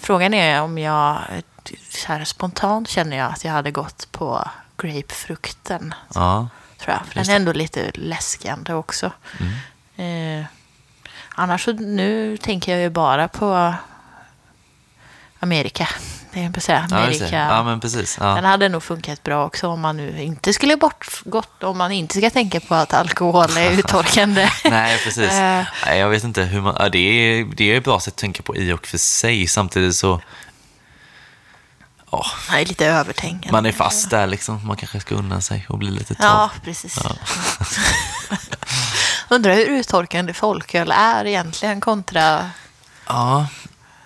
Frågan 0.00 0.34
är 0.34 0.62
om 0.62 0.78
jag 0.78 1.18
så 1.90 2.08
här 2.12 2.24
spontant 2.24 2.88
känner 2.88 3.16
jag 3.16 3.32
att 3.32 3.44
jag 3.44 3.52
hade 3.52 3.70
gått 3.70 4.08
på 4.12 4.48
grapefrukten. 4.76 5.94
ja. 6.14 6.48
Tror 6.80 6.96
jag. 6.96 7.06
För 7.06 7.14
den 7.14 7.30
är 7.30 7.36
ändå 7.36 7.52
lite 7.52 7.90
läskande 7.94 8.72
också. 8.72 9.12
Mm. 9.96 10.40
Eh, 10.40 10.46
annars 11.34 11.64
så 11.64 11.72
nu 11.72 12.36
tänker 12.36 12.72
jag 12.72 12.80
ju 12.80 12.90
bara 12.90 13.28
på 13.28 13.74
Amerika. 15.40 15.88
Det 16.32 16.44
är 16.44 16.60
säga. 16.60 16.86
Ja. 16.90 16.96
Amerika. 16.96 17.36
ja, 17.36 17.62
men 17.62 17.80
precis. 17.80 18.16
Den 18.16 18.36
Ja. 18.36 18.48
hade 18.48 18.68
nog 18.68 18.82
funkat 18.82 19.22
bra 19.22 19.46
också 19.46 19.68
om 19.68 19.80
man 19.80 19.96
nu 19.96 20.22
inte 20.22 20.52
skulle 20.52 20.76
bort, 20.76 21.22
gott, 21.24 21.62
om 21.62 21.78
man 21.78 21.92
inte 21.92 22.18
ska 22.18 22.30
tänka 22.30 22.60
på 22.60 22.74
att 22.74 22.94
alkohol 22.94 23.56
är 23.56 23.70
uttorkande. 23.78 24.48
Nej, 24.64 24.98
precis. 25.04 25.32
Eh. 25.32 25.64
Nej, 25.86 25.98
jag 25.98 26.08
vet 26.08 26.24
inte 26.24 26.42
hur 26.42 26.60
man... 26.60 26.76
Ja, 26.78 26.88
det, 26.88 26.98
är, 26.98 27.44
det 27.44 27.72
är 27.72 27.78
ett 27.78 27.84
bra 27.84 28.00
sätt 28.00 28.14
att 28.14 28.18
tänka 28.18 28.42
på 28.42 28.56
i 28.56 28.72
och 28.72 28.86
för 28.86 28.98
sig. 28.98 29.46
Samtidigt 29.46 29.96
så... 29.96 30.20
Ja, 32.10 32.26
Nej, 32.50 32.64
lite 32.64 32.86
övertänkande. 32.86 33.52
man 33.52 33.66
är 33.66 33.72
fast 33.72 34.10
där 34.10 34.26
liksom. 34.26 34.66
Man 34.66 34.76
kanske 34.76 35.00
ska 35.00 35.14
unna 35.14 35.40
sig 35.40 35.66
och 35.68 35.78
bli 35.78 35.90
lite 35.90 36.14
torr. 36.14 36.26
Ja, 36.26 36.50
precis. 36.64 36.98
Undrar 39.28 39.54
hur 39.54 39.66
uttorkande 39.66 40.32
folköl 40.34 40.90
är 40.90 41.24
egentligen 41.24 41.80
kontra 41.80 42.50
Ja, 43.06 43.46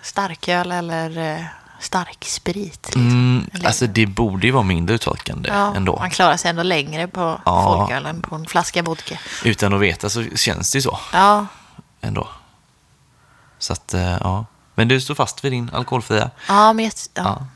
starköl 0.01 0.71
eller 0.71 1.17
eh, 1.35 1.43
starksprit. 1.79 2.85
Liksom. 2.85 3.01
mm, 3.01 3.49
alltså 3.65 3.87
det 3.87 4.05
borde 4.05 4.47
ju 4.47 4.51
vara 4.53 4.63
mindre 4.63 4.95
uttorkande 4.95 5.49
ja, 5.49 5.75
ändå. 5.75 5.99
Man 5.99 6.09
klarar 6.09 6.37
sig 6.37 6.49
ändå 6.49 6.63
längre 6.63 7.07
på 7.07 7.41
Ja. 7.45 7.63
folköl 7.63 8.05
än 8.05 8.21
på 8.21 8.35
en 8.35 8.45
flaska 8.45 8.81
vodka. 8.83 9.19
Utan 9.43 9.73
att 9.73 9.79
veta 9.81 10.09
så 10.09 10.23
känns 10.35 10.71
det 10.71 10.77
ju 10.77 10.81
så 10.81 10.99
Ja, 11.13 11.45
ändå. 12.01 12.27
Så 13.59 13.73
att, 13.73 13.93
eh, 13.93 14.01
ja. 14.19 14.45
Men 14.75 14.87
du 14.87 15.01
står 15.01 15.15
fast 15.15 15.43
vid 15.45 15.51
din 15.51 15.69
alkoholfria? 15.73 16.31
ja 16.47 16.73
men 16.73 16.85
jag, 16.85 16.93
ja. 17.13 17.23
Ja, 17.23 17.47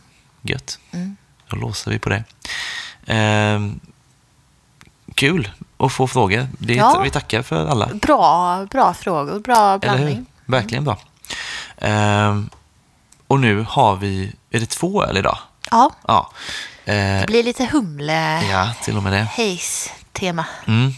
gött. 0.42 0.80
Mm. 0.92 1.18
Då 1.48 1.58
låser 1.58 1.92
vi 1.92 2.00
på 2.00 2.10
det. 2.10 2.24
Ehm, 3.06 3.80
kul 5.16 5.52
att 5.78 5.92
få 5.92 6.08
frågor. 6.08 6.48
Det, 6.60 6.74
Ja. 6.74 7.00
Vi 7.04 7.10
tackar 7.10 7.42
för 7.42 7.66
alla. 7.68 7.88
Bra, 7.94 8.66
bra 8.66 8.94
frågor, 8.94 9.40
bra 9.40 9.78
blandning. 9.78 10.26
Verkligen 10.46 10.84
bra. 10.84 10.98
Ehm, 11.78 12.50
och 13.28 13.40
nu 13.40 13.66
har 13.70 13.96
vi, 13.96 14.34
är 14.52 14.60
det 14.60 14.66
två 14.70 15.04
öl 15.04 15.18
idag? 15.18 15.38
Ja, 15.72 15.92
Ja. 16.08 16.32
Eh, 16.86 16.94
det 16.96 17.24
blir 17.28 17.44
lite 17.44 17.66
humle 17.66 18.42
ja, 18.52 18.70
till 18.84 18.98
och 18.98 19.04
med 19.04 19.14
det. 19.14 19.24
haze-tema. 19.38 20.46
Mm. 20.68 20.92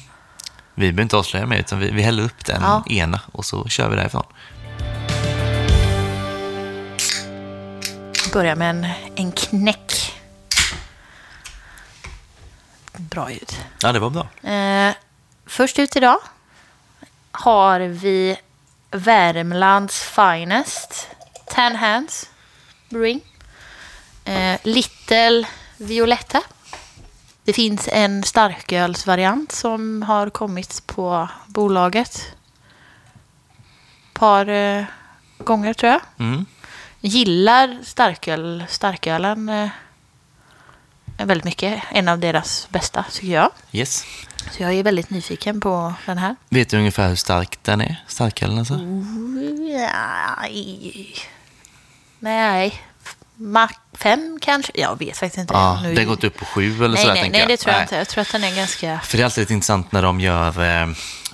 Vi 0.76 0.82
behöver 0.92 1.02
inte 1.02 1.18
avslöja 1.18 1.46
mer, 1.46 1.58
utan 1.58 1.80
vi, 1.80 1.92
vi 1.92 2.02
häller 2.02 2.24
upp 2.24 2.46
den 2.46 2.62
Ja. 2.62 2.84
ena 2.90 3.20
och 3.32 3.46
så 3.46 3.68
kör 3.68 3.90
vi 3.90 3.96
därifrån. 3.96 4.24
Börja 8.34 8.56
med 8.56 8.70
en, 8.70 8.88
en 9.16 9.32
knäck. 9.32 10.14
Bra 12.98 13.32
ljud. 13.32 13.52
Ja, 13.82 13.92
det 13.92 14.00
var 14.00 14.10
bra. 14.10 14.50
Eh, 14.52 14.94
först 15.46 15.80
ut 15.80 15.96
idag 15.96 16.20
har 17.32 17.80
vi 17.80 18.38
Värmlands 18.92 20.04
Finest. 20.04 21.10
Ten 21.46 21.76
Hands 21.76 22.30
Brewing. 22.90 23.22
Eh, 24.26 24.60
Little 24.64 25.48
Violetta. 25.78 26.42
Det 27.44 27.54
finns 27.54 27.90
en 27.92 28.24
starkölsvariant 28.24 29.52
som 29.52 30.02
har 30.02 30.30
kommit 30.30 30.88
på 30.88 31.30
bolaget. 31.48 32.16
Ett 32.16 34.14
par 34.14 34.50
eh, 34.50 34.84
gånger 35.38 35.74
tror 35.74 35.92
jag. 35.92 36.02
Mm. 36.20 36.46
Gillar 37.02 37.78
starköl, 37.84 38.64
starkölen 38.70 39.50
eh, 39.50 39.70
väldigt 41.18 41.46
mycket. 41.46 41.84
En 41.92 42.08
av 42.08 42.20
deras 42.20 42.68
bästa 42.70 43.06
tycker 43.12 43.34
jag. 43.34 43.52
Yes. 43.72 44.06
Så 44.52 44.64
jag 44.64 44.74
är 44.74 44.84
väldigt 44.84 45.10
nyfiken 45.10 45.62
på 45.62 45.94
den 46.06 46.18
här. 46.18 46.36
Vet 46.50 46.70
du 46.70 46.78
ungefär 46.78 47.08
hur 47.10 47.16
stark 47.16 47.60
den 47.64 47.82
är? 47.82 48.04
Starkölen 48.08 48.60
alltså? 48.60 48.78
Nej. 49.72 51.16
Nej. 52.20 52.82
Max 53.36 53.74
fem 53.94 54.38
kanske? 54.42 54.72
Jag 54.76 55.00
vet 55.00 55.18
faktiskt 55.18 55.38
inte. 55.38 55.54
Ja, 55.54 55.80
Nu- 55.84 55.90
den 55.94 55.98
har 55.98 56.16
gått 56.16 56.24
upp 56.24 56.38
på 56.38 56.46
sju 56.46 56.76
eller 56.76 56.88
Nej, 56.90 56.98
sådär 56.98 57.14
nej, 57.14 57.22
tänker 57.24 57.32
nej, 57.32 57.40
jag. 57.42 57.50
det 57.50 57.58
tror 57.58 57.74
jag 57.74 57.84
inte. 57.84 57.96
Jag 57.96 58.08
tror 58.08 58.22
att 58.22 58.32
den 58.32 58.44
är 58.44 58.56
ganska... 58.56 59.00
För 59.00 59.18
det 59.18 59.24
är 59.24 59.26
alltid 59.26 59.42
lite 59.42 59.54
intressant 59.54 59.92
när 59.92 60.02
de 60.02 60.20
gör 60.20 60.82
eh, 60.82 60.88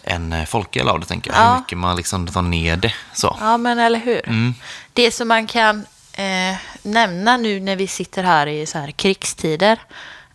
en 0.06 0.34
eh, 0.34 0.46
folköl 0.46 0.90
av 0.90 1.00
det, 1.00 1.06
tänker 1.06 1.32
jag. 1.32 1.40
Ja. 1.40 1.52
Hur 1.54 1.60
mycket 1.60 1.78
man 1.78 1.96
liksom 1.96 2.26
drar 2.26 2.42
ner 2.42 2.78
det. 2.78 2.94
Så. 3.14 3.38
Ja, 3.40 3.58
men 3.58 3.80
eller 3.80 4.00
hur? 4.00 4.30
Mm. 4.30 4.54
Det 4.94 5.12
som 5.12 5.28
man 5.28 5.48
kan 5.48 5.86
eh, 6.14 6.56
nämna 6.82 7.38
nu 7.38 7.60
när 7.60 7.76
vi 7.76 7.88
sitter 7.88 8.24
här 8.24 8.48
i 8.48 8.66
så 8.66 8.78
här 8.80 8.92
krigstider 8.92 9.80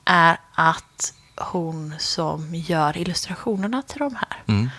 är 0.04 0.36
att 0.54 1.12
hon 1.36 1.94
som 1.98 2.54
gör 2.54 2.96
illustrationerna 2.98 3.82
till 3.82 3.98
de 3.98 4.16
här, 4.16 4.36
Mm. 4.48 4.70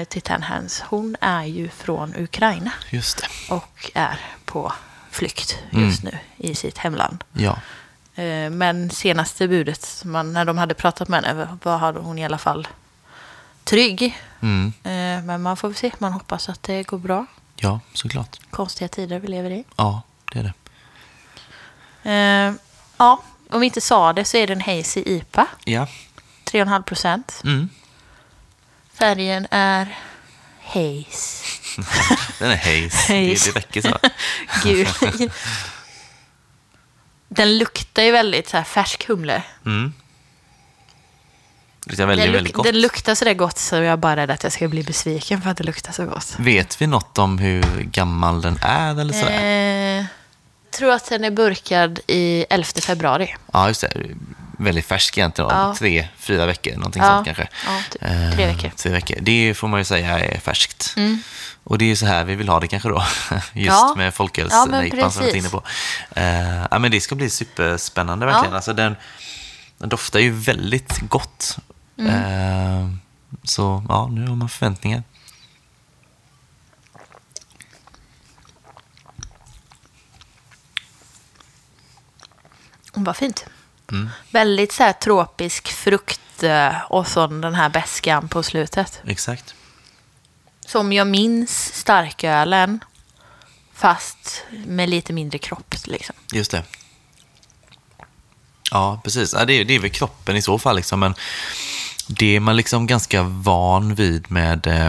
eh, 0.00 0.04
till 0.08 0.22
Ten 0.22 0.42
Hands, 0.42 0.80
hon 0.88 1.16
är 1.20 1.44
ju 1.44 1.68
från 1.68 2.14
Ukraina 2.16 2.72
Just 2.90 3.18
det. 3.18 3.54
och 3.54 3.90
är 3.94 4.18
på 4.44 4.72
flykt 5.10 5.58
Mm. 5.70 5.84
just 5.88 6.02
nu 6.02 6.18
i 6.36 6.54
sitt 6.54 6.78
hemland. 6.78 7.24
Ja. 7.32 7.58
Eh, 8.22 8.50
Men 8.50 8.90
senaste 8.90 9.48
budet, 9.48 10.02
man, 10.04 10.32
när 10.32 10.44
de 10.44 10.58
hade 10.58 10.74
pratat 10.74 11.08
med 11.08 11.24
henne, 11.24 11.48
var 11.62 11.78
hade 11.78 12.00
hon 12.00 12.18
i 12.18 12.24
alla 12.24 12.38
fall 12.38 12.68
trygg. 13.68 14.18
Mm. 14.42 14.72
Eh, 14.84 15.24
Men 15.24 15.42
man 15.42 15.56
får 15.56 15.72
se, 15.72 15.92
man 15.98 16.12
hoppas 16.12 16.48
att 16.48 16.62
det 16.62 16.82
går 16.82 16.98
bra. 16.98 17.26
ja, 17.56 17.80
såklart. 17.94 18.36
Konstiga 18.50 18.88
tider 18.88 19.18
vi 19.18 19.28
lever 19.28 19.50
i. 19.50 19.64
Ja, 19.76 20.02
det 20.32 20.38
är 20.38 20.42
det. 20.42 20.52
Eh, 22.10 22.54
ja, 22.96 23.22
om 23.50 23.60
vi 23.60 23.66
inte 23.66 23.80
sa 23.80 24.12
det 24.12 24.24
så 24.24 24.36
är 24.36 24.46
det 24.46 24.52
en 24.52 24.60
Hazy 24.60 25.02
IPA. 25.06 25.46
Ja. 25.64 25.86
3,5 26.44 26.82
procent. 26.82 27.40
Mm. 27.44 27.68
Färgen 28.92 29.46
är 29.50 29.98
Haze. 30.62 31.44
Den 32.38 32.50
är 32.50 32.56
haze. 32.56 33.12
Det, 33.12 33.30
Haze. 33.30 33.50
det 33.52 33.58
räcker 33.58 33.82
så. 33.82 33.98
Gul. 34.68 34.88
Den 37.28 37.58
luktar 37.58 38.02
ju 38.02 38.10
väldigt 38.10 38.48
så 38.48 38.56
här 38.56 38.64
färsk 38.64 39.08
humle. 39.08 39.42
Mm. 39.66 39.92
Det 41.88 41.92
luktar 41.92 42.06
väldigt, 42.06 42.26
Den, 42.26 42.32
väldigt 42.34 42.52
luk- 42.52 42.56
gott. 42.56 42.64
den 42.66 42.80
luktar 42.80 43.14
så 43.14 43.24
där 43.24 43.34
gott 43.34 43.58
så 43.58 43.74
jag 43.76 43.84
är 43.86 43.96
bara 43.96 44.16
rädd 44.16 44.30
att 44.30 44.42
jag 44.42 44.52
ska 44.52 44.68
bli 44.68 44.82
besviken 44.82 45.42
för 45.42 45.50
att 45.50 45.56
det 45.56 45.64
luktar 45.64 45.92
så 45.92 46.04
gott. 46.06 46.34
Vet 46.38 46.80
vi 46.82 46.86
något 46.86 47.18
om 47.18 47.38
hur 47.38 47.62
gammal 47.82 48.42
den 48.42 48.58
är 48.62 49.00
eller 49.00 49.12
sådär? 49.12 49.98
Eh, 49.98 50.04
tror 50.70 50.92
att 50.92 51.08
den 51.08 51.24
är 51.24 51.30
burkad 51.30 52.00
i 52.06 52.44
11 52.50 52.66
februari. 52.80 53.34
Ja, 53.52 53.68
just 53.68 53.80
det. 53.80 53.92
Väldigt 54.58 54.86
färsk 54.86 55.18
egentligen. 55.18 55.50
Ja. 55.50 55.74
Tre, 55.78 56.08
fyra 56.18 56.46
veckor, 56.46 56.72
någonting 56.76 57.02
Ja, 57.02 57.08
sånt 57.08 57.24
kanske. 57.24 57.48
ja, 57.66 57.80
typ 57.90 58.02
Eh, 58.02 58.36
tre 58.36 58.46
veckor. 58.46 58.70
Tre 58.76 58.92
veckor. 58.92 59.16
Det 59.20 59.54
får 59.54 59.68
man 59.68 59.80
ju 59.80 59.84
säga 59.84 60.18
är 60.18 60.40
färskt. 60.40 60.92
Mm. 60.96 61.22
Och 61.64 61.78
det 61.78 61.84
är 61.84 61.86
ju 61.86 61.96
så 61.96 62.06
här 62.06 62.24
vi 62.24 62.34
vill 62.34 62.48
ha 62.48 62.60
det 62.60 62.68
kanske 62.68 62.88
då. 62.88 63.02
Just 63.52 63.68
Ja. 63.68 63.94
med 63.96 64.06
Ja, 64.06 64.10
folkölsnejpan 64.10 64.70
som 64.70 64.80
vi 64.82 65.00
var 65.00 65.10
precis. 65.10 65.34
inne 65.34 65.48
på. 65.48 65.62
Eh, 66.16 66.66
ja, 66.70 66.78
men 66.78 66.90
det 66.90 67.00
ska 67.00 67.14
bli 67.14 67.30
superspännande 67.30 68.26
verkligen. 68.26 68.50
Ja. 68.50 68.56
Alltså, 68.56 68.72
den, 68.72 68.96
den 69.78 69.88
doftar 69.88 70.18
ju 70.20 70.30
väldigt 70.30 70.98
gott. 71.08 71.56
Mm. 71.98 72.14
Eh, 72.14 72.88
så 73.44 73.84
ja, 73.88 74.08
nu 74.12 74.26
har 74.28 74.36
man 74.36 74.48
förväntningar. 74.48 75.02
Mm, 82.94 83.04
Vad 83.04 83.16
fint. 83.16 83.46
Mm. 83.90 84.10
Väldigt 84.30 84.72
så 84.72 84.82
här 84.82 84.92
tropisk 84.92 85.68
frukt 85.68 86.42
eh, 86.42 86.80
och 86.82 87.06
så 87.08 87.26
den 87.26 87.54
här 87.54 87.68
beskan 87.68 88.28
på 88.28 88.42
slutet. 88.42 89.00
Exakt. 89.06 89.54
Som 90.66 90.92
jag 90.92 91.06
minns 91.06 91.74
starkölen. 91.74 92.80
Fast 93.74 94.44
med 94.66 94.88
lite 94.88 95.12
mindre 95.12 95.38
kropp 95.38 95.74
liksom. 95.84 96.16
Just 96.32 96.50
det. 96.50 96.64
Ja, 98.70 99.00
precis. 99.04 99.32
Ja, 99.32 99.44
det, 99.44 99.52
är, 99.52 99.64
det 99.64 99.74
är 99.74 99.78
väl 99.78 99.90
kroppen 99.90 100.36
i 100.36 100.42
så 100.42 100.58
fall. 100.58 100.76
Liksom. 100.76 101.00
Men 101.00 101.14
det 102.08 102.36
är 102.36 102.40
man 102.40 102.56
liksom 102.56 102.86
ganska 102.86 103.22
van 103.22 103.94
vid 103.94 104.30
med 104.30 104.66
eh, 104.66 104.88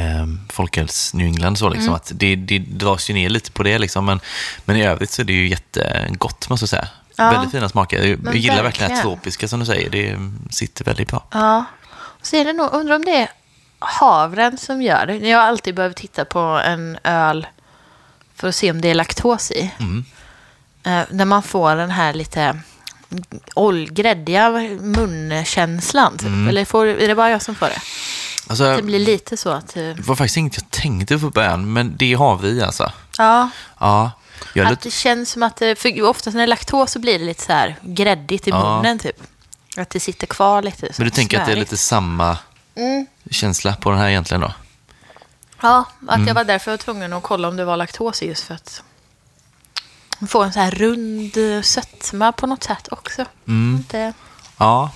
eh, 0.00 0.26
Folkhälls 0.48 1.14
New 1.14 1.26
England. 1.26 1.56
Så, 1.58 1.68
liksom, 1.68 1.84
Mm. 1.88 1.94
att 1.94 2.12
det, 2.14 2.36
det 2.36 2.58
dras 2.58 3.10
ju 3.10 3.14
ner 3.14 3.28
lite 3.28 3.52
på 3.52 3.62
det. 3.62 3.78
Liksom, 3.78 4.04
men, 4.04 4.20
men 4.64 4.76
i 4.76 4.84
övrigt 4.84 5.10
så 5.10 5.22
är 5.22 5.26
det 5.26 5.32
ju 5.32 5.48
jättegott, 5.48 6.48
måste 6.48 6.62
jag 6.62 6.68
säga. 6.70 6.88
Ja. 7.16 7.30
Väldigt 7.30 7.50
fina 7.50 7.68
smaker. 7.68 7.96
Jag, 7.98 8.08
gillar 8.08 8.22
verkligen 8.26 8.62
det 8.62 8.62
verkligen. 8.62 9.02
tropiska 9.02 9.48
som 9.48 9.60
du 9.60 9.66
säger. 9.66 9.90
Det 9.90 10.16
sitter 10.50 10.84
väldigt 10.84 11.08
bra. 11.08 11.24
Ja. 11.30 11.64
Så 12.22 12.36
är 12.36 12.44
det 12.44 12.52
nog, 12.52 12.68
undrar 12.72 12.96
om 12.96 13.04
det 13.04 13.16
är 13.16 13.28
havren 13.78 14.58
som 14.58 14.82
gör 14.82 15.06
det. 15.06 15.16
Jag 15.16 15.38
har 15.38 15.46
alltid 15.46 15.74
behövt 15.74 15.96
titta 15.96 16.24
på 16.24 16.38
en 16.64 16.98
öl 17.04 17.46
för 18.34 18.48
att 18.48 18.54
se 18.54 18.70
om 18.70 18.80
det 18.80 18.88
är 18.90 18.94
laktos 18.94 19.50
i. 19.50 19.70
Mm. 19.80 20.04
Eh, 20.82 21.02
när 21.10 21.24
man 21.24 21.42
får 21.42 21.76
den 21.76 21.90
här 21.90 22.14
lite 22.14 22.60
ol- 23.54 23.88
gräddiga 23.92 24.50
munkänslan. 24.80 26.12
Typ. 26.18 26.26
Mm. 26.26 26.48
Eller 26.48 26.64
får, 26.64 26.86
är 26.86 27.08
det 27.08 27.14
bara 27.14 27.30
jag 27.30 27.42
som 27.42 27.54
får 27.54 27.66
det? 27.66 27.80
Alltså, 28.46 28.76
Det 28.76 28.82
blir 28.82 28.98
lite 28.98 29.36
så 29.36 29.50
att... 29.50 29.76
eh, 29.76 29.82
det 29.82 30.00
var 30.06 30.16
faktiskt 30.16 30.36
inget 30.36 30.56
jag 30.56 30.70
tänkte 30.70 31.18
på 31.18 31.30
början, 31.30 31.72
men 31.72 31.96
det 31.96 32.14
har 32.14 32.36
vi 32.36 32.62
alltså. 32.62 32.92
Ja, 33.18 33.50
Ja, 33.80 34.10
att 34.64 34.70
lite, 34.70 34.82
det 34.82 34.90
känns 34.90 35.30
som 35.30 35.42
att... 35.42 35.56
det- 35.56 35.78
För 35.78 36.02
oftast 36.02 36.34
när 36.34 36.40
det 36.40 36.44
är 36.44 36.46
laktos 36.46 36.92
så 36.92 36.98
blir 36.98 37.18
det 37.18 37.24
lite 37.24 37.42
så 37.42 37.52
här 37.52 37.76
gräddigt 37.82 38.46
i 38.46 38.50
Ja. 38.50 38.76
munnen 38.76 38.98
typ. 38.98 39.16
Att 39.76 39.90
det 39.90 40.00
sitter 40.00 40.26
kvar 40.26 40.62
lite. 40.62 40.88
Men 40.98 41.04
du 41.04 41.10
tänker 41.10 41.40
att 41.40 41.46
det 41.46 41.52
är 41.52 41.56
lite 41.56 41.76
samma 41.76 42.38
Mm. 42.76 43.06
känsla 43.30 43.76
på 43.76 43.90
den 43.90 43.98
här 43.98 44.08
egentligen 44.08 44.40
då? 44.40 44.52
Ja, 45.62 45.84
att 46.08 46.14
Mm. 46.16 46.28
jag 46.28 46.34
var 46.34 46.44
därför 46.44 46.70
jag 46.70 46.72
var 46.78 46.82
tvungen 46.82 47.12
att 47.12 47.22
kolla 47.22 47.48
om 47.48 47.56
det 47.56 47.64
var 47.64 47.76
laktos 47.76 48.22
i 48.22 48.26
just 48.28 48.44
för 48.44 48.54
att 48.54 48.82
få 50.28 50.42
en 50.42 50.52
så 50.52 50.60
här 50.60 50.70
rund 50.70 51.36
eh, 51.36 51.62
sötma 51.62 52.32
på 52.32 52.46
något 52.46 52.62
sätt 52.64 52.88
också. 52.90 53.24
Mm. 53.48 53.76
Inte... 53.76 54.12
Ja, 54.56 54.90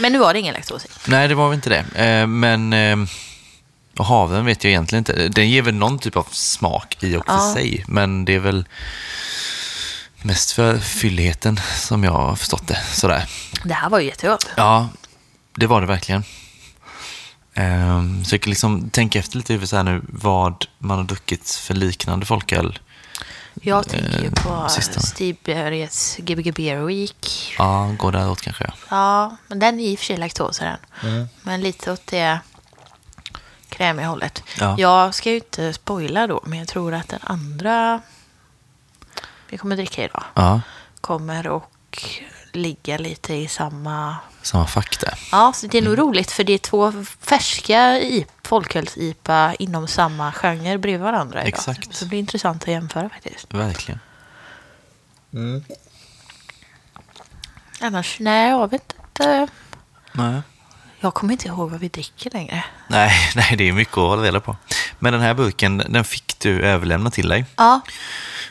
Men 0.00 0.12
nu 0.12 0.18
var 0.18 0.32
det 0.32 0.40
ingen 0.40 0.54
laktos 0.54 0.84
i. 0.84 0.88
nej 1.06 1.28
det 1.28 1.34
var 1.34 1.48
väl 1.48 1.54
inte 1.54 1.70
det. 1.70 2.04
Eh, 2.06 2.26
men 2.26 2.72
eh, 2.72 2.96
och 3.98 4.04
haven 4.06 4.44
vet 4.46 4.64
jag 4.64 4.70
egentligen 4.70 5.00
inte. 5.00 5.28
Den 5.28 5.50
ger 5.50 5.62
väl 5.62 5.74
någon 5.74 5.98
typ 5.98 6.16
av 6.16 6.26
smak 6.30 6.96
i 7.02 7.16
och 7.16 7.26
för 7.26 7.32
Ja. 7.32 7.54
sig, 7.54 7.84
men 7.88 8.24
det 8.24 8.34
är 8.34 8.38
väl 8.38 8.64
mest 10.22 10.52
för 10.52 10.78
fylligheten 10.78 11.60
som 11.76 12.04
jag 12.04 12.12
har 12.12 12.36
förstått 12.36 12.66
det. 12.68 12.78
Sådär. 12.92 13.28
Det 13.64 13.74
här 13.74 13.88
var 13.90 13.98
ju 14.00 14.06
jättegott. 14.06 14.46
Ja, 14.56 14.88
det 15.56 15.66
var 15.66 15.80
det 15.80 15.86
verkligen. 15.86 16.24
Um, 17.56 18.24
så 18.24 18.34
jag 18.34 18.40
kan 18.42 18.50
liksom 18.50 18.90
tänka 18.90 19.18
efter 19.18 19.36
lite 19.36 19.54
över 19.54 19.66
så 19.66 19.82
nu 19.82 20.02
vad 20.08 20.66
man 20.78 20.96
har 20.98 21.04
druckit 21.04 21.50
för 21.50 21.74
liknande 21.74 22.26
folköl. 22.26 22.78
Jag 23.62 23.88
tänker 23.88 24.18
ju 24.18 24.26
Eh, 24.26 24.32
på 24.32 24.68
sistone. 24.68 25.06
Steve 25.06 25.38
Berries 25.44 26.16
Gbg 26.16 26.54
Beer 26.54 26.76
Week. 26.76 27.54
Ja, 27.58 27.94
går 27.98 28.12
däråt 28.12 28.40
kanske. 28.40 28.72
Ja. 28.90 29.36
Men 29.48 29.58
den 29.58 29.80
är 29.80 29.84
i 29.84 29.94
och 29.94 29.98
för 29.98 30.06
sig 30.06 30.16
laktos 30.16 30.58
den. 30.58 31.28
Men 31.42 31.60
lite 31.60 31.92
åt 31.92 32.06
det 32.06 32.40
krämiga 33.68 34.06
hållet. 34.06 34.42
Ja. 34.60 34.74
Jag 34.78 35.14
ska 35.14 35.30
ju 35.30 35.36
inte 35.36 35.72
spoila 35.72 36.26
då, 36.26 36.40
men 36.44 36.58
jag 36.58 36.68
tror 36.68 36.94
att 36.94 37.08
den 37.08 37.20
andra 37.22 38.00
vi 39.48 39.58
kommer 39.58 39.76
dricka 39.76 40.04
idag 40.04 40.24
ja, 40.34 40.60
kommer 41.00 41.46
och 41.46 42.04
ligga 42.58 42.98
lite 42.98 43.34
i 43.34 43.48
samma... 43.48 44.16
samma 44.42 44.66
där. 45.00 45.18
Ja, 45.32 45.52
så 45.54 45.66
det 45.66 45.78
är 45.78 45.82
nog 45.82 45.92
Mm. 45.94 46.06
roligt 46.06 46.30
för 46.30 46.44
det 46.44 46.52
är 46.52 46.58
två 46.58 46.92
färska 47.20 48.00
folköls-IPA 48.42 49.54
inom 49.58 49.88
samma 49.88 50.32
genre 50.32 50.78
bredvid 50.78 51.00
varandra 51.00 51.38
idag. 51.40 51.48
Exakt. 51.48 51.94
Så 51.94 52.04
det 52.04 52.08
blir 52.08 52.18
intressant 52.18 52.62
att 52.62 52.68
jämföra 52.68 53.08
faktiskt. 53.08 53.54
Verkligen. 53.54 54.00
Annars, 57.80 58.16
nej, 58.20 58.48
jag 58.50 58.70
vet 58.70 58.94
inte. 59.06 59.48
Nej. 60.12 60.40
Jag 61.00 61.14
kommer 61.14 61.32
inte 61.32 61.48
ihåg 61.48 61.70
vad 61.70 61.80
vi 61.80 61.88
dricker 61.88 62.30
längre. 62.30 62.64
Nej, 62.88 63.12
nej, 63.34 63.54
det 63.58 63.68
är 63.68 63.72
mycket 63.72 63.92
att 63.98 64.08
hålla 64.08 64.22
reda 64.22 64.40
på. 64.40 64.56
Men 64.98 65.12
den 65.12 65.22
här 65.22 65.34
burken, 65.34 65.78
den 65.88 66.04
fick 66.04 66.38
du 66.38 66.60
överlämna 66.62 67.10
till 67.10 67.28
dig. 67.28 67.44
Ja, 67.56 67.80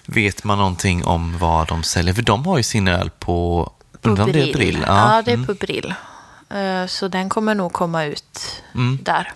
Vet 0.06 0.44
man 0.44 0.58
någonting 0.58 1.06
om 1.06 1.38
vad 1.38 1.68
de 1.68 1.84
säljer? 1.84 2.14
För 2.14 2.22
de 2.22 2.46
har 2.46 2.58
ju 2.58 2.64
sin 2.64 2.88
öl 2.88 3.10
på... 3.10 3.72
Undrar 4.02 4.24
om 4.24 4.32
det 4.32 4.40
är 4.40 4.44
Brill. 4.44 4.54
Brill? 4.54 4.84
Ja, 4.88 5.22
det 5.26 5.32
är 5.32 5.36
mm. 5.36 5.48
på 5.48 5.54
Brill. 5.54 5.94
Eh, 6.50 6.86
Så 6.88 7.08
den 7.08 7.30
kommer 7.30 7.56
nog 7.56 7.74
komma 7.74 8.04
ut 8.06 8.64
Mm. 8.74 9.00
där. 9.02 9.32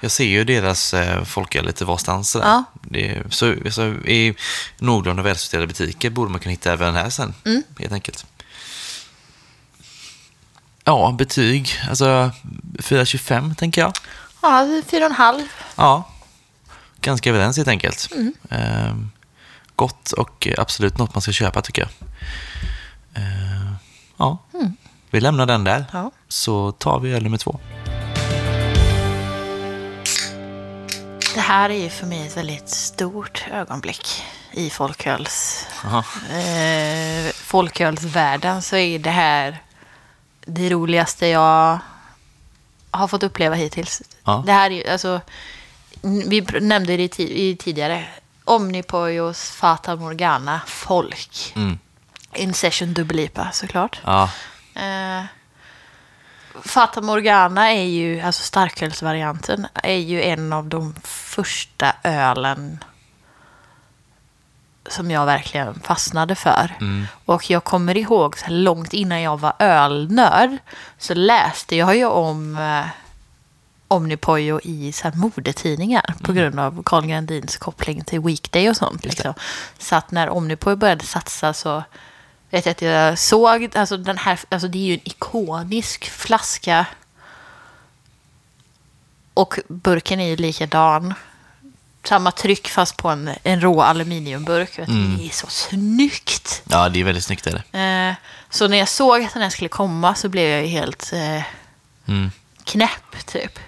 Jag 0.00 0.10
ser 0.10 0.24
ju 0.24 0.44
deras 0.44 0.94
eh, 0.94 1.24
folköl 1.24 1.66
lite 1.66 1.84
varstans. 1.84 2.36
Ja. 2.42 2.64
Det, 2.82 3.22
så, 3.30 3.54
så 3.70 3.82
i 3.86 4.34
någorlunda 4.78 5.22
välsorterade 5.22 5.66
butiker 5.66 6.10
borde 6.10 6.30
man 6.30 6.40
kunna 6.40 6.50
hitta 6.50 6.72
även 6.72 6.94
den 6.94 7.02
här 7.02 7.10
sen. 7.10 7.34
Mm. 7.44 7.62
Helt 7.78 7.92
enkelt. 7.92 8.26
Ja, 10.84 11.14
betyg. 11.18 11.70
Alltså 11.88 12.30
4,25 12.78 13.54
tänker 13.54 13.80
jag. 13.80 13.92
Ja, 14.42 14.82
fyra 14.86 15.04
och 15.04 15.10
en 15.10 15.16
halv. 15.16 15.42
Ja, 15.76 16.08
ganska 17.00 17.30
överens 17.30 17.56
helt 17.56 17.68
enkelt. 17.68 18.08
Mm. 18.12 18.32
Ehm, 18.50 19.10
gott 19.76 20.12
och 20.12 20.48
absolut 20.58 20.98
något 20.98 21.14
man 21.14 21.22
ska 21.22 21.32
köpa 21.32 21.62
tycker 21.62 21.82
jag. 21.82 21.90
Ehm, 23.14 23.49
ja, 24.20 24.38
vi 25.10 25.20
lämnar 25.20 25.46
den 25.46 25.64
där. 25.64 25.76
Mm. 25.76 25.86
Ja. 25.92 26.10
Så 26.28 26.72
tar 26.72 27.00
vi 27.00 27.12
öl 27.12 27.22
nummer 27.22 27.38
två. 27.38 27.58
Det 31.34 31.40
här 31.40 31.70
är 31.70 31.74
ju 31.74 31.88
för 31.88 32.06
mig 32.06 32.26
ett 32.26 32.36
väldigt 32.36 32.68
stort 32.68 33.44
ögonblick 33.52 34.22
i 34.52 34.70
folköls, 34.70 35.66
eh, 36.30 37.32
folkölsvärlden. 37.32 38.62
Så 38.62 38.76
är 38.76 38.98
det 38.98 39.10
här 39.10 39.62
det 40.46 40.70
roligaste 40.70 41.26
jag 41.26 41.78
har 42.90 43.08
fått 43.08 43.22
uppleva 43.22 43.54
hittills. 43.54 44.02
Ja. 44.24 44.42
Det 44.46 44.52
här 44.52 44.70
är 44.70 44.74
ju, 44.74 44.88
alltså, 44.88 45.20
vi 46.02 46.40
nämnde 46.60 46.96
det 46.96 47.20
i 47.20 47.56
tidigare. 47.56 48.04
Omnipojos 48.44 49.50
Fata 49.50 49.96
Morgana, 49.96 50.60
folk. 50.66 51.52
Mm. 51.56 51.78
In 52.34 52.54
Session 52.54 52.94
Dubbel-IPA 52.94 53.50
såklart. 53.52 54.00
Ja, 54.04 54.30
Eh, 54.74 55.24
Fata 56.64 57.00
Morgana 57.00 57.70
är 57.72 57.82
ju, 57.84 58.20
alltså 58.20 58.42
starkölsvarianten, 58.42 59.66
är 59.74 59.96
ju 59.96 60.22
en 60.22 60.52
av 60.52 60.68
de 60.68 60.94
första 61.04 61.92
ölen 62.04 62.84
som 64.88 65.10
jag 65.10 65.26
verkligen 65.26 65.80
fastnade 65.80 66.34
för. 66.34 66.76
Och 67.24 67.50
jag 67.50 67.64
kommer 67.64 67.96
ihåg, 67.96 68.38
så 68.38 68.50
långt 68.50 68.92
innan 68.92 69.20
jag 69.22 69.40
var 69.40 69.52
ölnörd, 69.58 70.56
så 70.98 71.14
läste 71.14 71.76
jag 71.76 71.96
ju 71.96 72.04
om 72.06 72.56
eh, 72.56 72.86
Omnipojo 73.88 74.60
i 74.62 74.92
så 74.92 75.08
här 75.08 75.16
modetidningar 75.16 76.14
på 76.22 76.32
grund 76.32 76.60
av 76.60 76.82
Carl 76.82 77.06
Grandins 77.06 77.56
koppling 77.56 78.04
till 78.04 78.20
Weekday 78.20 78.70
och 78.70 78.76
sånt. 78.76 79.04
Liksom. 79.04 79.34
Så 79.78 79.96
att 79.96 80.10
när 80.10 80.28
Omnipojo 80.28 80.76
började 80.76 81.04
satsa 81.04 81.52
så 81.52 81.82
vet 82.50 82.66
jag 82.66 82.70
att 82.70 82.82
jag 82.82 83.18
såg, 83.18 83.76
alltså 83.76 83.96
den 83.96 84.18
här, 84.18 84.38
alltså 84.48 84.68
det 84.68 84.78
är 84.78 84.84
ju 84.86 84.94
en 84.94 85.00
ikonisk 85.08 86.10
flaska. 86.10 86.86
Och 89.34 89.58
burken 89.68 90.20
är 90.20 90.28
ju 90.28 90.36
likadan. 90.36 91.14
Samma 92.04 92.30
tryck 92.32 92.68
fast 92.68 92.96
på 92.96 93.08
en, 93.08 93.30
en 93.42 93.60
rå 93.60 93.82
aluminiumburk. 93.82 94.76
Du. 94.76 94.84
Det 95.16 95.26
är 95.26 95.30
så 95.30 95.46
snyggt. 95.46 96.62
ja 96.70 96.88
det 96.88 97.00
är 97.00 97.04
väldigt 97.04 97.24
snyggt. 97.24 97.46
Är 97.46 97.64
det. 97.72 97.78
Eh, 97.78 98.14
så 98.50 98.68
när 98.68 98.76
jag 98.78 98.88
såg 98.88 99.22
att 99.24 99.32
den 99.32 99.42
här 99.42 99.50
skulle 99.50 99.68
komma 99.68 100.14
så 100.14 100.28
blev 100.28 100.48
jag 100.50 100.60
ju 100.62 100.66
helt 100.68 101.12
eh, 101.12 101.42
Mm. 102.08 102.30
knäpp 102.64 103.26
typ. 103.26 103.58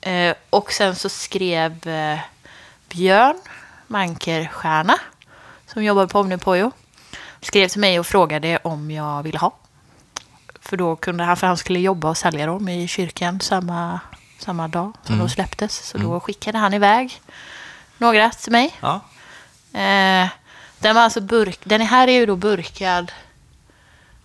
Eh, 0.00 0.34
och 0.50 0.72
sen 0.72 0.96
så 0.96 1.08
skrev 1.08 1.88
eh, 1.88 2.18
Björn 2.88 3.36
Mankerstjärna 3.86 4.98
som 5.72 5.84
jobbar 5.84 6.06
på 6.06 6.20
Omnipojo. 6.20 6.72
Skrev 7.46 7.68
till 7.68 7.80
mig 7.80 7.98
och 7.98 8.06
frågade 8.06 8.58
om 8.62 8.90
jag 8.90 9.22
ville 9.22 9.38
ha. 9.38 9.52
För 10.60 10.76
då 10.76 10.96
kunde 10.96 11.24
han, 11.24 11.36
för 11.36 11.46
han 11.46 11.56
skulle 11.56 11.80
jobba 11.80 12.08
och 12.08 12.16
sälja 12.16 12.46
dem 12.46 12.68
i 12.68 12.88
kyrkan 12.88 13.40
samma, 13.40 14.00
samma 14.38 14.68
dag 14.68 14.92
som 15.02 15.18
de 15.18 15.28
släpptes. 15.28 15.86
Så 15.86 15.98
då 15.98 16.20
skickade 16.20 16.58
han 16.58 16.74
iväg 16.74 17.20
några 17.98 18.30
till 18.30 18.52
mig. 18.52 18.74
Ja. 18.80 18.94
Eh, 19.72 20.28
den 20.78 20.94
var 20.94 21.02
alltså 21.02 21.20
burk, 21.20 21.60
den 21.64 21.80
här 21.80 22.08
är 22.08 22.12
ju 22.12 22.26
då 22.26 22.36
burkad 22.36 23.12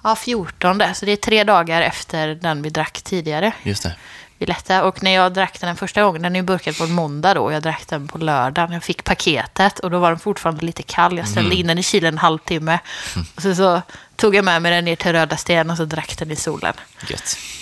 ja, 0.03 0.15
14, 0.15 0.81
så 0.93 1.05
det 1.05 1.11
är 1.11 1.15
tre 1.15 1.43
dagar 1.43 1.81
efter 1.81 2.27
den 2.27 2.61
vi 2.61 2.69
drack 2.69 3.01
tidigare. 3.01 3.53
Just 3.63 3.83
det. 3.83 3.95
Villetta. 4.41 4.83
Och 4.83 5.03
när 5.03 5.11
jag 5.11 5.33
drack 5.33 5.59
den 5.59 5.69
en 5.69 5.75
första 5.75 6.03
gången, 6.03 6.21
den 6.21 6.35
är 6.35 6.39
ju 6.39 6.45
burkad 6.45 6.77
på 6.77 6.83
en 6.83 6.91
måndag 6.91 7.33
då, 7.33 7.41
och 7.43 7.53
jag 7.53 7.61
drack 7.63 7.83
den 7.87 8.07
på 8.07 8.17
lördagen. 8.17 8.71
Jag 8.73 8.83
fick 8.83 9.03
paketet 9.03 9.79
och 9.79 9.91
då 9.91 9.99
var 9.99 10.09
den 10.09 10.19
fortfarande 10.19 10.65
lite 10.65 10.83
kall. 10.83 11.17
Jag 11.17 11.27
ställde 11.27 11.55
in 11.55 11.67
den 11.67 11.77
i 11.77 11.83
kylen 11.83 12.13
en 12.13 12.17
halvtimme. 12.17 12.79
Och 13.35 13.41
så, 13.41 13.55
så 13.55 13.81
tog 14.15 14.35
jag 14.35 14.45
med 14.45 14.61
mig 14.61 14.71
den 14.71 14.85
ner 14.85 14.95
till 14.95 15.11
Röda 15.11 15.37
Sten 15.37 15.69
och 15.69 15.77
så 15.77 15.85
drack 15.85 16.17
den 16.17 16.31
i 16.31 16.35
solen. 16.35 16.73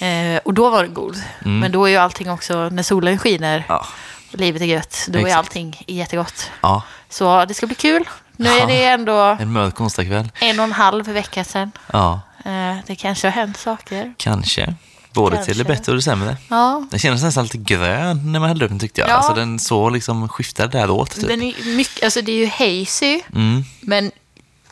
Eh, 0.02 0.40
och 0.46 0.54
då 0.54 0.70
var 0.70 0.84
den 0.84 0.94
god. 0.94 1.18
Men 1.40 1.72
då 1.72 1.86
är 1.86 1.90
ju 1.92 1.98
allting 1.98 2.32
också, 2.32 2.70
när 2.70 2.84
solen 2.84 3.18
skiner, 3.20 3.66
Ja. 3.68 3.86
livet 4.32 4.62
är 4.62 4.66
gött, 4.66 5.06
då 5.10 5.20
är 5.20 5.24
Exakt. 5.24 5.38
allting 5.38 5.84
jättegott. 5.88 6.52
Ja. 6.62 6.84
Så 7.10 7.46
det 7.46 7.54
ska 7.54 7.66
bli 7.68 7.76
kul. 7.76 8.10
Nu 8.38 8.50
är 8.50 8.68
det 8.68 8.86
ändå 8.86 9.38
En 9.40 9.52
mörk 9.52 9.80
en 10.42 10.60
och 10.60 10.64
en 10.66 10.72
halv 10.72 11.06
vecka 11.06 11.44
sedan. 11.44 11.72
Ja, 11.94 12.22
Eh, 12.46 12.78
Det 12.88 12.96
kanske 12.96 13.28
har 13.28 13.32
hänt 13.32 13.58
saker. 13.58 14.14
kanske. 14.18 14.74
Både 15.14 15.36
Kanske. 15.36 15.52
till 15.54 15.58
det 15.58 15.64
bättre 15.70 15.92
och 15.92 15.96
det 15.96 16.02
sämre. 16.02 16.38
Ja, 16.50 16.86
Den 16.92 17.00
kändes 17.00 17.24
nästan 17.24 17.44
lite 17.44 17.58
grön 17.58 18.32
när 18.32 18.40
man 18.40 18.50
hällde 18.50 18.66
upp 18.66 18.70
den 18.72 18.80
tyckte 18.80 19.02
jag. 19.02 19.10
Ja. 19.10 19.14
Alltså 19.14 19.34
den 19.34 19.60
så 19.60 19.90
liksom 19.90 20.30
skiftade 20.30 20.78
däråt 20.78 21.12
typ. 21.12 21.28
den 21.28 21.42
är 21.42 21.76
mycket, 21.76 22.04
alltså 22.04 22.22
det 22.22 22.32
är 22.32 22.36
ju 22.36 22.48
hazy, 22.48 23.22
Mm. 23.36 23.64
men 23.82 24.12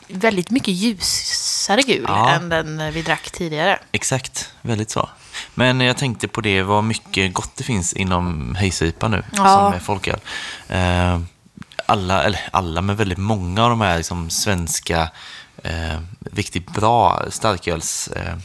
väldigt 0.07 0.49
mycket 0.51 0.73
ljusare 0.73 1.81
gul 1.81 2.05
Ja. 2.07 2.29
än 2.31 2.49
den 2.49 2.93
vi 2.93 3.01
drack 3.01 3.31
tidigare. 3.31 3.79
Exakt, 3.91 4.51
väldigt 4.61 4.89
så. 4.91 5.09
Men 5.53 5.81
jag 5.81 5.97
tänkte 5.97 6.27
på 6.27 6.41
det, 6.41 6.61
vad 6.63 6.83
mycket 6.83 7.33
gott 7.33 7.51
det 7.55 7.63
finns 7.63 7.93
inom 7.93 8.55
Hayes-IPA 8.55 9.07
nu, 9.07 9.23
Ja. 9.31 9.55
som 9.55 9.73
är 9.73 9.79
folköl. 9.79 10.19
Eh, 10.69 11.19
alla, 11.85 12.23
eller 12.23 12.39
alla, 12.51 12.81
men 12.81 12.95
väldigt 12.95 13.17
många 13.17 13.63
av 13.63 13.69
de 13.69 13.81
här 13.81 13.97
liksom, 13.97 14.29
svenska 14.29 15.09
eh, 15.63 15.99
riktigt 16.31 16.69
bra 16.73 17.23
starköls 17.29 18.07
eh, 18.07 18.35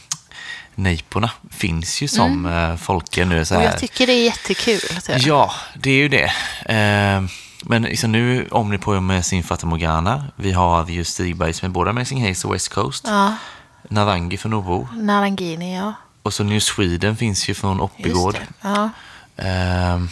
nejporna 0.75 1.29
finns 1.51 2.01
ju 2.01 2.07
som 2.07 2.45
eh, 2.45 2.75
folköl 2.75 3.27
nu. 3.27 3.45
Så 3.45 3.53
Mm. 3.55 3.65
Och 3.65 3.69
här. 3.69 3.73
jag 3.73 3.79
tycker 3.79 4.07
det 4.07 4.13
är 4.13 4.23
jättekul. 4.25 4.79
Ja, 5.19 5.51
det 5.75 5.89
är 5.89 5.95
ju 5.95 6.07
det. 6.09 6.31
Eh, 6.75 7.23
men 7.65 7.81
liksom 7.81 8.11
nu 8.11 8.47
Omni 8.51 8.77
på 8.77 9.01
med 9.01 9.25
sin 9.25 9.43
Fata 9.43 9.65
Morgana. 9.67 10.25
Vi 10.35 10.51
har 10.51 10.89
ju 10.89 11.03
Stigbergs 11.03 11.61
med 11.61 11.71
både 11.71 11.89
Amazing 11.89 12.27
Haze 12.27 12.47
och 12.47 12.53
West 12.53 12.69
Coast. 12.73 13.03
Ja, 13.07 13.35
Narangi 13.89 14.37
från 14.37 14.51
Nobro. 14.51 14.89
Narangini, 14.93 15.77
ja. 15.77 15.93
Och 16.23 16.33
så 16.33 16.43
New 16.43 16.59
Sweden 16.59 17.15
finns 17.17 17.49
ju 17.49 17.53
från 17.53 17.81
Oppigård. 17.81 18.33
det. 18.33 18.47
Ja, 18.61 18.89
Ehm, 19.37 20.09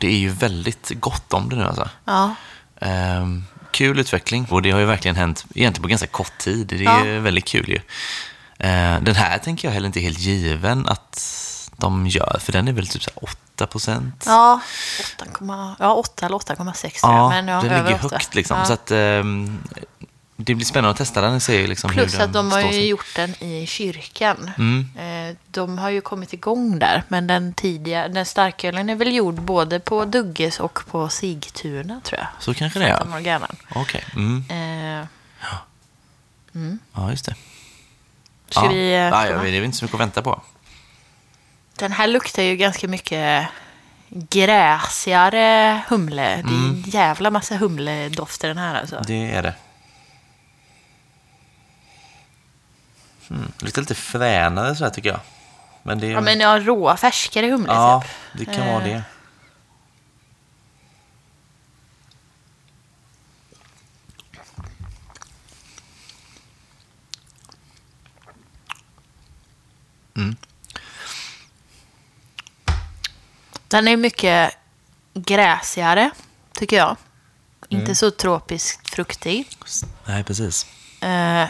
det 0.00 0.06
är 0.06 0.18
ju 0.18 0.28
väldigt 0.28 0.92
gott 1.00 1.32
om 1.32 1.48
det 1.48 1.56
nu 1.56 1.64
alltså. 1.64 1.88
ja. 2.04 2.34
Kul 3.70 3.98
utveckling 3.98 4.46
och 4.50 4.62
det 4.62 4.70
har 4.70 4.80
ju 4.80 4.86
verkligen 4.86 5.16
hänt 5.16 5.44
egentligen 5.54 5.82
på 5.82 5.88
ganska 5.88 6.06
kort 6.06 6.38
tid. 6.38 6.66
Det 6.66 6.84
är 6.84 7.18
väldigt 7.20 7.44
kul 7.44 7.68
ju. 7.68 7.80
Ehm, 8.58 9.04
den 9.04 9.14
här 9.14 9.38
tänker 9.38 9.68
jag 9.68 9.72
heller 9.72 9.86
inte 9.86 9.98
är 10.00 10.02
helt 10.02 10.18
given 10.18 10.86
att 10.88 11.30
de 11.76 12.06
gör, 12.06 12.38
för 12.40 12.52
den 12.52 12.68
är 12.68 12.72
väl 12.72 12.86
typ 12.88 13.02
så 13.02 13.10
här 13.14 13.24
8 13.24 13.66
procent. 13.66 14.24
Ja, 14.26 14.60
8, 15.18 15.76
ja, 15.78 15.92
8 15.94 16.26
eller 16.26 16.36
8,6 16.38 17.00
tror 17.00 17.14
jag. 17.14 17.28
Men 17.30 17.48
ja, 17.48 17.60
den 17.62 17.84
ligger 17.84 17.94
8. 18.04 18.08
högt 18.16 18.34
liksom. 18.34 18.58
Ja. 18.58 18.64
Så 18.64 18.72
att, 18.72 18.90
ehm, 18.90 19.58
det 20.36 20.54
blir 20.54 20.66
spännande 20.66 20.90
att 20.90 20.96
testa 20.96 21.20
den 21.20 21.34
och 21.34 21.42
se 21.42 21.66
liksom 21.66 21.90
Plus 21.90 22.14
hur 22.14 22.18
den 22.18 22.28
att 22.28 22.32
de 22.32 22.52
har 22.52 22.60
ju 22.60 22.68
sig. 22.72 22.86
gjort 22.86 23.14
den 23.16 23.30
i 23.42 23.66
kyrkan. 23.66 24.50
Mm. 24.58 24.88
Eh, 25.30 25.36
De 25.50 25.78
har 25.78 25.90
ju 25.90 26.00
kommit 26.00 26.32
igång 26.32 26.78
där, 26.78 27.02
men 27.08 27.26
den 27.26 27.54
tidiga, 27.54 28.08
den 28.08 28.26
starkölen 28.26 28.88
är 28.90 28.94
väl 28.94 29.14
gjord 29.14 29.34
både 29.34 29.80
på 29.80 30.04
Dugges 30.04 30.60
och 30.60 30.80
på 30.90 31.08
Sigtuna 31.08 32.00
tror 32.04 32.18
jag. 32.20 32.28
Så 32.40 32.54
kanske 32.54 32.78
det 32.78 32.86
är. 32.86 33.04
Okej. 33.74 34.04
Mm. 34.14 34.44
Eh, 35.00 35.06
Ja, 36.94 37.10
just 37.10 37.24
det. 37.26 37.34
Ska 38.54 38.64
ja. 38.64 38.68
vi... 38.70 38.92
eh, 38.94 39.00
ja, 39.00 39.26
ja, 39.26 39.38
det 39.42 39.48
är 39.48 39.62
inte 39.64 39.76
så 39.76 39.84
mycket 39.84 39.94
att 39.94 40.00
vänta 40.00 40.22
på. 40.22 40.42
Den 41.78 41.92
här 41.92 42.06
luktar 42.06 42.42
ju 42.42 42.56
ganska 42.56 42.88
mycket 42.88 43.46
gräsigare 44.08 45.80
humle. 45.88 46.22
Det 46.22 46.30
är 46.30 46.40
Mm. 46.40 46.70
en 46.70 46.82
jävla 46.86 47.30
massa 47.30 47.56
humledoft 47.56 48.44
i 48.44 48.46
den 48.46 48.58
här 48.58 48.80
alltså. 48.80 49.02
Det 49.06 49.30
är 49.34 49.42
det. 49.42 49.54
Mm. 53.30 53.52
Lite 53.60 53.80
lite 53.80 53.94
fränare 53.94 54.74
så 54.76 54.84
här 54.84 54.90
tycker 54.90 55.08
jag. 55.08 55.20
Men 55.82 55.98
det, 55.98 56.06
Ja, 56.06 56.20
men 56.20 56.40
ja, 56.40 56.58
rå, 56.58 56.96
färskare 56.96 57.46
humle 57.50 57.72
ja, 57.72 58.02
typ. 58.32 58.48
det 58.48 58.54
kan 58.56 58.66
vara 58.68 58.86
Eh, 58.86 59.00
det. 70.14 70.36
Den 73.68 73.88
är 73.88 73.96
mycket 73.96 74.56
gräsigare, 75.14 76.10
tycker 76.52 76.76
jag. 76.76 76.96
Inte 77.68 77.84
Mm. 77.84 77.94
så 77.94 78.10
tropiskt 78.10 78.90
fruktig. 78.90 79.48
Nej, 80.04 80.24
precis. 80.24 80.66
Eh, 81.00 81.48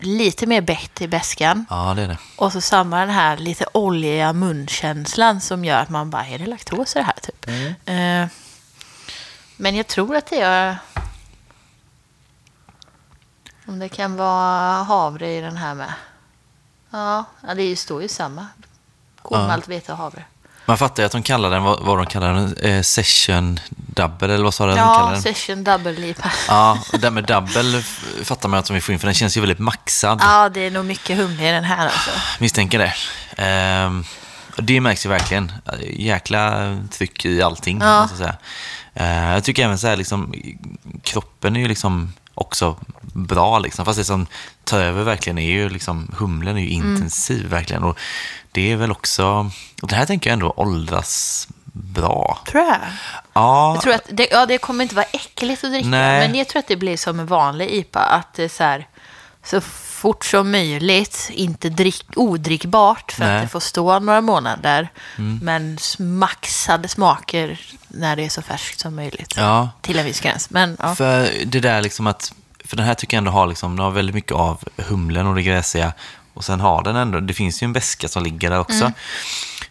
lite 0.00 0.46
mer 0.46 0.60
bett 0.60 1.00
i 1.00 1.08
bäskan. 1.08 1.66
Ja, 1.70 1.94
det 1.94 2.02
är 2.02 2.08
det. 2.08 2.18
Och 2.36 2.52
så 2.52 2.60
samma 2.60 3.00
den 3.00 3.10
här 3.10 3.36
lite 3.36 3.66
oljiga 3.74 4.32
munkänslan 4.32 5.40
som 5.40 5.64
gör 5.64 5.78
att 5.78 5.88
man 5.90 6.10
bara, 6.10 6.26
är 6.26 6.38
det 6.38 6.46
laktos 6.46 6.96
i 6.96 6.98
det 6.98 7.04
här 7.04 7.18
typ? 7.22 7.46
Mm. 7.48 7.74
Eh, 8.24 8.28
men 9.56 9.76
jag 9.76 9.86
tror 9.86 10.16
att 10.16 10.26
det 10.26 10.40
är... 10.40 10.76
Om 13.66 13.78
det 13.78 13.88
kan 13.88 14.16
vara 14.16 14.82
havre 14.82 15.36
i 15.36 15.40
den 15.40 15.56
här 15.56 15.74
med. 15.74 15.92
Ja, 16.90 17.24
ja 17.48 17.54
det 17.54 17.76
står 17.76 18.02
ju 18.02 18.08
samma. 18.08 18.46
Kolmalt, 19.22 19.68
vete 19.68 19.92
och 19.92 19.98
havre. 19.98 20.24
Man 20.66 20.78
fattar 20.78 21.02
ju 21.02 21.06
att 21.06 21.12
de 21.12 21.22
kallar 21.22 21.50
den, 21.50 21.62
vad, 21.62 21.80
vad 21.80 21.98
de 21.98 22.06
kallar 22.06 22.34
den, 22.34 22.56
eh, 22.56 22.82
session 22.82 23.60
double, 23.76 24.34
eller 24.34 24.44
vad 24.44 24.54
sa 24.54 24.66
du 24.66 24.72
de 24.72 24.78
Ja, 24.78 25.08
den? 25.12 25.22
session 25.22 25.64
double 25.64 25.92
lipa. 25.92 26.30
Ja, 26.48 26.78
och 26.92 27.00
det 27.00 27.10
med 27.10 27.24
double 27.24 27.82
fattar 28.24 28.48
man 28.48 28.58
att 28.60 28.66
de 28.66 28.72
vill 28.72 28.82
få 28.82 28.92
in, 28.92 28.98
för 28.98 29.06
den 29.06 29.14
känns 29.14 29.36
ju 29.36 29.40
väldigt 29.40 29.58
maxad. 29.58 30.18
Ja, 30.22 30.48
det 30.48 30.60
är 30.60 30.70
nog 30.70 30.84
mycket 30.84 31.16
humle 31.16 31.48
i 31.48 31.52
den 31.52 31.64
här 31.64 31.84
alltså. 31.84 32.10
Misstänker 32.40 32.78
det. 32.78 32.94
Ehm, 33.42 34.04
det 34.58 34.80
märks 34.80 35.06
ju 35.06 35.10
verkligen. 35.10 35.52
Jäkla 35.82 36.76
tryck 36.90 37.24
i 37.24 37.42
allting, 37.42 37.78
Ja. 37.80 38.00
måste 38.02 38.14
jag 38.22 38.28
säga. 38.28 38.36
Ehm, 38.94 39.28
jag 39.28 39.44
tycker 39.44 39.64
även 39.64 39.78
så 39.78 39.86
här, 39.86 39.96
liksom, 39.96 40.34
kroppen 41.02 41.56
är 41.56 41.60
ju 41.60 41.68
liksom 41.68 42.12
också 42.40 42.76
bra, 43.12 43.58
liksom. 43.58 43.84
fast 43.84 43.98
det 43.98 44.04
som 44.04 44.26
tar 44.64 44.80
över 44.80 45.02
verkligen 45.02 45.38
är 45.38 45.50
ju 45.50 45.68
liksom, 45.68 46.14
humlen 46.18 46.56
är 46.56 46.60
ju 46.60 46.74
Mm. 46.74 46.94
intensiv 46.94 47.46
verkligen. 47.46 47.82
Och 47.82 47.98
det 48.52 48.72
är 48.72 48.76
väl 48.76 48.90
också, 48.90 49.50
och 49.82 49.88
det 49.88 49.94
här 49.94 50.06
tänker 50.06 50.30
jag 50.30 50.32
ändå 50.34 50.52
åldras 50.56 51.48
bra. 51.72 52.38
Tror 52.46 52.64
jag. 52.64 52.78
Ja, 53.32 53.74
Jag 53.74 53.82
tror 53.82 53.94
att 53.94 54.06
det, 54.10 54.28
ja, 54.30 54.46
det 54.46 54.58
kommer 54.58 54.82
inte 54.82 54.94
vara 54.94 55.06
äckligt 55.12 55.64
att 55.64 55.70
dricka. 55.70 55.88
Nej. 55.88 56.28
Men 56.28 56.38
jag 56.38 56.48
tror 56.48 56.60
att 56.60 56.68
det 56.68 56.76
blir 56.76 56.96
som 56.96 57.20
en 57.20 57.26
vanlig 57.26 57.70
IPA. 57.70 58.00
Att 58.00 58.34
det 58.34 58.44
är 58.44 58.48
så 58.48 58.64
här, 58.64 58.86
så 59.44 59.60
fort 59.60 60.24
som 60.24 60.50
möjligt, 60.50 61.30
inte 61.32 61.68
drick, 61.68 62.04
odrickbart 62.16 63.12
för 63.12 63.24
Nej. 63.24 63.36
att 63.36 63.42
det 63.42 63.48
får 63.48 63.60
stå 63.60 63.98
några 63.98 64.20
månader. 64.20 64.88
Men 65.42 65.78
maxade 65.98 66.88
smaker 66.88 67.60
när 67.88 68.16
det 68.16 68.24
är 68.24 68.28
så 68.28 68.42
färskt 68.42 68.80
som 68.80 68.96
möjligt. 68.96 69.34
ja. 69.36 69.70
Till 69.80 69.98
en 69.98 70.04
viss 70.04 70.20
gräns. 70.20 70.50
Men 70.50 70.76
ja. 70.78 70.94
För 70.94 71.30
det 71.46 71.60
där 71.60 71.82
liksom 71.82 72.06
att, 72.06 72.32
för 72.64 72.76
den 72.76 72.86
här 72.86 72.94
tycker 72.94 73.16
jag 73.16 73.18
ändå 73.18 73.30
har, 73.30 73.46
liksom, 73.46 73.76
den 73.76 73.84
har 73.84 73.90
väldigt 73.90 74.14
mycket 74.14 74.32
av 74.32 74.64
humlen 74.76 75.26
och 75.26 75.34
det 75.34 75.42
gräsiga. 75.42 75.92
Och 76.34 76.44
sen 76.44 76.60
har 76.60 76.82
den 76.82 76.96
ändå, 76.96 77.20
det 77.20 77.34
finns 77.34 77.62
ju 77.62 77.64
en 77.64 77.72
beska 77.72 78.08
som 78.08 78.22
ligger 78.22 78.50
där 78.50 78.58
också. 78.58 78.92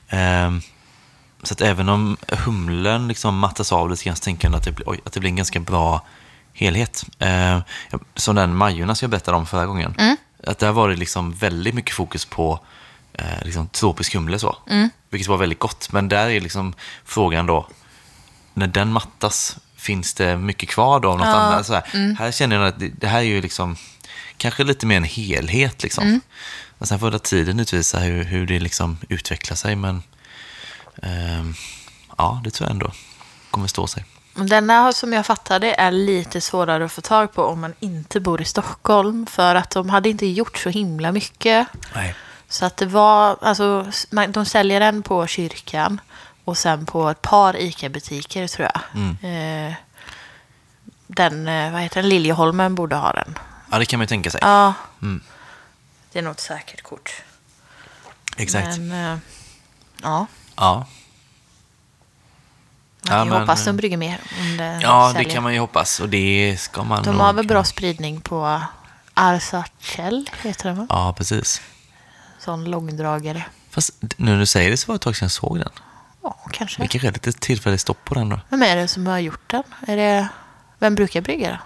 Ehm, 0.10 0.62
så 1.44 1.54
att 1.54 1.62
även 1.62 1.90
om 1.90 2.18
humlen 2.28 3.08
liksom 3.08 3.40
mattas 3.40 3.72
av 3.72 3.90
lite 3.90 4.04
grann 4.04 4.16
så 4.16 4.24
tänker 4.24 4.48
jag 4.48 4.56
att 4.56 4.64
det, 4.64 4.72
blir, 4.72 4.90
oj, 4.90 5.00
att 5.06 5.14
det 5.14 5.20
blir 5.20 5.30
en 5.30 5.36
ganska 5.36 5.60
bra 5.60 6.02
helhet. 6.54 7.06
Ja, 7.18 8.00
som 8.16 8.36
den 8.36 8.56
Majornas 8.56 9.02
jag 9.02 9.12
berättade 9.12 9.38
om 9.38 9.45
förra 9.45 9.66
gången. 9.66 9.93
Att 10.43 10.60
där 10.60 10.72
var 10.72 10.89
det 10.89 10.95
liksom 10.95 11.34
väldigt 11.34 11.76
mycket 11.76 11.95
fokus 11.95 12.26
på 12.26 12.60
eh, 13.14 13.43
liksom 13.43 13.68
tropisk 13.68 14.14
humle 14.14 14.39
så. 14.39 14.58
Vilket 15.10 15.28
var 15.28 15.38
väldigt 15.38 15.60
gott. 15.60 15.91
Men 15.91 16.10
där 16.10 16.30
är 16.30 16.41
liksom 16.41 16.74
frågan 17.06 17.45
då, 17.45 17.68
när 18.54 18.68
den 18.68 18.91
mattas, 18.91 19.58
finns 19.76 20.14
det 20.14 20.38
mycket 20.38 20.70
kvar 20.70 21.00
då 21.00 21.10
av 21.10 21.18
något 21.18 21.28
annat? 21.28 21.66
Så 21.66 21.74
här, 21.74 22.16
här 22.20 22.32
känner 22.32 22.56
jag 22.56 22.68
att 22.68 22.80
det, 22.80 22.88
det 22.88 23.08
här 23.08 23.20
är 23.20 23.24
ju 23.24 23.41
liksom 23.41 23.76
kanske 24.38 24.64
lite 24.64 24.86
mer 24.86 24.97
en 24.97 25.04
helhet. 25.04 25.84
Liksom. 25.84 26.22
Och 26.78 26.88
sen 26.88 27.00
får 27.00 27.18
tiden 27.18 27.60
utvisa 27.60 28.00
hur, 28.00 28.24
hur 28.24 28.47
det 28.47 28.60
liksom 28.60 28.97
utvecklar 29.10 29.56
sig. 29.56 29.76
Men 29.76 30.04
ehm, 31.04 31.54
ja, 32.18 32.41
det 32.43 32.52
tror 32.52 32.68
jag 32.68 32.74
ändå 32.74 32.91
kommer 33.52 33.68
stå 33.68 33.88
sig. 33.88 34.06
Denna 34.34 34.94
som 34.94 35.14
jag 35.14 35.26
fattade 35.26 35.74
är 35.76 35.92
lite 35.92 36.42
svårare 36.42 36.86
att 36.86 36.92
få 36.92 37.02
tag 37.02 37.34
på 37.34 37.44
om 37.44 37.60
man 37.62 37.74
inte 37.80 38.20
bor 38.20 38.42
i 38.42 38.46
Stockholm. 38.46 39.26
För 39.26 39.56
att 39.56 39.70
de 39.70 39.90
hade 39.90 40.10
inte 40.10 40.26
gjort 40.26 40.58
så 40.58 40.70
himla 40.70 41.12
mycket. 41.12 41.68
Nej. 41.96 42.16
Så 42.48 42.66
att 42.66 42.78
det 42.78 42.86
var, 42.86 43.38
alltså, 43.42 43.92
de 44.30 44.46
säljer 44.46 44.80
den 44.80 45.04
på 45.04 45.28
kyrkan 45.28 46.02
och 46.46 46.58
sen 46.58 46.86
på 46.86 47.10
ett 47.10 47.22
par 47.22 47.56
ICA-butiker 47.62 48.48
tror 48.48 48.68
jag. 48.74 48.82
Eh, 49.68 49.74
den, 51.08 51.48
eh, 51.48 51.72
vad 51.72 51.82
heter 51.82 52.02
den, 52.02 52.10
Liljeholmen 52.10 52.76
borde 52.76 52.96
ha 52.96 53.12
den. 53.14 53.40
Ja, 53.72 53.80
det 53.80 53.86
kan 53.86 53.98
man 54.00 54.04
ju 54.04 54.08
tänka 54.08 54.32
sig. 54.32 54.40
Ja, 54.44 54.74
Mm. 55.02 55.22
det 56.12 56.20
är 56.20 56.24
nog 56.24 56.32
ett 56.32 56.40
säkert 56.40 56.82
kort. 56.82 57.14
Exakt. 58.38 58.78
Men, 58.78 58.92
eh, 59.14 59.20
ja, 60.04 60.26
Ja. 60.56 60.86
Kan 63.10 63.26
ju 63.26 63.32
men, 63.32 63.41
hoppas 63.41 63.66
de 63.66 63.78
brygger 63.78 63.97
mer. 63.97 64.20
Om 64.39 64.57
det 64.57 64.80
ja, 64.82 65.07
det 65.07 65.14
säljer. 65.14 65.30
kan 65.30 65.43
man 65.43 65.53
ju 65.53 65.60
hoppas. 65.60 65.99
Och 65.99 66.10
det 66.10 66.57
ska 66.60 66.84
man 66.84 67.03
De 67.03 67.12
nog 67.12 67.22
har 67.22 67.34
väl 67.34 67.47
bra 67.47 67.64
spridning 67.64 68.22
på 68.22 68.62
Arsachel, 69.14 70.30
heter 70.41 70.70
den 70.70 70.78
va? 70.78 70.86
Ja, 70.89 71.14
precis. 71.18 71.62
Sån 72.39 72.66
långdragare. 72.66 73.45
Fast 73.70 73.93
nu 74.18 74.32
när 74.32 74.39
du 74.39 74.45
säger 74.45 74.72
det 74.72 74.78
så 74.78 74.88
var 74.88 74.93
det 74.93 74.95
ett 74.95 75.01
tag 75.01 75.16
sedan 75.16 75.26
jag 75.26 75.32
såg 75.32 75.60
den. 75.60 75.70
Ja, 76.24 76.39
kanske. 76.51 76.82
Det 76.82 76.88
kanske 76.88 77.07
är 77.07 77.12
lite 77.12 77.32
tillfälligt 77.32 77.82
stopp 77.82 78.05
på 78.05 78.14
den 78.14 78.30
då. 78.30 78.39
Vem 78.49 78.62
är 78.62 78.76
det 78.76 78.88
som 78.88 79.07
har 79.07 79.20
gjort 79.20 79.49
den? 79.49 79.64
Är 79.88 79.97
det... 79.97 80.28
Vem 80.80 80.95
brukar 80.95 81.22
brygga 81.22 81.49
den? 81.49 81.57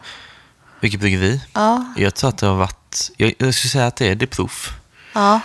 Vilket 0.79 0.99
bryggeri? 0.99 1.41
Ja. 1.53 1.85
Jag 1.97 2.15
tror 2.15 2.29
att 2.29 2.37
det 2.37 2.47
har 2.47 2.55
varit, 2.55 3.11
jag, 3.17 3.33
jag 3.37 3.53
skulle 3.53 3.69
säga 3.69 3.87
att 3.87 3.95
det 3.95 4.07
är 4.07 4.15
De 4.15 4.27
Proof. 4.27 4.73
Ja. 5.13 5.39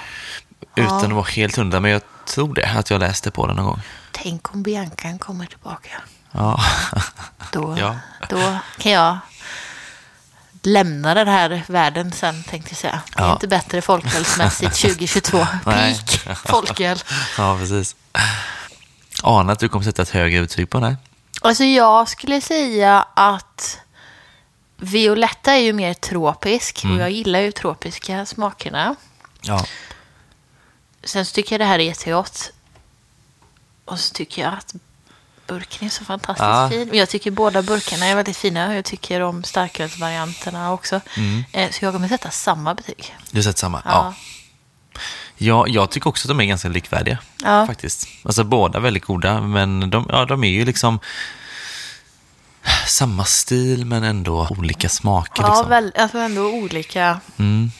Utan 0.76 1.05
att 1.05 1.12
vara 1.12 1.24
helt 1.24 1.57
hundra, 1.57 1.80
men 1.80 1.90
jag 1.90 2.03
tror 2.26 2.55
det, 2.55 2.70
att 2.76 2.90
jag 2.90 3.01
läste 3.01 3.30
på 3.30 3.46
det 3.46 3.55
någon 3.55 3.64
gång. 3.64 3.80
Tänk 4.23 4.55
om 4.55 4.62
Biancan 4.62 5.19
kommer 5.19 5.47
tillbaka. 5.47 5.91
Ja, 6.33 6.61
Då, 7.53 7.77
Ja. 7.79 7.97
då 8.29 8.59
kan 8.79 8.93
jag 8.93 9.19
lämna 10.62 11.14
den 11.14 11.29
här 11.29 11.62
världen 11.69 12.12
sen, 12.12 12.43
tänkte 12.45 12.71
jag 12.71 12.79
säga. 12.79 13.01
Det 13.16 13.23
är 13.23 13.27
Ja. 13.27 13.33
inte 13.33 13.49
bättre 13.49 13.83
folkölsmässigt 13.83 14.77
2022. 14.81 15.39
Nej. 15.66 16.01
Peak 16.25 16.39
folköl. 16.39 17.03
ja 17.39 17.57
precis. 17.59 17.97
Ana 19.23 19.53
att 19.53 19.59
du 19.59 19.69
kommer 19.69 19.85
sätta 19.85 20.03
ett 20.03 20.11
högre 20.11 20.41
betyg 20.41 20.71
på 20.71 20.79
den 20.79 20.85
här. 20.89 20.97
Alltså 21.41 21.64
jag 21.64 22.09
skulle 22.09 22.41
säga 22.41 23.07
att 23.14 23.79
Violetta 24.77 25.53
är 25.53 25.59
ju 25.61 25.73
mer 25.73 25.95
tropisk 25.95 26.85
Mm. 26.85 26.97
och 26.97 27.03
jag 27.03 27.11
gillar 27.11 27.41
ju 27.41 27.53
tropiska 27.53 28.27
smakerna. 28.27 28.95
Ja. 29.41 29.64
Sen 31.05 31.27
så 31.27 31.33
tycker 31.35 31.53
jag 31.55 31.61
det 31.61 31.64
här 31.64 31.79
är 31.79 31.83
jättegott. 31.85 32.53
Och 33.89 34.01
så 34.01 34.14
tycker 34.14 34.43
jag 34.43 34.53
att 34.53 34.74
burken 35.47 35.86
är 35.86 35.91
så 35.91 36.05
fantastiskt 36.05 36.45
Ja. 36.47 36.68
fin. 36.70 36.91
Jag 36.93 37.09
tycker 37.09 37.30
båda 37.30 37.62
burkarna 37.62 38.07
är 38.07 38.14
väldigt 38.14 38.36
fina. 38.36 38.74
Jag 38.74 38.84
tycker 38.84 39.20
om 39.20 39.45
starkölsvarianterna 39.45 40.72
också. 40.72 41.01
Mm. 41.16 41.45
Eh, 41.53 41.70
Så 41.70 41.84
jag 41.84 41.95
kommer 41.95 42.09
sätta 42.09 42.30
samma 42.30 42.74
betyg. 42.74 43.16
Du 43.30 43.43
sett 43.43 43.59
samma? 43.59 43.82
Ja. 43.84 43.91
Ja. 43.95 45.05
ja. 45.36 45.64
Jag 45.68 45.91
tycker 45.91 46.09
också 46.09 46.26
att 46.26 46.28
de 46.28 46.41
är 46.41 46.45
ganska 46.45 46.68
likvärdiga. 46.68 47.18
Ja. 47.45 47.66
Faktiskt. 47.66 48.09
Alltså 48.24 48.45
båda 48.45 48.80
väldigt 48.80 49.05
goda, 49.05 49.41
men 49.41 49.91
de, 49.91 50.07
ja, 50.09 50.24
de 50.24 50.45
är 50.45 50.49
ju 50.51 50.64
liksom 50.64 50.99
samma 52.86 53.24
stil 53.24 53.84
men 53.86 54.05
ändå 54.05 54.49
olika 54.51 54.89
smaker. 54.89 55.43
Ja, 55.43 55.49
liksom. 55.49 55.68
väl, 55.68 55.93
alltså 55.99 56.18
ändå 56.18 56.43
olika. 56.47 57.20
Mm. 57.36 57.70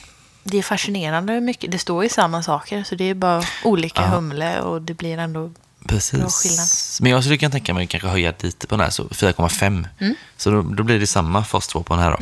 Det 0.43 0.57
är 0.57 0.63
fascinerande 0.63 1.33
hur 1.33 1.41
mycket. 1.41 1.71
Det 1.71 1.79
står 1.79 2.03
ju 2.03 2.09
samma 2.09 2.43
saker. 2.43 2.83
Så 2.83 2.95
det 2.95 3.03
är 3.03 3.13
bara 3.13 3.43
olika 3.63 4.01
Ja. 4.01 4.07
humle 4.07 4.59
och 4.61 4.81
det 4.81 4.93
blir 4.93 5.17
ändå. 5.17 5.51
Precis. 5.87 7.01
Men 7.01 7.11
jag 7.11 7.23
skulle 7.23 7.37
kunna 7.37 7.51
tänka 7.51 7.73
mig 7.73 7.83
att 7.83 7.89
kanske 7.89 8.07
höja 8.09 8.33
lite 8.39 8.67
på 8.67 8.75
den 8.75 8.83
här, 8.83 8.89
så 8.91 9.03
4,5. 9.03 9.87
Mm. 9.99 10.15
Så 10.37 10.49
då, 10.51 10.61
då 10.61 10.83
blir 10.83 10.99
det 10.99 11.07
samma 11.07 11.45
oss 11.51 11.67
två 11.67 11.83
på 11.83 11.93
den 11.95 12.03
här 12.03 12.11
då. 12.11 12.17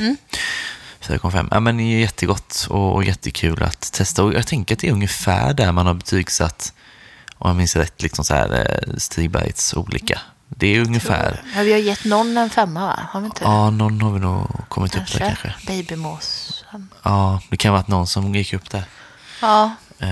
4,5. 1.01 1.47
Ja, 1.51 1.60
men 1.60 1.78
det 1.78 1.84
är 1.84 1.99
jättegott 1.99 2.68
och, 2.70 2.95
och 2.95 3.03
jättekul 3.03 3.64
att 3.64 3.91
testa. 3.91 4.24
Och 4.24 4.34
jag 4.34 4.47
tänker 4.47 4.76
att 4.76 4.80
det 4.80 4.88
är 4.88 4.91
ungefär 4.91 5.53
där 5.53 5.72
man 5.72 5.86
har 5.88 5.93
betygsatt, 5.93 6.74
om 7.38 7.49
jag 7.49 7.55
minns 7.58 7.76
rätt, 7.76 8.01
liksom 8.01 8.26
så 8.26 8.34
här 8.34 8.80
eh, 8.88 8.93
Stigbergs 8.97 9.74
olika. 9.74 10.20
Det 10.49 10.68
är 10.76 10.80
ungefär, 10.82 11.41
Ja, 11.55 11.62
vi 11.62 11.72
har 11.72 11.80
gett 11.80 12.05
någon 12.05 12.38
en 12.38 12.49
femma 12.49 12.86
va? 12.88 12.99
Har 13.12 13.20
vi 13.20 13.26
inte? 13.26 13.43
ja, 13.43 13.70
någon 13.70 14.01
har 14.01 14.12
vi 14.12 14.20
nog 14.20 14.47
kommit 14.70 14.95
upp 14.95 15.12
där 15.14 15.20
kanske. 15.20 15.55
Babymåsen. 15.68 16.89
Ja, 17.03 17.41
det 17.49 17.58
kan 17.58 17.72
vara 17.72 17.82
att 17.82 17.88
någon 17.88 18.08
som 18.08 18.36
gick 18.36 18.53
upp 18.53 18.70
där. 18.70 18.84
Ja. 19.41 19.76
Fy- 19.99 20.05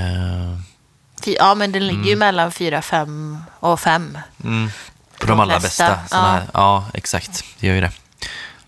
ja, 1.24 1.56
men 1.56 1.72
den 1.72 1.88
ligger 1.88 2.04
ju 2.04 2.16
mellan 2.16 2.52
fyra, 2.52 2.82
fem 2.82 3.38
och 3.60 3.80
fem. 3.80 4.18
Mm. 4.44 4.70
På 5.20 5.26
De 5.26 5.32
de 5.32 5.40
allra 5.40 5.60
bästa. 5.60 6.00
Ja. 6.12 6.42
Ja, 6.54 6.86
exakt. 6.94 7.44
Det 7.60 7.68
gör 7.68 7.76
ju 7.76 7.82
det. 7.82 7.92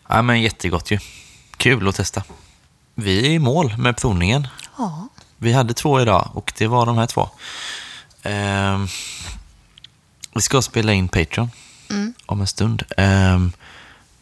Ja, 0.07 0.21
men 0.21 0.41
jättegott 0.41 0.91
ju. 0.91 0.99
Kul 1.57 1.87
att 1.87 1.95
testa. 1.95 2.23
Vi 2.95 3.25
är 3.27 3.29
i 3.29 3.39
mål 3.39 3.77
med 3.77 3.97
provningen. 3.97 4.47
Ja. 4.77 5.07
Vi 5.37 5.53
hade 5.53 5.73
två 5.73 6.01
idag 6.01 6.29
och 6.33 6.53
det 6.57 6.67
var 6.67 6.85
de 6.85 6.97
här 6.97 7.07
två. 7.07 7.29
Ehm, 8.23 8.87
vi 10.35 10.41
ska 10.41 10.61
spela 10.61 10.93
in 10.93 11.07
Patreon 11.07 11.49
om 12.25 12.41
en 12.41 12.47
stund. 12.47 12.83
Ehm, 12.97 13.51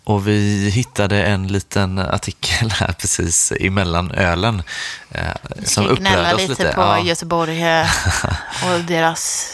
och 0.05 0.27
vi 0.27 0.69
hittade 0.69 1.23
en 1.23 1.47
liten 1.47 1.99
artikel 1.99 2.71
här 2.71 2.91
precis 2.91 3.53
emellan 3.59 4.11
ölen. 4.11 4.63
Eh, 5.11 5.21
som 5.63 5.85
upprörde 5.87 6.33
oss 6.35 6.41
lite, 6.41 6.63
lite. 6.63 6.75
på 6.75 6.81
Ja, 6.81 6.99
Göteborg 6.99 7.63
eh, 7.63 7.87
och 8.73 8.79
deras 8.87 9.51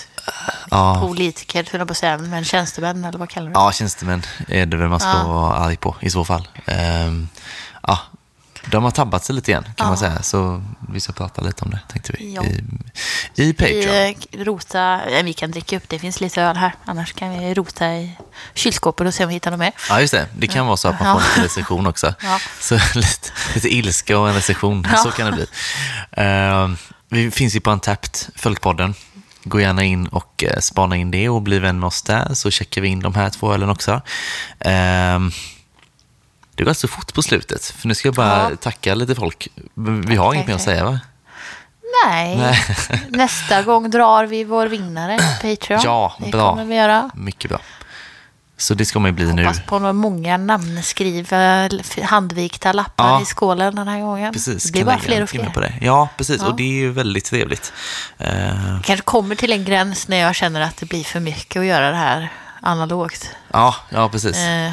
ja. 0.71 0.99
politiker, 1.01 1.67
höll 1.71 1.85
på 1.85 1.91
att 1.91 1.97
säga, 1.97 2.17
men 2.17 2.43
tjänstemän 2.45 3.05
eller 3.05 3.19
vad 3.19 3.29
kallar 3.29 3.47
du 3.47 3.53
det? 3.53 3.59
Ja, 3.59 3.71
tjänstemän 3.71 4.21
är 4.47 4.65
det 4.65 4.77
väl 4.77 4.87
man 4.89 4.99
ska 4.99 5.09
Ja. 5.09 5.23
vara 5.27 5.55
arg 5.55 5.77
på 5.77 5.95
i 5.99 6.09
så 6.09 6.25
fall. 6.25 6.47
Ehm, 6.65 7.27
ja, 7.87 7.99
de 8.65 8.83
har 8.83 8.91
tabbat 8.91 9.25
sig 9.25 9.35
lite 9.35 9.51
igen 9.51 9.63
kan 9.75 9.87
man 9.87 9.93
Ja. 9.93 9.99
säga. 10.09 10.21
Så 10.23 10.63
vi 10.93 10.99
ska 10.99 11.13
prata 11.13 11.41
lite 11.41 11.65
om 11.65 11.71
det 11.71 11.79
tänkte 11.91 12.13
vi. 12.19 12.33
Ja. 12.33 12.43
I, 12.43 12.63
I 13.43 13.53
Patreon. 13.53 13.81
Vi 13.81 14.27
eh, 14.39 14.43
rota, 14.45 15.01
vi 15.23 15.33
kan 15.33 15.51
dricka 15.51 15.77
upp, 15.77 15.83
det 15.87 15.99
finns 15.99 16.21
lite 16.21 16.41
öl 16.41 16.55
här. 16.57 16.75
Annars 16.85 17.13
kan 17.13 17.39
vi 17.39 17.53
rota 17.53 17.93
i 17.93 18.17
kylskåpet 18.53 19.07
och 19.07 19.13
se 19.13 19.23
om 19.23 19.27
vi 19.27 19.33
hittar 19.33 19.51
något 19.51 19.59
mer. 19.59 19.71
Ja, 19.89 20.01
just 20.01 20.13
det. 20.13 20.27
Det 20.37 20.47
kan 20.47 20.65
vara 20.67 20.77
så 20.77 20.87
att 20.87 20.99
man 20.99 21.07
Ja. 21.09 21.13
får 21.13 21.21
en 21.21 21.27
liten 21.27 21.43
recension 21.43 21.87
också. 21.87 22.13
Ja. 22.23 22.39
Så 22.59 22.75
lite, 22.95 23.29
lite 23.55 23.73
ilska 23.75 24.19
och 24.19 24.29
en 24.29 24.35
recension, 24.35 24.87
Ja. 24.91 24.97
så 24.97 25.11
kan 25.11 25.25
det 25.25 25.31
bli. 25.31 25.45
Ehm, 26.11 26.77
vi 27.09 27.31
finns 27.31 27.55
ju 27.55 27.59
på 27.59 27.71
Antapped, 27.71 28.17
Följpodden. 28.35 28.93
Gå 29.43 29.59
gärna 29.61 29.83
in 29.83 30.07
och 30.07 30.43
uh, 30.43 30.59
spana 30.59 30.95
in 30.95 31.11
det 31.11 31.29
och 31.29 31.41
bli 31.41 31.59
vän 31.59 31.79
med 31.79 31.87
oss 31.87 32.01
där, 32.01 32.33
så 32.33 32.51
checkar 32.51 32.81
vi 32.81 32.87
in 32.87 32.99
de 32.99 33.15
här 33.15 33.29
två 33.29 33.53
ölen 33.53 33.69
också. 33.69 34.01
Ehm, 34.59 35.31
det 36.61 36.65
går 36.65 36.73
så 36.73 36.87
fort 36.87 37.13
på 37.13 37.21
slutet, 37.23 37.65
för 37.65 37.87
nu 37.87 37.93
ska 37.95 38.07
jag 38.07 38.15
bara 38.15 38.49
Ja. 38.49 38.55
tacka 38.55 38.95
lite 38.95 39.15
folk. 39.15 39.47
Vi 40.05 40.15
har 40.15 40.33
inget 40.33 40.47
mer 40.47 40.55
att 40.55 40.61
säga 40.61 40.83
va? 40.85 40.99
Nej, 42.07 42.37
Nej. 42.37 42.59
nästa 43.09 43.61
gång 43.61 43.89
drar 43.89 44.25
vi 44.25 44.43
vår 44.43 44.67
vinnare 44.67 45.17
på 45.17 45.47
Patreon. 45.47 45.81
Ja, 45.83 46.15
det 46.19 46.31
bra. 46.31 46.49
kommer 46.49 46.65
vi 46.65 46.75
göra. 46.75 47.09
Mycket 47.15 47.49
bra. 47.51 47.59
Så 48.57 48.73
det 48.73 48.85
ska 48.85 48.99
man 48.99 49.09
ju 49.09 49.15
bli 49.15 49.33
nu. 49.33 49.43
Hoppas 49.45 49.61
på 49.65 49.79
några 49.79 49.93
många 49.93 50.37
namnskrivna, 50.37 51.69
handvikta 52.03 52.73
lappar 52.73 53.07
Ja. 53.09 53.21
i 53.21 53.25
skålen 53.25 53.75
den 53.75 53.87
här 53.87 53.99
gången. 54.01 54.33
Precis, 54.33 54.63
det 54.63 54.71
blir 54.71 54.83
bara 54.85 54.99
fler 54.99 55.23
och 55.23 55.29
fler. 55.29 55.45
På 55.49 55.59
det. 55.59 55.73
Ja, 55.81 56.09
precis. 56.17 56.41
Ja. 56.41 56.47
Och 56.47 56.55
det 56.55 56.63
är 56.63 56.73
ju 56.73 56.91
väldigt 56.91 57.25
trevligt. 57.25 57.73
Eh, 58.17 58.81
kanske 58.83 59.01
kommer 59.03 59.35
till 59.35 59.51
en 59.51 59.65
gräns 59.65 60.07
när 60.07 60.17
jag 60.17 60.35
känner 60.35 60.61
att 60.61 60.77
det 60.77 60.85
blir 60.85 61.03
för 61.03 61.19
mycket 61.19 61.59
att 61.59 61.65
göra 61.65 61.89
det 61.91 61.97
här 61.97 62.29
analogt. 62.61 63.29
ja, 63.51 63.75
ja, 63.89 64.09
precis. 64.09 64.37
Eh, 64.37 64.71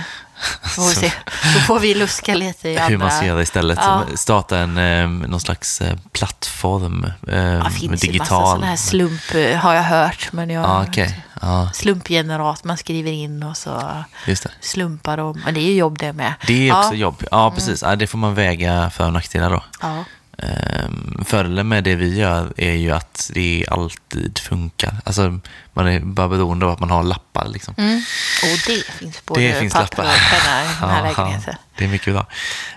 får 0.62 0.89
vi 0.89 0.95
se. 0.95 1.12
Då 1.55 1.61
får 1.61 1.78
vi 1.80 1.95
luska 1.95 2.34
lite 2.34 2.68
i 2.68 2.78
andra... 2.78 2.89
Hur 2.89 2.97
man 2.99 3.11
ska 3.11 3.26
göra 3.26 3.43
istället. 3.43 3.78
Ja. 3.82 4.05
Starta 4.14 4.59
en, 4.59 4.78
eh, 4.78 5.28
någon 5.28 5.41
slags 5.41 5.80
eh, 5.80 5.97
plattform. 6.12 7.05
Eh, 7.05 7.64
det 7.64 7.70
finns 7.70 7.82
ju 7.82 7.91
massa 7.91 8.07
digital. 8.07 8.47
sådana 8.47 8.66
här 8.66 8.76
slump, 8.76 9.32
har 9.62 9.74
jag 9.74 9.82
hört. 9.82 10.28
Men 10.32 10.51
jag, 10.51 10.64
Ja, 10.64 10.84
okej. 10.89 11.24
Ja, 11.41 11.70
Slumpgenerat, 11.74 12.64
man 12.64 12.76
skriver 12.76 13.11
in 13.12 13.43
och 13.43 13.57
så 13.57 14.05
slumpar 14.61 15.16
de. 15.16 15.43
Men 15.45 15.55
det 15.55 15.61
är 15.61 15.66
ju 15.66 15.74
jobb 15.74 15.99
det 15.99 16.12
med. 16.12 16.34
Det 16.47 16.68
är 16.68 16.72
också 16.72 16.82
ja. 16.82 16.89
Mm. 16.89 17.01
jobb. 17.01 17.24
Ja, 17.30 17.51
precis. 17.51 17.82
Ja, 17.82 17.97
det 17.97 18.07
får 18.07 18.18
man 18.18 18.34
väga 18.34 18.91
för 18.91 19.07
och 19.07 19.12
nackdelar 19.12 19.51
då. 19.51 19.64
Ja. 19.80 20.05
Um, 20.43 21.24
fördelen 21.24 21.68
med 21.68 21.84
det 21.84 21.95
vi 21.95 22.18
gör 22.18 22.53
är 22.57 22.72
ju 22.72 22.91
att 22.93 23.30
det 23.34 23.64
alltid 23.68 24.39
funkar. 24.39 24.97
Alltså, 25.05 25.39
man 25.72 25.86
är 25.86 26.01
bara 26.01 26.28
beroende 26.28 26.66
av 26.66 26.72
att 26.72 26.80
man 26.80 26.91
har 26.91 27.03
lappar. 27.03 27.49
Liksom. 27.49 27.74
Mm. 27.78 28.03
Och 28.43 28.59
det 28.66 28.93
finns 28.93 29.24
både 29.24 29.41
Det 29.41 29.55
finns 29.61 29.72
papper 29.72 30.03
lappar. 30.03 30.14
och 30.14 30.20
penna 30.30 30.62
i 30.62 30.66
den 30.80 30.91
här 30.91 31.03
lägenheten. 31.03 31.55
det 31.78 31.84
är 31.84 31.89
mycket 31.89 32.12
bra. 32.12 32.26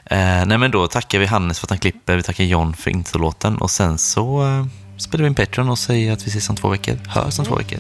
Eh, 0.06 0.46
nej, 0.46 0.58
men 0.58 0.72
då 0.72 0.88
tackar 0.88 1.20
vi 1.20 1.26
Hannes 1.26 1.60
för 1.60 1.66
att 1.66 1.70
han 1.70 1.80
klipper, 1.80 2.16
vi 2.16 2.24
tackar 2.24 2.44
John 2.44 2.74
för 2.74 2.92
introlåten 2.92 3.58
och 3.58 3.72
sen 3.72 3.98
så 3.98 4.48
eh, 4.48 4.66
spelar 4.98 5.24
vi 5.24 5.28
in 5.28 5.36
Patreon 5.36 5.70
och 5.70 5.80
säger 5.80 6.14
att 6.14 6.24
vi 6.28 6.30
ses 6.30 6.50
om 6.50 6.56
två 6.56 6.70
veckor. 6.70 7.00
Hörs 7.08 7.40
om 7.40 7.46
två 7.46 7.56
veckor. 7.56 7.80